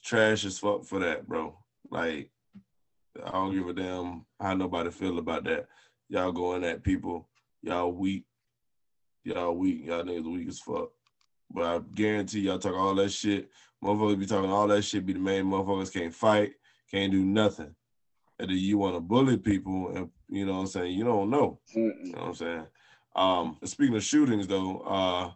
trash 0.03 0.45
as 0.45 0.59
fuck 0.59 0.85
for 0.85 0.99
that, 0.99 1.27
bro. 1.27 1.57
Like, 1.89 2.29
I 3.25 3.31
don't 3.31 3.53
give 3.53 3.67
a 3.67 3.73
damn 3.73 4.25
how 4.39 4.53
nobody 4.53 4.91
feel 4.91 5.17
about 5.19 5.43
that. 5.45 5.67
Y'all 6.09 6.31
going 6.31 6.63
at 6.63 6.83
people, 6.83 7.27
y'all 7.61 7.91
weak. 7.91 8.25
Y'all 9.23 9.53
weak. 9.53 9.85
Y'all 9.85 10.03
niggas 10.03 10.31
weak 10.31 10.47
as 10.47 10.59
fuck. 10.59 10.89
But 11.51 11.63
I 11.63 11.79
guarantee 11.95 12.41
y'all 12.41 12.59
talk 12.59 12.75
all 12.75 12.95
that 12.95 13.09
shit. 13.09 13.49
Motherfuckers 13.83 14.19
be 14.19 14.25
talking 14.25 14.49
all 14.49 14.67
that 14.67 14.81
shit, 14.83 15.05
be 15.05 15.13
the 15.13 15.19
main 15.19 15.45
motherfuckers 15.45 15.93
can't 15.93 16.13
fight, 16.13 16.53
can't 16.89 17.11
do 17.11 17.23
nothing. 17.23 17.75
And 18.39 18.49
then 18.49 18.57
you 18.57 18.77
want 18.77 18.95
to 18.95 18.99
bully 18.99 19.37
people, 19.37 19.95
and 19.95 20.09
you 20.29 20.45
know 20.45 20.53
what 20.53 20.59
I'm 20.59 20.67
saying? 20.67 20.93
You 20.93 21.03
don't 21.03 21.29
know. 21.29 21.59
You 21.73 22.11
know 22.13 22.19
what 22.19 22.27
I'm 22.27 22.33
saying? 22.35 22.65
Um, 23.15 23.57
speaking 23.65 23.95
of 23.95 24.03
shootings, 24.03 24.47
though, 24.47 24.79
uh, 24.79 25.31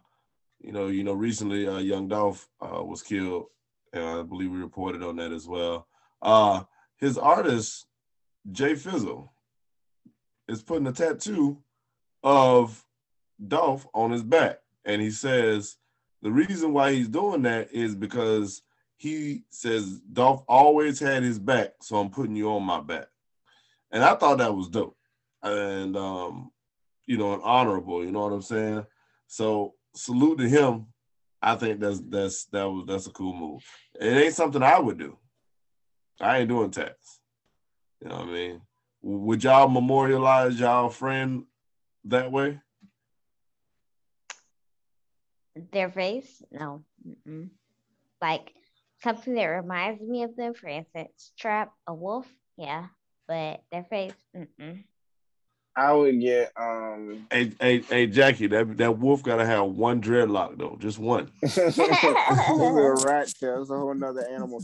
you 0.62 0.72
know, 0.72 0.86
you 0.86 1.04
know, 1.04 1.12
recently, 1.12 1.66
uh, 1.66 1.78
Young 1.78 2.08
Dolph 2.08 2.48
uh, 2.60 2.82
was 2.82 3.02
killed, 3.02 3.46
and 3.92 4.04
I 4.04 4.22
believe 4.22 4.50
we 4.50 4.58
reported 4.58 5.02
on 5.02 5.16
that 5.16 5.32
as 5.32 5.46
well. 5.46 5.88
Uh, 6.20 6.62
his 6.96 7.18
artist, 7.18 7.86
Jay 8.50 8.74
Fizzle, 8.74 9.32
is 10.48 10.62
putting 10.62 10.86
a 10.86 10.92
tattoo 10.92 11.58
of 12.22 12.84
Dolph 13.46 13.86
on 13.92 14.12
his 14.12 14.22
back, 14.22 14.60
and 14.84 15.02
he 15.02 15.10
says 15.10 15.76
the 16.22 16.30
reason 16.30 16.72
why 16.72 16.92
he's 16.92 17.08
doing 17.08 17.42
that 17.42 17.72
is 17.72 17.94
because 17.94 18.62
he 18.96 19.42
says 19.50 20.00
Dolph 20.12 20.44
always 20.48 21.00
had 21.00 21.24
his 21.24 21.40
back, 21.40 21.72
so 21.80 21.96
I'm 21.96 22.10
putting 22.10 22.36
you 22.36 22.50
on 22.50 22.62
my 22.62 22.80
back, 22.80 23.08
and 23.90 24.04
I 24.04 24.14
thought 24.14 24.38
that 24.38 24.54
was 24.54 24.68
dope, 24.68 24.96
and 25.42 25.96
um, 25.96 26.52
you 27.06 27.18
know, 27.18 27.34
and 27.34 27.42
honorable. 27.42 28.04
You 28.04 28.12
know 28.12 28.20
what 28.20 28.32
I'm 28.32 28.42
saying? 28.42 28.86
So 29.26 29.74
salute 29.94 30.38
to 30.38 30.48
him. 30.48 30.86
I 31.40 31.56
think 31.56 31.80
that's 31.80 32.00
that's 32.00 32.44
that 32.46 32.64
was 32.64 32.84
that's 32.86 33.06
a 33.06 33.10
cool 33.10 33.34
move. 33.34 33.64
It 34.00 34.06
ain't 34.06 34.34
something 34.34 34.62
I 34.62 34.78
would 34.78 34.98
do. 34.98 35.18
I 36.20 36.38
ain't 36.38 36.48
doing 36.48 36.70
tax. 36.70 37.20
You 38.00 38.08
know 38.08 38.16
what 38.16 38.28
I 38.28 38.32
mean? 38.32 38.60
Would 39.02 39.42
y'all 39.42 39.68
memorialize 39.68 40.58
y'all 40.58 40.88
friend 40.88 41.44
that 42.04 42.30
way? 42.30 42.60
Their 45.72 45.90
face? 45.90 46.42
No. 46.50 46.84
Mm-mm. 47.06 47.50
Like 48.20 48.52
something 49.02 49.34
that 49.34 49.46
reminds 49.46 50.00
me 50.00 50.22
of 50.22 50.36
them, 50.36 50.54
for 50.54 50.68
instance, 50.68 51.32
trap 51.36 51.72
a 51.86 51.94
wolf. 51.94 52.26
Yeah, 52.56 52.86
but 53.26 53.62
their 53.72 53.84
face. 53.84 54.14
Mm-mm. 54.36 54.84
I 55.74 55.92
would 55.92 56.20
get 56.20 56.52
um 56.56 57.26
Hey, 57.30 57.52
hey, 57.60 57.80
hey, 57.80 58.06
Jackie, 58.06 58.46
that 58.48 58.76
that 58.76 58.98
wolf 58.98 59.22
gotta 59.22 59.46
have 59.46 59.66
one 59.66 60.02
dreadlock 60.02 60.58
though, 60.58 60.76
just 60.80 60.98
one. 60.98 61.30
a 61.42 62.94
rat 63.06 63.32
tail. 63.40 63.62
It's 63.62 63.70
a 63.70 63.74
whole 63.74 63.94
nother 63.94 64.26
animal. 64.26 64.62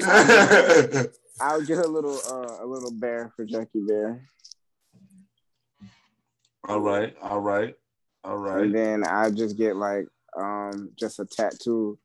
I 1.40 1.56
would 1.56 1.66
get 1.66 1.78
a 1.78 1.88
little 1.88 2.20
uh 2.30 2.64
a 2.64 2.66
little 2.66 2.92
bear 2.92 3.32
for 3.34 3.44
Jackie 3.44 3.84
Bear. 3.86 4.28
All 6.68 6.80
right, 6.80 7.16
all 7.20 7.40
right, 7.40 7.74
all 8.22 8.36
right. 8.36 8.64
And 8.64 8.74
then 8.74 9.04
I 9.04 9.30
just 9.30 9.56
get 9.56 9.76
like 9.76 10.06
um 10.36 10.90
just 10.96 11.18
a 11.18 11.24
tattoo 11.24 11.98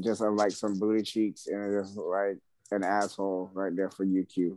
just 0.00 0.22
of 0.22 0.34
like 0.34 0.52
some 0.52 0.78
booty 0.78 1.02
cheeks 1.02 1.46
and 1.48 1.82
just 1.82 1.96
like 1.96 2.38
an 2.70 2.82
asshole 2.82 3.50
right 3.52 3.74
there 3.76 3.90
for 3.90 4.06
UQ. 4.06 4.56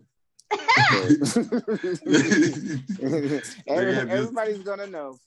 Every- 3.67 3.95
just- 3.95 4.09
everybody's 4.09 4.59
gonna 4.59 4.87
know. 4.87 5.17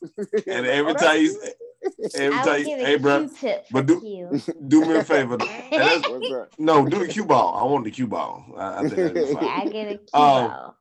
And 0.47 0.67
every 0.67 0.95
time 0.95 1.21
you 1.23 1.41
every 2.15 2.39
time 2.39 2.59
you, 2.61 2.65
give 2.67 2.79
hey 2.81 2.95
a 2.95 2.99
bro, 2.99 3.29
but 3.71 3.87
do- 3.87 4.03
you. 4.05 4.41
do 4.69 4.81
me 4.85 4.97
a 4.97 5.05
favor. 5.05 5.37
What's 5.71 6.05
up? 6.33 6.49
no, 6.59 6.87
do 6.87 6.99
the 7.01 7.09
cue 7.09 7.25
ball. 7.25 7.55
I 7.57 7.65
want 7.71 7.85
the 7.85 7.91
cue 7.91 8.07
ball. 8.07 8.45
I, 8.57 8.79
I 8.79 8.81
think 8.83 8.95
that'd 8.97 9.15
be 9.15 9.25
fine. 9.35 9.45
I 9.45 9.65
get 9.67 9.87
a 9.93 9.99
Q. 9.99 10.01
Um, 10.15 10.49
ball. 10.49 10.75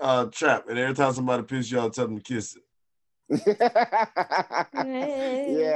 Uh, 0.00 0.24
trap, 0.26 0.68
and 0.68 0.78
every 0.78 0.94
time 0.94 1.12
somebody 1.12 1.42
pisses 1.42 1.70
you 1.70 1.78
off, 1.78 1.92
tell 1.92 2.06
them 2.06 2.16
to 2.18 2.22
kiss 2.22 2.56
it. 2.56 2.62
Yeah, 3.28 3.42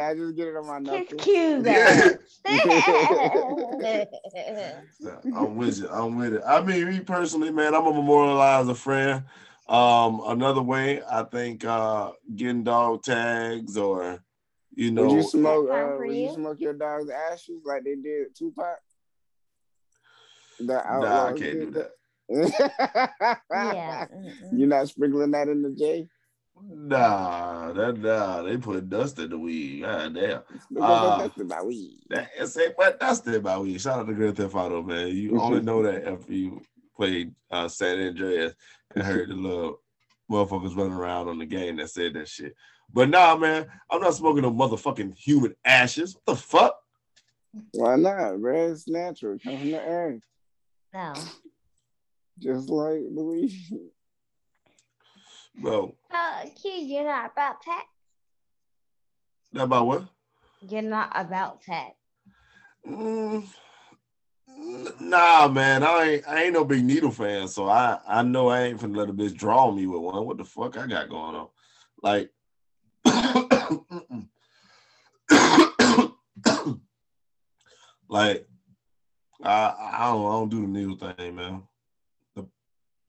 I 0.08 0.14
just 0.16 0.36
get 0.36 0.46
it 0.48 0.56
on 0.56 0.68
my 0.68 0.78
Kiss 0.78 1.10
knuckles. 1.10 1.24
Q 1.24 1.62
Yeah. 1.64 2.12
I'm 5.34 5.56
with 5.56 5.78
you. 5.78 5.88
I'm 5.88 6.16
with 6.16 6.34
it. 6.34 6.42
I 6.46 6.62
mean, 6.62 6.86
me 6.86 7.00
personally, 7.00 7.50
man, 7.50 7.74
I'm 7.74 7.86
a 7.86 7.92
memorialize 7.92 8.68
a 8.68 8.74
friend. 8.74 9.24
Um, 9.68 10.22
another 10.26 10.62
way, 10.62 11.02
I 11.10 11.24
think 11.24 11.64
uh 11.64 12.12
getting 12.34 12.62
dog 12.62 13.02
tags 13.02 13.76
or 13.76 14.22
you 14.74 14.92
know 14.92 15.06
would 15.06 15.12
you 15.12 15.22
smoke? 15.22 15.68
Uh, 15.70 15.96
for 15.96 16.06
would 16.06 16.16
you 16.16 16.28
you? 16.28 16.34
smoke 16.34 16.60
your 16.60 16.74
dog's 16.74 17.10
ashes 17.10 17.62
like 17.64 17.82
they 17.82 17.96
did 17.96 18.32
Tupac? 18.36 18.78
The 20.60 20.74
nah, 20.74 21.26
I 21.26 21.32
can't 21.32 21.60
do 21.60 21.72
that. 21.72 21.90
yeah. 23.50 24.06
You're 24.52 24.68
not 24.68 24.88
sprinkling 24.88 25.32
that 25.32 25.48
in 25.48 25.62
the 25.62 25.70
J. 25.70 26.08
Nah, 26.68 27.72
that 27.72 27.98
nah, 27.98 28.42
they 28.42 28.56
put 28.56 28.88
dust 28.88 29.18
in 29.18 29.30
the 29.30 29.38
weed. 29.38 29.82
God 29.82 30.14
damn. 30.14 30.42
Look 30.70 30.84
Uh, 30.84 31.22
at 31.22 31.34
that 31.36 31.42
about 31.42 31.66
weed. 31.66 32.00
That 32.08 32.30
it's 32.36 32.56
ain't 32.56 32.76
but 32.76 32.98
dust 33.00 33.26
in 33.26 33.42
my 33.42 33.58
weed. 33.58 33.80
Shout 33.80 33.98
out 34.00 34.06
to 34.06 34.14
Grand 34.14 34.36
Theft 34.36 34.54
Auto, 34.54 34.82
man. 34.82 35.08
You 35.08 35.40
only 35.40 35.60
know 35.62 35.82
that 35.82 36.06
after 36.06 36.32
you 36.32 36.60
played 36.96 37.34
uh 37.50 37.68
San 37.68 37.98
Andreas 37.98 38.54
and 38.94 39.04
heard 39.04 39.30
the 39.30 39.34
little 39.34 39.80
motherfuckers 40.30 40.76
running 40.76 40.92
around 40.92 41.28
on 41.28 41.38
the 41.38 41.46
game 41.46 41.76
that 41.76 41.90
said 41.90 42.14
that 42.14 42.28
shit. 42.28 42.54
But 42.92 43.08
nah, 43.08 43.36
man, 43.36 43.66
I'm 43.90 44.00
not 44.00 44.14
smoking 44.14 44.42
no 44.42 44.52
motherfucking 44.52 45.16
human 45.16 45.54
ashes. 45.64 46.14
What 46.14 46.26
the 46.26 46.36
fuck? 46.36 46.76
Why 47.72 47.96
not, 47.96 48.40
bro? 48.40 48.70
It's 48.70 48.88
natural. 48.88 49.34
It 49.34 49.42
comes 49.42 49.60
from 49.60 49.70
the 49.72 49.80
earth, 49.80 50.22
No. 50.94 51.14
just 52.38 52.68
like 52.68 53.00
the 53.14 53.50
Bro, 55.60 55.94
Uh, 56.10 56.44
Q, 56.60 56.70
you're 56.70 57.04
not 57.04 57.32
about 57.32 57.60
tax. 57.60 57.86
Not 59.52 59.64
about 59.64 59.86
what? 59.86 60.04
You're 60.60 60.82
not 60.82 61.10
about 61.14 61.60
tax. 61.60 61.94
Mm, 62.88 63.46
nah, 65.00 65.48
man, 65.48 65.82
I 65.82 66.04
ain't 66.04 66.28
I 66.28 66.42
ain't 66.44 66.54
no 66.54 66.64
big 66.64 66.82
needle 66.84 67.10
fan, 67.10 67.46
so 67.46 67.68
I 67.68 67.98
I 68.08 68.22
know 68.22 68.48
I 68.48 68.62
ain't 68.62 68.80
finna 68.80 68.96
let 68.96 69.10
a 69.10 69.12
bitch 69.12 69.36
draw 69.36 69.70
me 69.70 69.86
with 69.86 70.00
one. 70.00 70.24
What 70.24 70.38
the 70.38 70.44
fuck 70.44 70.78
I 70.78 70.86
got 70.86 71.10
going 71.10 71.36
on? 71.36 71.48
Like, 72.02 72.30
Like 78.08 78.46
I 79.42 79.74
I 79.78 80.10
don't 80.10 80.26
I 80.26 80.32
don't 80.32 80.48
do 80.48 80.62
the 80.62 80.68
needle 80.68 80.96
thing, 80.96 81.36
man. 81.36 81.62
The 82.34 82.46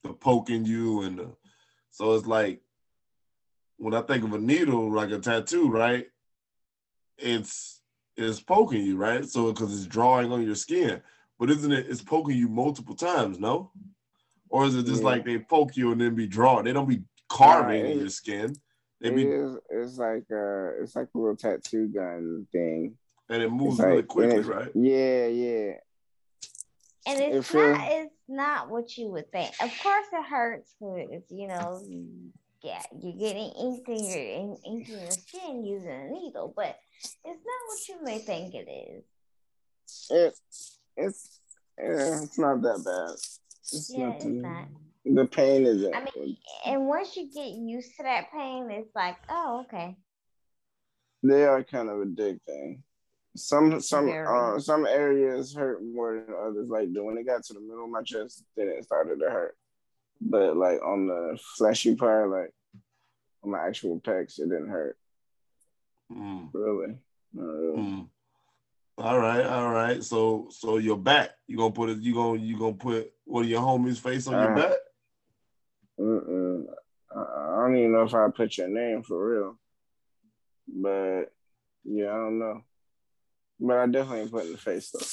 the 0.04 0.14
poking 0.14 0.66
you 0.66 1.02
and 1.04 1.18
the 1.18 1.30
so 1.92 2.14
it's 2.16 2.26
like 2.26 2.62
when 3.78 3.94
I 3.94 4.02
think 4.02 4.24
of 4.24 4.34
a 4.34 4.40
needle 4.40 4.92
like 4.92 5.12
a 5.12 5.20
tattoo, 5.20 5.70
right? 5.70 6.08
It's 7.18 7.82
it's 8.18 8.40
poking 8.40 8.84
you, 8.86 8.98
right? 8.98 9.26
So 9.26 9.52
because 9.52 9.74
it's 9.76 9.86
drawing 9.88 10.32
on 10.32 10.44
your 10.44 10.56
skin, 10.56 11.02
but 11.40 11.50
isn't 11.50 11.72
it? 11.72 11.88
It's 11.90 12.02
poking 12.02 12.36
you 12.38 12.48
multiple 12.50 12.96
times, 12.96 13.40
no? 13.40 13.72
Or 14.50 14.66
is 14.66 14.76
it 14.76 14.86
just 14.86 15.02
Yeah. 15.02 15.08
like 15.10 15.26
they 15.26 15.40
poke 15.40 15.78
you 15.78 15.92
and 15.92 16.02
then 16.02 16.14
be 16.16 16.28
drawing? 16.28 16.66
They 16.66 16.74
don't 16.74 16.90
be 16.90 17.04
carving 17.30 17.84
Nah, 17.84 17.90
in 17.90 17.98
it- 17.98 18.02
your 18.02 18.10
skin. 18.10 18.56
They 19.00 19.10
It 19.10 19.16
be 19.16 19.24
is, 19.26 19.58
it's 19.70 19.98
like 19.98 20.26
uh 20.32 20.82
it's 20.82 20.96
like 20.96 21.08
a 21.16 21.18
little 21.18 21.36
tattoo 21.36 21.88
gun 21.88 22.48
thing. 22.52 22.98
and 23.30 23.42
it 23.42 23.50
moves 23.50 23.80
It's 23.80 23.86
really 23.86 23.96
like- 23.98 24.08
quickly, 24.08 24.42
right? 24.42 24.72
Yeah, 24.76 25.28
yeah. 25.28 25.74
And 27.08 27.20
It 27.20 27.36
it's 27.36 27.54
not 27.54 27.80
it's 27.92 28.14
not 28.32 28.70
what 28.70 28.98
you 28.98 29.08
would 29.10 29.32
think. 29.32 29.52
Of 29.62 29.72
course 29.82 30.06
it 30.12 30.26
hurts 30.26 30.74
because 30.80 31.24
you 31.30 31.48
know 31.48 31.82
yeah, 32.64 32.82
you're 33.00 33.14
getting 33.14 33.52
ink 33.60 33.88
in 33.88 34.06
your 34.06 34.18
in, 34.18 34.58
ink 34.66 34.90
in 34.90 35.00
your 35.00 35.12
skin 35.12 35.66
using 35.66 35.90
a 35.90 36.10
needle, 36.10 36.54
but 36.56 36.78
it's 37.04 37.26
not 37.26 37.68
what 37.68 37.90
you 37.90 38.04
may 38.04 38.20
think 38.20 38.54
it 38.54 38.70
is. 38.70 39.04
It 40.10 40.34
it's 40.98 41.40
it's 41.78 42.38
not 42.38 42.62
that 42.62 42.84
bad. 42.86 43.16
It's 43.64 43.92
Yeah, 43.94 44.08
not 44.08 44.16
it's 44.18 44.26
not. 44.26 44.68
The 45.04 45.26
pain 45.26 45.66
is 45.66 45.84
I 45.94 46.08
mean, 46.16 46.38
and 46.66 46.88
once 46.88 47.18
you 47.18 47.30
get 47.34 47.50
used 47.50 47.98
to 47.98 48.04
that 48.04 48.32
pain, 48.32 48.70
it's 48.70 48.94
like, 48.94 49.18
oh, 49.30 49.64
okay. 49.66 49.98
they 51.24 51.44
are 51.46 51.64
kind 51.64 51.90
of 51.90 51.98
addicting. 51.98 52.82
Some 53.36 53.80
some 53.80 54.10
uh, 54.10 54.60
some 54.60 54.86
areas 54.86 55.54
hurt 55.54 55.82
more 55.84 56.16
than 56.16 56.36
others. 56.36 56.70
Like 56.70 56.90
when 56.92 57.18
it 57.18 57.26
got 57.26 57.44
to 57.46 57.54
the 57.54 57.62
middle 57.62 57.86
of 57.86 57.90
my 57.90 58.02
chest, 58.02 58.44
then 58.58 58.68
it 58.68 58.84
started 58.84 59.20
to 59.20 59.30
hurt. 59.30 59.56
But 60.20 60.58
like 60.58 60.82
on 60.84 61.08
the 61.08 61.40
fleshy 61.58 61.96
part, 61.96 62.30
like 62.30 62.52
on 63.44 63.52
my 63.52 63.66
actual 63.66 64.02
pecs, 64.02 64.40
it 64.40 64.50
didn't 64.50 64.70
hurt 64.70 64.98
Mm, 66.12 66.50
really. 66.54 66.96
Not 67.34 67.44
really. 67.44 67.78
mm. 67.78 68.10
All 68.98 69.18
right, 69.18 69.46
all 69.46 69.70
right. 69.72 70.04
So 70.04 70.50
so 70.52 70.78
your 70.78 70.98
back, 70.98 71.32
you 71.48 71.56
gonna 71.58 71.72
put 71.72 71.90
it, 71.90 72.00
you 72.00 72.14
gonna 72.14 72.40
you 72.40 72.60
gonna 72.60 72.74
put 72.74 73.14
one 73.24 73.44
of 73.46 73.50
your 73.50 73.62
homies' 73.62 73.98
face 74.00 74.28
on 74.28 74.42
your 74.42 74.52
Uh, 74.52 74.56
back? 74.56 74.78
Mm-mm. 76.00 76.66
I 77.16 77.20
I 77.20 77.56
don't 77.62 77.78
even 77.78 77.94
know 77.94 78.04
if 78.04 78.14
I 78.14 78.28
put 78.30 78.58
your 78.58 78.68
name 78.68 79.04
for 79.04 79.26
real. 79.26 79.60
But 80.68 81.34
yeah, 81.86 82.12
I 82.12 82.18
don't 82.18 82.40
know. 82.40 82.62
But 83.62 83.78
I 83.78 83.86
definitely 83.86 84.30
put 84.30 84.46
in 84.46 84.54
the 84.54 84.58
face 84.58 84.90
though. 84.92 85.06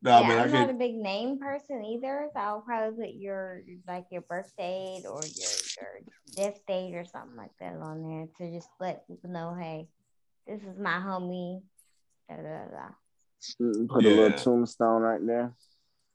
Nah, 0.00 0.20
yeah, 0.20 0.28
man, 0.28 0.38
I 0.38 0.42
I'm 0.42 0.52
not 0.52 0.64
a 0.64 0.66
can't. 0.68 0.78
big 0.78 0.94
name 0.94 1.38
person 1.38 1.84
either, 1.84 2.28
so 2.32 2.40
I'll 2.40 2.60
probably 2.60 3.06
put 3.06 3.14
your 3.14 3.62
like 3.86 4.06
your 4.10 4.22
birth 4.22 4.50
date 4.56 5.02
or 5.04 5.20
your 5.22 5.50
your 5.76 6.00
death 6.36 6.60
date 6.66 6.94
or 6.94 7.04
something 7.04 7.36
like 7.36 7.50
that 7.60 7.74
on 7.76 8.02
there 8.02 8.28
to 8.38 8.54
just 8.56 8.68
let 8.80 9.06
people 9.08 9.30
know, 9.30 9.56
hey, 9.58 9.88
this 10.46 10.62
is 10.62 10.78
my 10.78 11.00
homie. 11.04 11.62
Da, 12.30 12.36
da, 12.36 12.42
da, 12.42 12.64
da. 12.70 12.88
Mm, 13.60 13.88
Put 13.88 14.04
a 14.04 14.08
little 14.08 14.32
tombstone 14.32 15.02
right 15.02 15.24
there. 15.26 15.52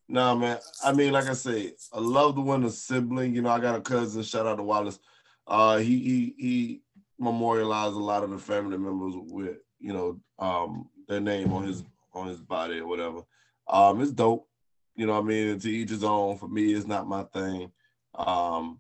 Nah, 0.07 0.35
man. 0.35 0.59
I 0.83 0.93
mean, 0.93 1.11
like 1.11 1.27
I 1.27 1.33
say, 1.33 1.73
I 1.91 1.99
love 1.99 2.35
the 2.35 2.41
one 2.41 2.63
a 2.63 2.69
sibling. 2.69 3.35
You 3.35 3.41
know, 3.41 3.49
I 3.49 3.59
got 3.59 3.75
a 3.75 3.81
cousin. 3.81 4.23
Shout 4.23 4.45
out 4.45 4.57
to 4.57 4.63
Wallace. 4.63 4.99
Uh, 5.45 5.77
he 5.77 5.99
he 5.99 6.35
he 6.37 6.81
memorialized 7.19 7.95
a 7.95 7.99
lot 7.99 8.23
of 8.23 8.29
the 8.29 8.37
family 8.37 8.77
members 8.77 9.13
with 9.15 9.57
you 9.79 9.93
know 9.93 10.19
um 10.39 10.89
their 11.07 11.19
name 11.19 11.51
on 11.53 11.63
his 11.63 11.83
on 12.13 12.27
his 12.27 12.39
body 12.39 12.79
or 12.79 12.87
whatever. 12.87 13.21
Um, 13.67 14.01
it's 14.01 14.11
dope. 14.11 14.47
You 14.95 15.07
know, 15.07 15.13
what 15.13 15.23
I 15.23 15.27
mean, 15.27 15.59
to 15.59 15.69
each 15.69 15.89
his 15.89 16.03
own. 16.03 16.37
For 16.37 16.47
me, 16.47 16.73
it's 16.73 16.87
not 16.87 17.07
my 17.07 17.23
thing. 17.23 17.71
Um, 18.15 18.79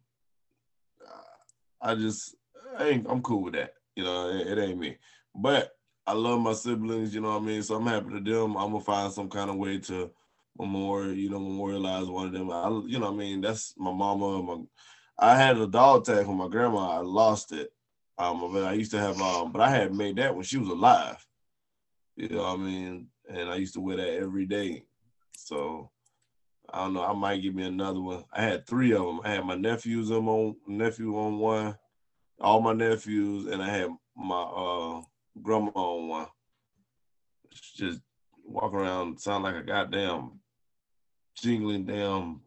I 1.81 1.95
just 1.95 2.35
I 2.77 2.89
ain't, 2.89 3.07
I'm 3.09 3.21
cool 3.21 3.43
with 3.43 3.53
that. 3.53 3.73
You 3.95 4.03
know, 4.03 4.29
it, 4.29 4.47
it 4.47 4.61
ain't 4.61 4.79
me. 4.79 4.97
But 5.35 5.75
I 6.05 6.13
love 6.13 6.39
my 6.39 6.53
siblings. 6.53 7.13
You 7.13 7.21
know 7.21 7.29
what 7.29 7.41
I 7.41 7.45
mean. 7.45 7.63
So 7.63 7.75
I'm 7.75 7.87
happy 7.87 8.11
to 8.11 8.19
them. 8.19 8.55
I'm 8.57 8.71
gonna 8.71 8.81
find 8.81 9.11
some 9.11 9.29
kind 9.29 9.49
of 9.49 9.57
way 9.57 9.79
to 9.79 10.11
memorial, 10.57 11.13
you 11.13 11.29
know, 11.29 11.39
memorialize 11.39 12.05
one 12.05 12.27
of 12.27 12.33
them. 12.33 12.51
I, 12.51 12.69
you 12.85 12.99
know, 12.99 13.11
what 13.11 13.15
I 13.15 13.17
mean, 13.17 13.41
that's 13.41 13.73
my 13.77 13.91
mama. 13.91 14.41
My, 14.43 14.57
I 15.17 15.35
had 15.35 15.57
a 15.57 15.67
dog 15.67 16.05
tag 16.05 16.25
from 16.25 16.37
my 16.37 16.47
grandma. 16.47 16.97
I 16.97 16.99
lost 16.99 17.51
it. 17.51 17.71
Um, 18.17 18.55
I 18.57 18.73
used 18.73 18.91
to 18.91 18.99
have, 18.99 19.19
um, 19.19 19.51
but 19.51 19.61
I 19.61 19.69
had 19.69 19.93
made 19.93 20.17
that 20.17 20.35
when 20.35 20.43
she 20.43 20.57
was 20.57 20.69
alive. 20.69 21.25
You 22.15 22.29
know, 22.29 22.43
what 22.43 22.53
I 22.53 22.57
mean, 22.57 23.07
and 23.27 23.49
I 23.49 23.55
used 23.55 23.73
to 23.73 23.81
wear 23.81 23.97
that 23.97 24.19
every 24.19 24.45
day. 24.45 24.83
So 25.35 25.89
I 26.71 26.83
don't 26.83 26.93
know. 26.93 27.03
I 27.03 27.13
might 27.13 27.41
give 27.41 27.55
me 27.55 27.63
another 27.63 27.99
one. 27.99 28.23
I 28.31 28.43
had 28.43 28.67
three 28.67 28.93
of 28.93 29.03
them. 29.03 29.21
I 29.23 29.29
had 29.31 29.45
my 29.45 29.55
nephews 29.55 30.11
on 30.11 30.27
on 30.27 30.55
nephew 30.67 31.17
on 31.17 31.39
one, 31.39 31.75
all 32.39 32.61
my 32.61 32.73
nephews, 32.73 33.47
and 33.47 33.61
I 33.61 33.69
had 33.69 33.89
my 34.15 34.41
uh 34.41 35.01
grandma 35.41 35.71
on 35.75 36.07
one. 36.07 36.27
Just 37.75 38.01
walk 38.45 38.73
around, 38.73 39.19
sound 39.19 39.43
like 39.43 39.55
a 39.55 39.63
goddamn 39.63 40.39
jingling 41.35 41.85
damn 41.85 42.41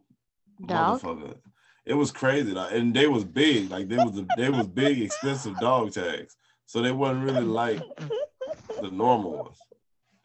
Dog. 0.64 1.00
motherfucker. 1.00 1.36
It 1.84 1.94
was 1.94 2.10
crazy, 2.10 2.50
like, 2.50 2.72
and 2.72 2.94
they 2.94 3.06
was 3.06 3.24
big, 3.24 3.70
like 3.70 3.88
they 3.88 3.96
was 3.96 4.20
they 4.36 4.50
was 4.50 4.66
big, 4.66 5.00
expensive 5.00 5.58
dog 5.60 5.92
tags. 5.92 6.36
So 6.66 6.82
they 6.82 6.90
wasn't 6.90 7.24
really 7.24 7.44
like 7.44 7.80
the 8.80 8.90
normal 8.90 9.44
ones. 9.44 9.58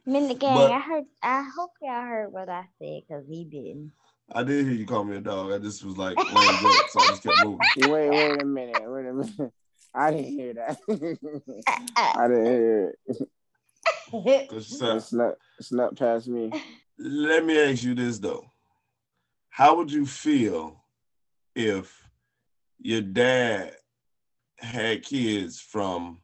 Minute 0.05 0.39
gang, 0.39 0.55
But- 0.55 0.71
I 0.71 0.79
heard. 0.79 1.03
I 1.21 1.43
hope 1.55 1.71
y'all 1.82 2.01
heard 2.01 2.32
what 2.32 2.49
I 2.49 2.65
said 2.79 3.01
because 3.07 3.25
he 3.29 3.43
didn't. 3.45 3.91
I 4.34 4.43
did 4.43 4.65
hear 4.65 4.73
you 4.73 4.86
call 4.86 5.03
me 5.03 5.17
a 5.17 5.21
dog. 5.21 5.51
I 5.51 5.57
just 5.57 5.84
was 5.84 5.97
like 5.97 6.17
so 6.17 6.25
I 6.25 7.07
just 7.09 7.23
kept 7.23 7.43
moving. 7.43 7.59
Wait, 7.91 8.09
wait 8.09 8.41
a 8.41 8.45
minute. 8.45 8.82
Wait 8.86 9.05
a 9.05 9.13
minute. 9.13 9.51
I 9.93 10.11
didn't 10.11 10.25
hear 10.32 10.53
that. 10.53 10.77
I 11.97 12.27
didn't 12.29 12.45
hear 12.45 12.95
it. 13.07 14.49
Cause 14.49 14.67
she 14.67 14.75
said, 14.75 14.97
It 14.97 15.01
snuck, 15.01 15.36
snuck 15.59 15.97
past 15.97 16.27
me. 16.29 16.51
let 16.97 17.45
me 17.45 17.59
ask 17.59 17.84
you 17.84 17.93
this 17.93 18.19
though. 18.19 18.45
How 19.49 19.75
would 19.75 19.91
you 19.91 20.05
feel 20.05 20.82
if 21.55 22.07
your 22.79 23.01
dad 23.01 23.75
had 24.57 25.03
kids 25.03 25.59
from 25.59 26.19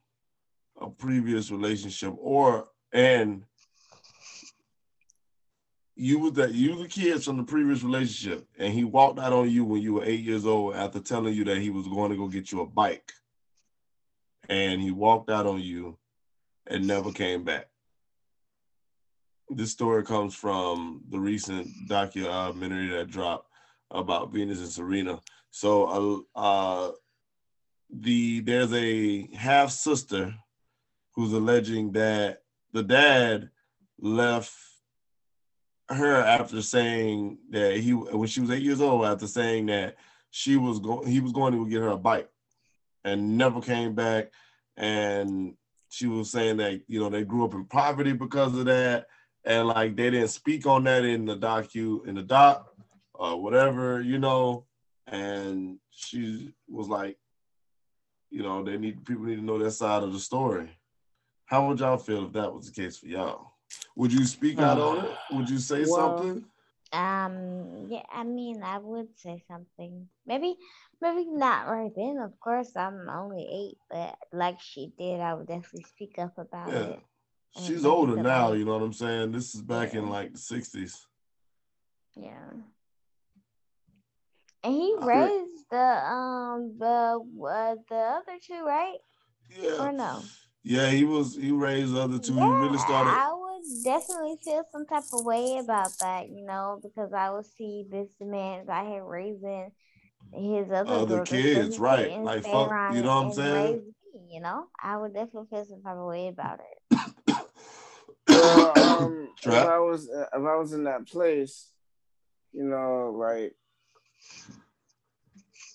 a 0.82 0.89
previous 0.89 1.51
relationship 1.51 2.13
or 2.17 2.67
and 2.93 3.43
you 5.95 6.19
was 6.19 6.34
that 6.34 6.53
you 6.53 6.78
the 6.82 6.88
kids 6.88 7.25
from 7.25 7.38
the 7.38 7.43
previous 7.43 7.84
relationship 7.84 8.47
and 8.59 8.73
he 8.73 8.84
walked 8.84 9.19
out 9.19 9.34
on 9.34 9.49
you 9.49 9.65
when 9.65 9.82
you 9.82 9.93
were 9.93 10.05
eight 10.05 10.21
years 10.21 10.45
old 10.45 10.75
after 10.75 10.99
telling 10.99 11.34
you 11.34 11.43
that 11.43 11.57
he 11.57 11.69
was 11.69 11.88
going 11.88 12.11
to 12.11 12.17
go 12.17 12.28
get 12.28 12.51
you 12.51 12.61
a 12.61 12.65
bike 12.65 13.11
and 14.49 14.82
he 14.82 14.91
walked 14.91 15.30
out 15.30 15.47
on 15.47 15.59
you 15.59 15.97
and 16.67 16.86
never 16.86 17.11
came 17.11 17.43
back 17.43 17.67
this 19.49 19.71
story 19.71 20.03
comes 20.03 20.36
from 20.36 21.01
the 21.09 21.19
recent 21.19 21.67
documentary 21.88 22.88
that 22.88 23.09
dropped 23.09 23.49
about 23.91 24.32
Venus 24.32 24.59
and 24.59 24.69
Serena. 24.69 25.21
So, 25.51 26.25
uh, 26.36 26.39
uh, 26.39 26.91
the 27.89 28.41
there's 28.41 28.73
a 28.73 29.28
half 29.36 29.71
sister 29.71 30.34
who's 31.18 31.34
alleging 31.34 31.91
that 31.91 32.43
the 32.72 32.84
dad 32.84 33.49
left 33.99 34.53
her 35.89 36.15
after 36.15 36.61
saying 36.61 37.38
that 37.49 37.76
he 37.76 37.91
when 37.91 38.28
she 38.30 38.39
was 38.39 38.51
eight 38.51 38.63
years 38.63 38.80
old 38.80 39.05
after 39.05 39.28
saying 39.28 39.65
that 39.65 39.97
she 40.32 40.55
was 40.55 40.80
going 40.80 41.05
he 41.05 41.20
was 41.20 41.34
going 41.34 41.51
to 41.51 41.70
get 41.70 41.82
her 41.82 41.89
a 41.89 41.97
bike 41.97 42.30
and 43.03 43.38
never 43.38 43.59
came 43.59 43.93
back 43.93 44.32
and 44.78 45.55
she 45.89 46.07
was 46.07 46.32
saying 46.32 46.57
that 46.57 46.82
you 46.88 47.01
know 47.01 47.09
they 47.09 47.26
grew 47.26 47.43
up 47.43 47.53
in 47.53 47.65
poverty 47.65 48.13
because 48.13 48.57
of 48.57 48.65
that 48.65 49.07
and 49.43 49.68
like 49.68 49.95
they 49.95 50.09
didn't 50.09 50.30
speak 50.30 50.65
on 50.65 50.84
that 50.84 51.03
in 51.03 51.26
the 51.26 51.36
docu 51.36 52.05
in 52.05 52.15
the 52.15 52.22
doc 52.22 52.70
or 53.18 53.41
whatever, 53.41 54.01
you 54.01 54.20
know. 54.20 54.65
And 55.07 55.80
she 55.91 56.53
was 56.68 56.88
like, 56.88 57.18
you 58.30 58.43
know, 58.43 58.63
they 58.63 58.78
need 58.78 59.05
people 59.05 59.24
need 59.24 59.38
to 59.38 59.41
know 59.41 59.57
that 59.57 59.72
side 59.72 60.03
of 60.03 60.11
the 60.11 60.20
story. 60.20 60.70
How 61.48 61.66
would 61.68 61.80
y'all 61.80 61.98
feel 61.98 62.26
if 62.28 62.34
that 62.34 62.54
was 62.54 62.70
the 62.70 62.82
case 62.82 62.98
for 62.98 63.08
y'all? 63.08 63.54
Would 63.95 64.14
you 64.14 64.26
speak 64.26 64.60
out 64.60 64.78
on 64.80 65.06
it? 65.06 65.12
Would 65.32 65.50
you 65.50 65.58
say 65.58 65.86
Well- 65.88 66.18
something? 66.20 66.45
Um, 66.93 67.88
yeah, 67.89 68.04
I 68.14 68.24
mean, 68.24 68.64
I 68.64 68.78
would 68.78 69.10
say 69.18 69.43
something. 69.45 70.08
Maybe, 70.26 70.56
maybe 71.02 71.26
not 71.26 71.68
right 71.68 71.91
then. 71.93 72.18
Of 72.18 72.39
course, 72.39 72.72
I'm 72.78 73.10
only 73.10 73.45
eight, 73.52 73.78
but 73.89 74.16
like 74.32 74.62
she 74.62 74.93
did, 74.98 75.20
I 75.20 75.34
would 75.34 75.48
definitely 75.48 75.84
speak 75.84 76.18
up 76.18 76.38
about 76.38 76.70
Yeah. 76.70 76.80
it. 76.80 77.00
She's 77.60 77.84
older 77.84 78.16
now, 78.24 78.54
you 78.54 78.64
know 78.64 78.72
what 78.78 78.84
I'm 78.84 78.93
saying? 78.93 79.34
This 79.34 79.54
is 79.54 79.62
back 79.62 79.95
in 79.95 80.10
like 80.10 80.32
the 80.32 80.39
60s. 80.39 80.93
Yeah. 82.16 82.52
And 84.64 84.74
he 84.74 84.95
I- 85.02 85.06
raised 85.06 85.66
the 85.70 85.78
um 85.78 86.78
the 86.80 87.20
uh, 87.45 87.76
the 87.89 87.95
other 87.95 88.38
two, 88.41 88.64
right? 88.66 88.98
Yeah. 89.60 89.86
Or 89.88 89.91
no? 89.91 90.22
Yeah, 90.68 90.89
he 90.89 91.05
was 91.05 91.36
he 91.36 91.51
raised 91.51 91.93
the 91.93 92.01
other 92.01 92.20
two. 92.20 92.34
yeah, 92.34 92.45
he 92.45 92.51
really 92.65 92.78
started 92.78 93.09
I 93.09 93.32
would 93.32 93.84
definitely 93.86 94.36
feel 94.43 94.63
some 94.70 94.86
type 94.86 95.05
of 95.13 95.24
way 95.24 95.59
about 95.59 95.91
that, 96.01 96.30
you 96.30 96.45
know, 96.45 96.82
because 96.84 97.13
I 97.13 97.30
would 97.30 97.45
see 97.45 97.86
this 97.89 98.09
man 98.20 98.70
out 98.70 98.86
here 98.86 99.05
raising 99.05 99.72
his 100.34 100.70
other, 100.70 100.91
other 100.91 101.26
kids, 101.26 101.80
right? 101.80 102.20
Like 102.20 102.43
fuck, 102.43 102.70
you 102.93 103.01
know 103.01 103.15
what 103.15 103.28
I'm 103.28 103.32
saying? 103.32 103.93
Me, 104.13 104.36
you 104.36 104.41
know, 104.41 104.65
I 104.84 104.97
would 104.97 105.13
definitely 105.13 105.47
feel 105.49 105.63
some 105.63 105.82
type 105.82 105.95
of 105.95 106.05
way 106.05 106.28
about 106.28 106.59
it. 106.59 107.38
well, 108.28 109.01
um, 109.03 109.30
if 109.43 109.53
I 109.53 109.80
was 109.80 110.09
if 110.09 110.34
I 110.34 110.55
was 110.57 110.74
in 110.74 110.84
that 110.84 111.07
place, 111.07 111.70
you 112.51 112.65
know, 112.65 113.15
like 113.18 113.55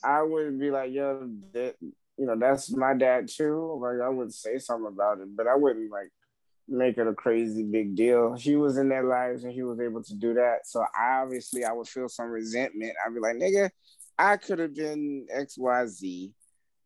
I 0.05 0.20
would 0.20 0.61
be 0.61 0.70
like, 0.70 0.93
yo, 0.93 1.30
that 1.55 1.76
you 2.17 2.27
know, 2.27 2.37
that's 2.39 2.75
my 2.75 2.95
dad 2.95 3.29
too. 3.29 3.79
Like 3.81 4.01
I 4.05 4.09
would 4.09 4.33
say 4.33 4.59
something 4.59 4.93
about 4.93 5.21
it, 5.21 5.35
but 5.37 5.47
I 5.47 5.55
wouldn't 5.57 5.91
like 5.91 6.11
make 6.69 6.99
it 6.99 7.07
a 7.07 7.15
crazy 7.15 7.63
big 7.63 7.95
deal. 7.95 8.35
He 8.35 8.57
was 8.57 8.77
in 8.77 8.89
their 8.89 9.05
lives 9.05 9.45
and 9.45 9.53
he 9.53 9.63
was 9.63 9.81
able 9.81 10.03
to 10.05 10.15
do 10.15 10.35
that. 10.35 10.67
So 10.67 10.85
obviously 10.99 11.65
I 11.65 11.73
would 11.73 11.89
feel 11.89 12.09
some 12.09 12.29
resentment. 12.29 12.95
I'd 13.05 13.15
be 13.15 13.21
like, 13.21 13.37
nigga, 13.37 13.71
I 14.19 14.37
could 14.37 14.59
have 14.59 14.75
been 14.75 15.27
XYZ. 15.35 16.33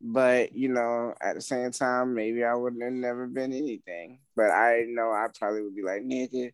But 0.00 0.54
you 0.54 0.68
know, 0.68 1.14
at 1.22 1.36
the 1.36 1.40
same 1.40 1.70
time, 1.70 2.14
maybe 2.14 2.44
I 2.44 2.54
would 2.54 2.74
have 2.80 2.92
never 2.92 3.26
been 3.26 3.52
anything. 3.52 4.20
But 4.34 4.50
I 4.50 4.84
know 4.88 5.10
I 5.10 5.28
probably 5.38 5.62
would 5.62 5.76
be 5.76 5.82
like, 5.82 6.02
nigga, 6.02 6.52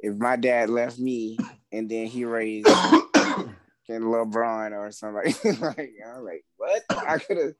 if 0.00 0.16
my 0.16 0.36
dad 0.36 0.70
left 0.70 0.98
me 0.98 1.38
and 1.72 1.88
then 1.88 2.06
he 2.06 2.24
raised 2.24 2.66
in 3.88 4.02
LeBron 4.02 4.72
or 4.72 4.90
somebody 4.90 5.34
like, 5.60 5.92
I'm 6.06 6.24
like, 6.24 6.44
what? 6.56 6.82
I 6.90 7.18
could 7.18 7.38
have. 7.38 7.52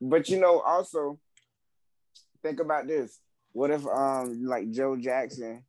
But 0.00 0.28
you 0.28 0.40
know, 0.40 0.60
also 0.60 1.18
think 2.42 2.60
about 2.60 2.86
this. 2.86 3.18
What 3.52 3.70
if 3.70 3.86
um 3.86 4.44
like 4.44 4.70
Joe 4.70 4.96
Jackson? 4.96 5.64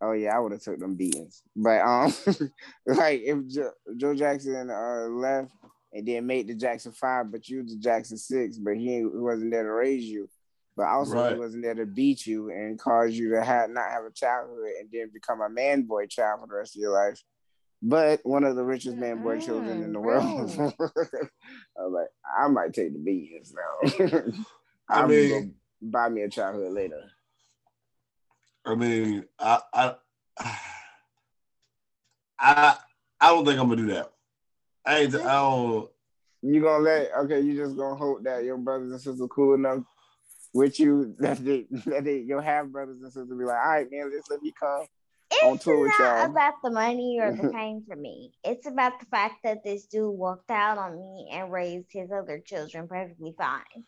Oh 0.00 0.12
yeah, 0.12 0.36
I 0.36 0.38
would 0.38 0.52
have 0.52 0.62
took 0.62 0.78
them 0.78 0.94
beatings. 0.94 1.42
But 1.54 1.80
um 1.80 2.12
like 2.86 3.22
if 3.24 3.46
jo- 3.48 3.72
Joe 3.96 4.14
Jackson 4.14 4.70
uh 4.70 5.08
left 5.08 5.52
and 5.92 6.06
then 6.06 6.26
made 6.26 6.48
the 6.48 6.54
Jackson 6.54 6.92
five, 6.92 7.30
but 7.30 7.48
you 7.48 7.64
the 7.64 7.76
Jackson 7.76 8.16
six, 8.16 8.58
but 8.58 8.76
he, 8.76 8.98
he 8.98 9.04
wasn't 9.04 9.50
there 9.50 9.64
to 9.64 9.72
raise 9.72 10.04
you. 10.04 10.28
But 10.76 10.86
also 10.86 11.16
right. 11.16 11.32
he 11.32 11.38
wasn't 11.38 11.64
there 11.64 11.74
to 11.74 11.86
beat 11.86 12.24
you 12.24 12.50
and 12.50 12.78
cause 12.78 13.12
you 13.12 13.30
to 13.30 13.42
have 13.42 13.70
not 13.70 13.90
have 13.90 14.04
a 14.04 14.12
childhood 14.12 14.70
and 14.80 14.88
then 14.92 15.10
become 15.12 15.40
a 15.40 15.48
man 15.48 15.82
boy 15.82 16.06
child 16.06 16.40
for 16.40 16.46
the 16.46 16.54
rest 16.54 16.76
of 16.76 16.80
your 16.80 16.92
life 16.92 17.20
but 17.82 18.20
one 18.24 18.44
of 18.44 18.56
the 18.56 18.64
richest 18.64 18.96
man 18.96 19.22
boy 19.22 19.40
children 19.40 19.82
in 19.82 19.92
the 19.92 20.00
world. 20.00 20.50
Mm-hmm. 20.50 20.82
I 21.78 21.82
was 21.82 21.92
like, 21.92 22.08
I 22.38 22.48
might 22.48 22.74
take 22.74 22.92
the 22.92 22.98
beans 22.98 23.54
now. 23.54 24.32
I 24.88 25.06
mean, 25.06 25.54
buy 25.80 26.08
me 26.08 26.22
a 26.22 26.28
childhood 26.28 26.72
later. 26.72 27.02
I 28.64 28.74
mean, 28.74 29.24
I, 29.38 29.60
I, 29.72 29.94
I, 32.38 32.76
I 33.20 33.28
don't 33.28 33.44
think 33.44 33.58
I'm 33.58 33.68
gonna 33.68 33.76
do 33.76 33.94
that. 33.94 34.12
I 34.84 34.98
ain't. 34.98 35.14
I 35.14 35.34
don't. 35.34 35.88
You 36.42 36.62
gonna 36.62 36.82
let? 36.82 37.10
Okay, 37.24 37.40
you 37.40 37.56
just 37.56 37.76
gonna 37.76 37.96
hope 37.96 38.24
that 38.24 38.44
your 38.44 38.58
brothers 38.58 38.92
and 38.92 39.00
sisters 39.00 39.28
cool 39.30 39.54
enough 39.54 39.82
with 40.52 40.80
you 40.80 41.14
that 41.18 41.44
they 41.44 41.66
that 41.86 42.04
they 42.04 42.18
your 42.18 42.40
half 42.40 42.66
brothers 42.66 43.00
and 43.02 43.12
sisters 43.12 43.38
be 43.38 43.44
like, 43.44 43.56
all 43.56 43.70
right, 43.70 43.86
man, 43.90 44.10
let's 44.12 44.30
let 44.30 44.42
me 44.42 44.52
come 44.58 44.86
it's 45.30 45.66
not 45.66 46.30
about 46.30 46.54
the 46.62 46.70
money 46.70 47.18
or 47.20 47.32
the 47.32 47.50
fame 47.52 47.84
for 47.86 47.96
me. 47.96 48.32
It's 48.44 48.66
about 48.66 48.98
the 49.00 49.06
fact 49.06 49.42
that 49.44 49.62
this 49.64 49.86
dude 49.86 50.16
walked 50.16 50.50
out 50.50 50.78
on 50.78 50.98
me 50.98 51.28
and 51.32 51.52
raised 51.52 51.88
his 51.90 52.10
other 52.10 52.38
children 52.38 52.88
perfectly 52.88 53.34
fine. 53.36 53.84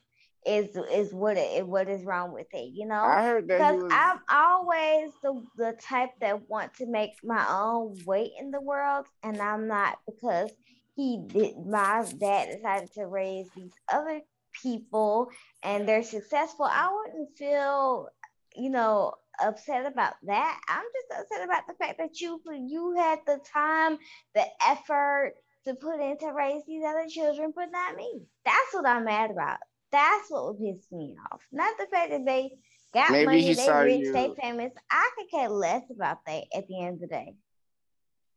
Is 0.47 0.75
is 0.91 1.13
what 1.13 1.37
it 1.37 1.67
what 1.67 1.89
is 1.89 2.03
wrong 2.03 2.33
with 2.33 2.47
it? 2.55 2.71
You 2.73 2.87
know, 2.87 3.03
I 3.03 3.23
heard 3.25 3.47
that 3.49 3.59
because 3.59 3.83
was... 3.83 3.93
I'm 3.93 4.21
always 4.31 5.11
the 5.23 5.45
the 5.59 5.77
type 5.83 6.11
that 6.23 6.49
want 6.49 6.73
to 6.75 6.87
make 6.87 7.13
my 7.23 7.47
own 7.51 7.99
weight 8.07 8.33
in 8.41 8.51
the 8.51 8.61
world, 8.61 9.05
and 9.23 9.39
I'm 9.39 9.69
not 9.69 9.99
because 10.07 10.51
he 10.97 11.23
did. 11.27 11.59
My 11.67 12.07
dad 12.19 12.57
decided 12.57 12.91
to 12.95 13.07
raise 13.07 13.49
these 13.55 13.75
other 13.93 14.23
people, 14.63 15.29
and 15.63 15.87
they're 15.87 16.03
successful. 16.03 16.65
I 16.65 16.91
wouldn't 16.91 17.37
feel, 17.37 18.09
you 18.57 18.71
know, 18.71 19.13
upset 19.43 19.87
about 19.87 20.15
that. 20.25 20.61
I'm 20.69 20.85
just 20.95 21.21
upset 21.21 21.45
about 21.45 21.67
the 21.67 21.75
fact 21.75 21.99
that 21.99 22.21
you 22.21 22.41
you 22.67 22.95
had 22.97 23.21
the 23.27 23.39
time, 23.53 23.99
the 24.35 24.45
effort 24.67 25.35
to 25.67 25.75
put 25.75 26.01
in 26.01 26.19
to 26.19 26.33
raise 26.33 26.63
these 26.67 26.85
other 26.85 27.07
children, 27.09 27.53
but 27.55 27.71
not 27.71 27.97
me. 27.97 28.23
That's 28.45 28.73
what 28.73 28.87
I'm 28.87 29.05
mad 29.05 29.31
about. 29.31 29.59
That's 29.93 30.31
what 30.31 30.47
would 30.47 30.59
piss 30.59 30.87
me 30.93 31.17
off. 31.33 31.41
Not 31.53 31.77
the 31.79 31.87
fact 31.91 32.11
that 32.11 32.25
they 32.25 32.53
got 32.95 33.11
Maybe 33.11 33.27
money, 33.27 33.55
they 33.55 33.73
rich, 33.73 34.01
you. 34.01 34.13
they 34.13 34.33
famous. 34.41 34.73
I 34.91 35.11
could 35.17 35.31
care 35.31 35.49
less 35.49 35.83
about 35.91 36.19
that 36.27 36.45
at 36.55 36.69
the 36.69 36.81
end 36.81 36.95
of 36.95 37.01
the 37.01 37.07
day. 37.09 37.35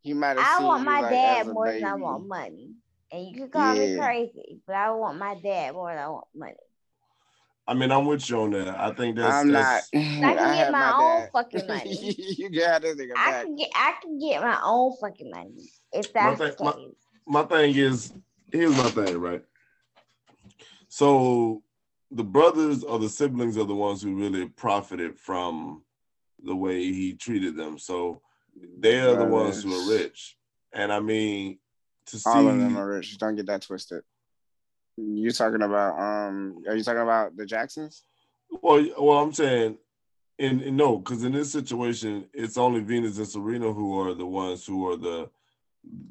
He 0.02 0.14
might 0.14 0.38
have 0.38 0.62
I 0.62 0.64
want 0.64 0.84
my 0.84 1.02
like 1.02 1.12
dad 1.12 1.48
more 1.48 1.66
baby. 1.66 1.80
than 1.80 1.90
I 1.90 1.96
want 1.96 2.28
money. 2.28 2.72
And 3.12 3.28
you 3.28 3.36
can 3.36 3.50
call 3.50 3.76
yeah. 3.76 3.94
me 3.94 4.00
crazy, 4.00 4.60
but 4.66 4.76
I 4.76 4.92
want 4.92 5.20
my 5.20 5.36
dad 5.36 5.74
more 5.74 5.90
than 5.90 6.00
I 6.00 6.10
want 6.10 6.26
money. 6.36 6.56
I 7.66 7.74
mean, 7.74 7.92
I'm 7.92 8.06
with 8.06 8.30
you 8.30 8.42
on 8.42 8.52
that. 8.52 8.80
I 8.80 8.94
think 8.94 9.16
that's. 9.16 9.34
I'm 9.34 9.52
that's, 9.52 9.90
not. 9.94 10.02
I 10.02 10.36
can 10.36 10.56
get 10.56 10.72
my, 10.72 10.80
my 10.80 10.92
own 10.92 11.20
dad. 11.22 11.30
fucking 11.32 11.68
money. 11.68 12.16
you 12.18 12.50
got 12.50 12.82
this 12.82 12.96
nigga 12.98 13.12
I 13.16 13.32
back. 13.32 13.44
can 13.46 13.56
get. 13.56 13.70
I 13.74 13.94
can 14.02 14.20
get 14.20 14.42
my 14.42 14.60
own 14.64 14.94
fucking 15.00 15.32
money 15.32 15.70
if 15.94 16.12
that's 16.12 16.40
my 16.40 16.48
thing, 16.48 16.56
the 16.58 16.72
case. 16.72 16.86
My, 17.26 17.42
my 17.42 17.48
thing 17.48 17.76
is, 17.76 18.14
here's 18.52 18.78
my 18.78 18.90
thing, 18.90 19.18
right? 19.18 19.44
So, 20.90 21.64
the 22.12 22.24
brothers 22.24 22.84
or 22.84 23.00
the 23.00 23.10
siblings 23.10 23.58
are 23.58 23.64
the 23.64 23.74
ones 23.74 24.02
who 24.02 24.16
really 24.16 24.48
profited 24.50 25.18
from 25.18 25.84
the 26.44 26.56
way 26.56 26.84
he 26.84 27.14
treated 27.14 27.56
them. 27.56 27.80
So, 27.80 28.22
they 28.78 29.00
are 29.00 29.16
the 29.16 29.26
ones 29.26 29.64
who 29.64 29.74
are 29.74 29.98
rich, 29.98 30.38
and 30.74 30.92
I 30.92 31.00
mean, 31.00 31.60
to 32.08 32.20
see 32.20 32.30
all 32.30 32.48
of 32.48 32.60
them 32.60 32.78
are 32.78 32.88
rich. 32.88 33.18
Don't 33.18 33.36
get 33.36 33.46
that 33.48 33.62
twisted. 33.62 34.04
You 34.98 35.32
talking 35.32 35.62
about 35.62 36.00
um 36.00 36.64
are 36.68 36.76
you 36.76 36.84
talking 36.84 37.02
about 37.02 37.36
the 37.36 37.46
Jacksons? 37.46 38.04
Well, 38.62 38.86
well, 39.00 39.18
I'm 39.18 39.34
saying, 39.34 39.78
in, 40.38 40.62
in 40.62 40.76
no, 40.76 40.98
because 40.98 41.24
in 41.24 41.32
this 41.32 41.52
situation, 41.52 42.26
it's 42.34 42.58
only 42.58 42.82
Venus 42.82 43.18
and 43.18 43.28
Serena 43.28 43.72
who 43.74 44.00
are 44.00 44.14
the 44.14 44.26
ones 44.26 44.66
who 44.66 44.88
are 44.92 44.98
the 44.98 45.30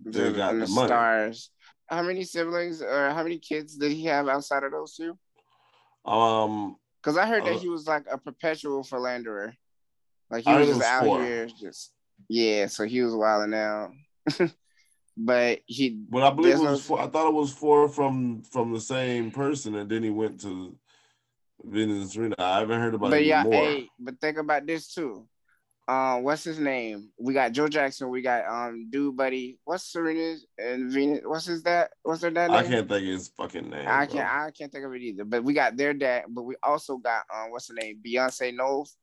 they 0.05 0.25
the, 0.25 0.33
got 0.33 0.53
the, 0.55 0.61
the 0.61 0.69
money. 0.69 0.89
stars. 0.89 1.51
How 1.87 2.03
many 2.03 2.25
siblings 2.25 2.83
or 2.83 3.11
how 3.11 3.23
many 3.23 3.39
kids 3.39 3.77
did 3.77 3.93
he 3.93 4.05
have 4.07 4.29
outside 4.29 4.65
of 4.65 4.73
those 4.73 4.97
two? 4.97 5.17
Um, 6.05 6.77
because 7.03 7.17
I 7.17 7.27
heard 7.27 7.43
uh, 7.43 7.47
that 7.47 7.57
he 7.57 7.69
was 7.69 7.87
like 7.87 8.07
a 8.11 8.19
perpetual 8.19 8.83
philanderer. 8.83 9.55
Like 10.31 10.45
he 10.45 10.53
was 10.55 10.69
just 10.69 10.83
out 10.83 11.05
four. 11.05 11.23
here, 11.23 11.47
just 11.47 11.93
yeah. 12.29 12.67
So 12.67 12.85
he 12.85 13.03
was 13.03 13.15
wilding 13.15 13.55
out. 13.55 13.93
but 15.17 15.61
he. 15.67 15.91
But 15.91 16.23
I 16.23 16.31
believe 16.31 16.55
it 16.55 16.61
was. 16.61 16.65
No, 16.65 16.77
four, 16.79 17.01
I 17.01 17.07
thought 17.09 17.29
it 17.29 17.35
was 17.35 17.53
four 17.53 17.89
from 17.89 18.43
from 18.43 18.73
the 18.73 18.81
same 18.81 19.31
person, 19.31 19.75
and 19.77 19.91
then 19.91 20.03
he 20.03 20.11
went 20.11 20.41
to 20.43 20.77
Venus 21.65 22.03
and 22.03 22.11
Serena. 22.11 22.35
I 22.39 22.61
haven't 22.61 22.81
heard 22.81 22.95
about 22.95 23.11
but 23.11 23.21
it 23.21 23.27
yeah. 23.27 23.45
Hey, 23.45 23.89
but 23.99 24.21
think 24.21 24.39
about 24.39 24.67
this 24.67 24.93
too. 24.93 25.27
Um, 25.89 26.23
what's 26.23 26.45
his 26.45 26.61
name? 26.61 27.11
We 27.19 27.35
got 27.35 27.53
Joe 27.53 27.67
Jackson. 27.67 28.09
We 28.09 28.23
got 28.23 28.47
um, 28.47 28.89
dude, 28.89 29.17
buddy. 29.17 29.59
What's 29.65 29.85
Serena's 29.85 30.47
and 30.57 30.93
Venus? 30.93 31.23
What's 31.25 31.47
his 31.47 31.63
dad? 31.63 31.89
What's 32.03 32.21
their 32.21 32.31
dad? 32.31 32.51
Name? 32.51 32.59
I 32.59 32.63
can't 32.63 32.89
think 32.89 33.03
of 33.03 33.09
his 33.09 33.29
fucking 33.29 33.69
name. 33.69 33.87
I 33.89 34.07
can't. 34.07 34.29
I 34.29 34.51
can't 34.57 34.71
think 34.71 34.85
of 34.85 34.95
it 34.95 35.03
either. 35.03 35.25
But 35.25 35.43
we 35.43 35.55
got 35.55 35.77
their 35.77 35.93
dad. 35.93 36.25
But 36.29 36.43
we 36.43 36.55
also 36.63 36.99
got 36.99 37.25
um, 37.35 37.51
what's 37.51 37.67
the 37.67 37.75
name? 37.75 37.99
Beyonce 38.05 38.55
Knowles. 38.55 38.97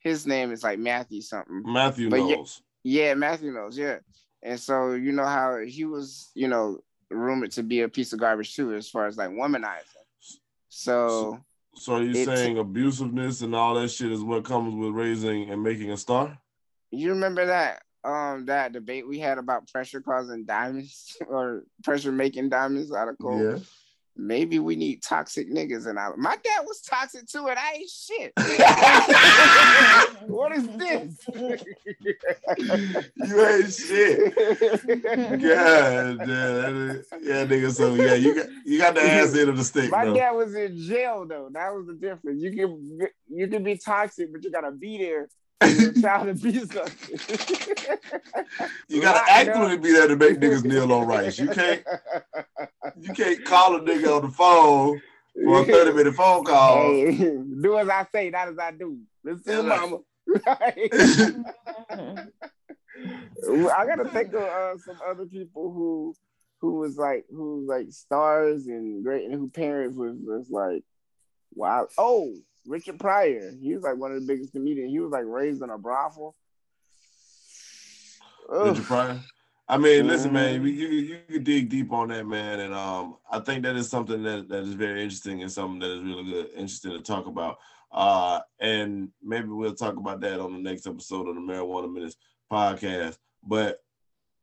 His 0.00 0.26
name 0.26 0.52
is 0.52 0.62
like 0.64 0.78
Matthew 0.78 1.20
something. 1.20 1.62
Matthew 1.64 2.10
but 2.10 2.18
Knowles. 2.18 2.62
Yeah, 2.82 3.04
yeah, 3.04 3.14
Matthew 3.14 3.52
Knowles. 3.52 3.78
Yeah. 3.78 3.98
And 4.46 4.60
so 4.60 4.92
you 4.92 5.10
know 5.10 5.24
how 5.24 5.58
he 5.58 5.84
was, 5.84 6.30
you 6.34 6.46
know, 6.46 6.78
rumored 7.10 7.50
to 7.52 7.64
be 7.64 7.80
a 7.80 7.88
piece 7.88 8.12
of 8.12 8.20
garbage 8.20 8.54
too, 8.54 8.74
as 8.74 8.88
far 8.88 9.06
as 9.06 9.16
like 9.16 9.30
womanizing. 9.30 9.82
So, 10.68 11.40
so, 11.74 11.94
are 11.94 12.02
you 12.02 12.24
saying 12.24 12.56
abusiveness 12.56 13.42
and 13.42 13.56
all 13.56 13.74
that 13.74 13.90
shit 13.90 14.12
is 14.12 14.22
what 14.22 14.44
comes 14.44 14.72
with 14.72 14.92
raising 14.92 15.50
and 15.50 15.64
making 15.64 15.90
a 15.90 15.96
star? 15.96 16.38
You 16.92 17.10
remember 17.10 17.46
that 17.46 17.82
um 18.04 18.46
that 18.46 18.72
debate 18.72 19.08
we 19.08 19.18
had 19.18 19.38
about 19.38 19.66
pressure 19.66 20.00
causing 20.00 20.44
diamonds 20.44 21.16
or 21.26 21.64
pressure 21.82 22.12
making 22.12 22.48
diamonds 22.48 22.94
out 22.94 23.08
of 23.08 23.18
coal? 23.18 23.42
Yeah 23.42 23.58
maybe 24.16 24.58
we 24.58 24.76
need 24.76 25.02
toxic 25.02 25.50
niggas 25.50 25.86
and 25.86 25.98
I 25.98 26.10
my 26.16 26.36
dad 26.42 26.64
was 26.66 26.80
toxic 26.80 27.26
too 27.26 27.48
and 27.48 27.58
I 27.58 27.72
ain't 27.72 27.90
shit. 27.90 28.32
what 30.28 30.52
is 30.52 30.66
this? 30.76 31.18
you 33.16 33.46
ain't 33.46 33.72
shit. 33.72 34.34
God 35.42 36.18
damn. 36.18 37.04
Yeah, 37.22 37.44
nigga. 37.44 37.72
So 37.72 37.94
yeah, 37.94 38.14
you 38.14 38.34
got 38.34 38.46
you 38.64 38.78
got 38.78 38.94
the 38.94 39.02
ass 39.02 39.36
end 39.36 39.50
of 39.50 39.56
the 39.56 39.64
stick. 39.64 39.90
My 39.90 40.06
though. 40.06 40.14
dad 40.14 40.30
was 40.32 40.54
in 40.54 40.78
jail 40.78 41.26
though. 41.28 41.48
That 41.52 41.74
was 41.74 41.86
the 41.86 41.94
difference. 41.94 42.42
You 42.42 42.52
can 42.52 43.08
you 43.28 43.48
can 43.48 43.62
be 43.62 43.76
toxic, 43.76 44.32
but 44.32 44.42
you 44.44 44.50
gotta 44.50 44.72
be 44.72 44.98
there 44.98 45.28
you 45.62 45.92
gotta 49.00 49.22
actively 49.30 49.78
be 49.78 49.92
there 49.92 50.08
to 50.08 50.16
make 50.16 50.38
niggas 50.38 50.64
kneel 50.64 50.92
on 50.92 51.06
rice. 51.06 51.38
You 51.38 51.48
can't 51.48 51.82
you 53.00 53.14
can't 53.14 53.42
call 53.44 53.76
a 53.76 53.80
nigga 53.80 54.16
on 54.16 54.22
the 54.26 54.32
phone 54.32 55.00
for 55.44 55.62
a 55.62 55.64
30 55.64 55.92
minute 55.92 56.14
phone 56.14 56.44
call. 56.44 56.76
Hey, 56.76 57.38
do 57.60 57.78
as 57.78 57.88
I 57.88 58.06
say, 58.12 58.28
not 58.28 58.48
as 58.48 58.58
I 58.58 58.72
do. 58.72 58.98
Listen 59.24 59.68
mama. 59.68 60.00
I 60.36 60.90
gotta 63.86 64.10
think 64.12 64.34
of 64.34 64.42
uh, 64.42 64.76
some 64.78 64.98
other 65.08 65.24
people 65.24 65.72
who 65.72 66.14
who 66.60 66.74
was 66.74 66.98
like 66.98 67.24
who 67.30 67.60
was 67.60 67.66
like 67.66 67.90
stars 67.92 68.66
and 68.66 69.02
great 69.02 69.24
and 69.24 69.32
who 69.32 69.48
parents 69.48 69.96
was 69.96 70.18
was 70.20 70.50
like 70.50 70.84
wow. 71.54 71.88
Oh, 71.96 72.34
Richard 72.66 72.98
Pryor. 72.98 73.52
He 73.60 73.74
was 73.74 73.82
like 73.82 73.96
one 73.96 74.12
of 74.12 74.20
the 74.20 74.26
biggest 74.26 74.52
comedians. 74.52 74.90
He 74.90 75.00
was 75.00 75.10
like 75.10 75.24
raised 75.26 75.62
in 75.62 75.70
a 75.70 75.78
brothel. 75.78 76.34
Richard 78.48 78.84
Pryor. 78.84 79.20
I 79.68 79.78
mean, 79.78 80.06
listen, 80.06 80.32
man, 80.32 80.62
you 80.62 80.68
you 80.68 81.18
can 81.28 81.42
dig 81.42 81.68
deep 81.68 81.92
on 81.92 82.08
that, 82.08 82.24
man, 82.24 82.60
and 82.60 82.72
um, 82.72 83.16
I 83.30 83.40
think 83.40 83.64
that 83.64 83.74
is 83.74 83.90
something 83.90 84.22
that, 84.22 84.48
that 84.48 84.62
is 84.62 84.74
very 84.74 85.02
interesting 85.02 85.42
and 85.42 85.50
something 85.50 85.80
that 85.80 85.90
is 85.90 86.04
really 86.04 86.24
good, 86.24 86.50
interesting 86.50 86.92
to 86.92 87.00
talk 87.00 87.26
about. 87.26 87.58
Uh, 87.90 88.40
and 88.60 89.08
maybe 89.22 89.48
we'll 89.48 89.74
talk 89.74 89.96
about 89.96 90.20
that 90.20 90.38
on 90.38 90.52
the 90.52 90.58
next 90.60 90.86
episode 90.86 91.26
of 91.28 91.34
the 91.34 91.40
Marijuana 91.40 91.92
Minutes 91.92 92.16
podcast. 92.50 93.18
But 93.42 93.82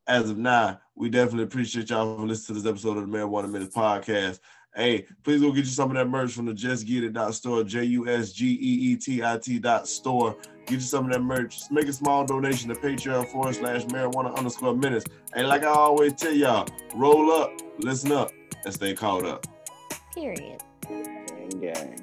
as 0.08 0.30
of 0.30 0.38
now, 0.38 0.82
we 0.96 1.10
definitely 1.10 1.44
appreciate 1.44 1.90
y'all 1.90 2.18
for 2.18 2.28
listening 2.28 2.58
to 2.58 2.62
this 2.62 2.70
episode 2.70 2.98
of 2.98 3.10
the 3.10 3.18
Marijuana 3.18 3.50
Minutes 3.50 3.76
podcast. 3.76 4.40
Hey, 4.76 5.06
please 5.24 5.40
go 5.40 5.52
get 5.52 5.66
you 5.66 5.72
some 5.72 5.92
of 5.92 5.98
that 5.98 6.10
merch 6.10 6.32
from 6.32 6.48
the 6.48 6.54
Just 6.54 6.88
Get 6.88 7.04
It 7.04 7.34
store, 7.34 7.64
J 7.64 7.84
U 7.84 8.08
S 8.08 8.32
G 8.32 8.54
E 8.54 8.92
E 8.92 8.96
T 8.96 9.24
I 9.24 9.38
T 9.38 9.60
dot 9.60 9.88
store. 9.88 10.36
Get 10.66 10.76
you 10.76 10.80
some 10.80 11.06
of 11.06 11.12
that 11.12 11.22
merch. 11.22 11.60
Just 11.60 11.72
make 11.72 11.88
a 11.88 11.94
small 11.94 12.26
donation 12.26 12.70
to 12.70 12.76
Patreon 12.76 13.28
forward 13.28 13.54
slash 13.54 13.84
marijuana 13.86 14.36
underscore 14.36 14.76
minutes. 14.76 15.06
And 15.34 15.48
like 15.48 15.64
I 15.64 15.68
always 15.68 16.14
tell 16.14 16.34
y'all, 16.34 16.68
roll 16.96 17.32
up, 17.32 17.52
listen 17.80 18.12
up, 18.12 18.32
and 18.66 18.74
stay 18.74 18.96
caught 18.96 19.26
up. 19.26 19.46
Period. 20.16 20.64
Gang, 20.88 21.50
gang. 21.62 22.02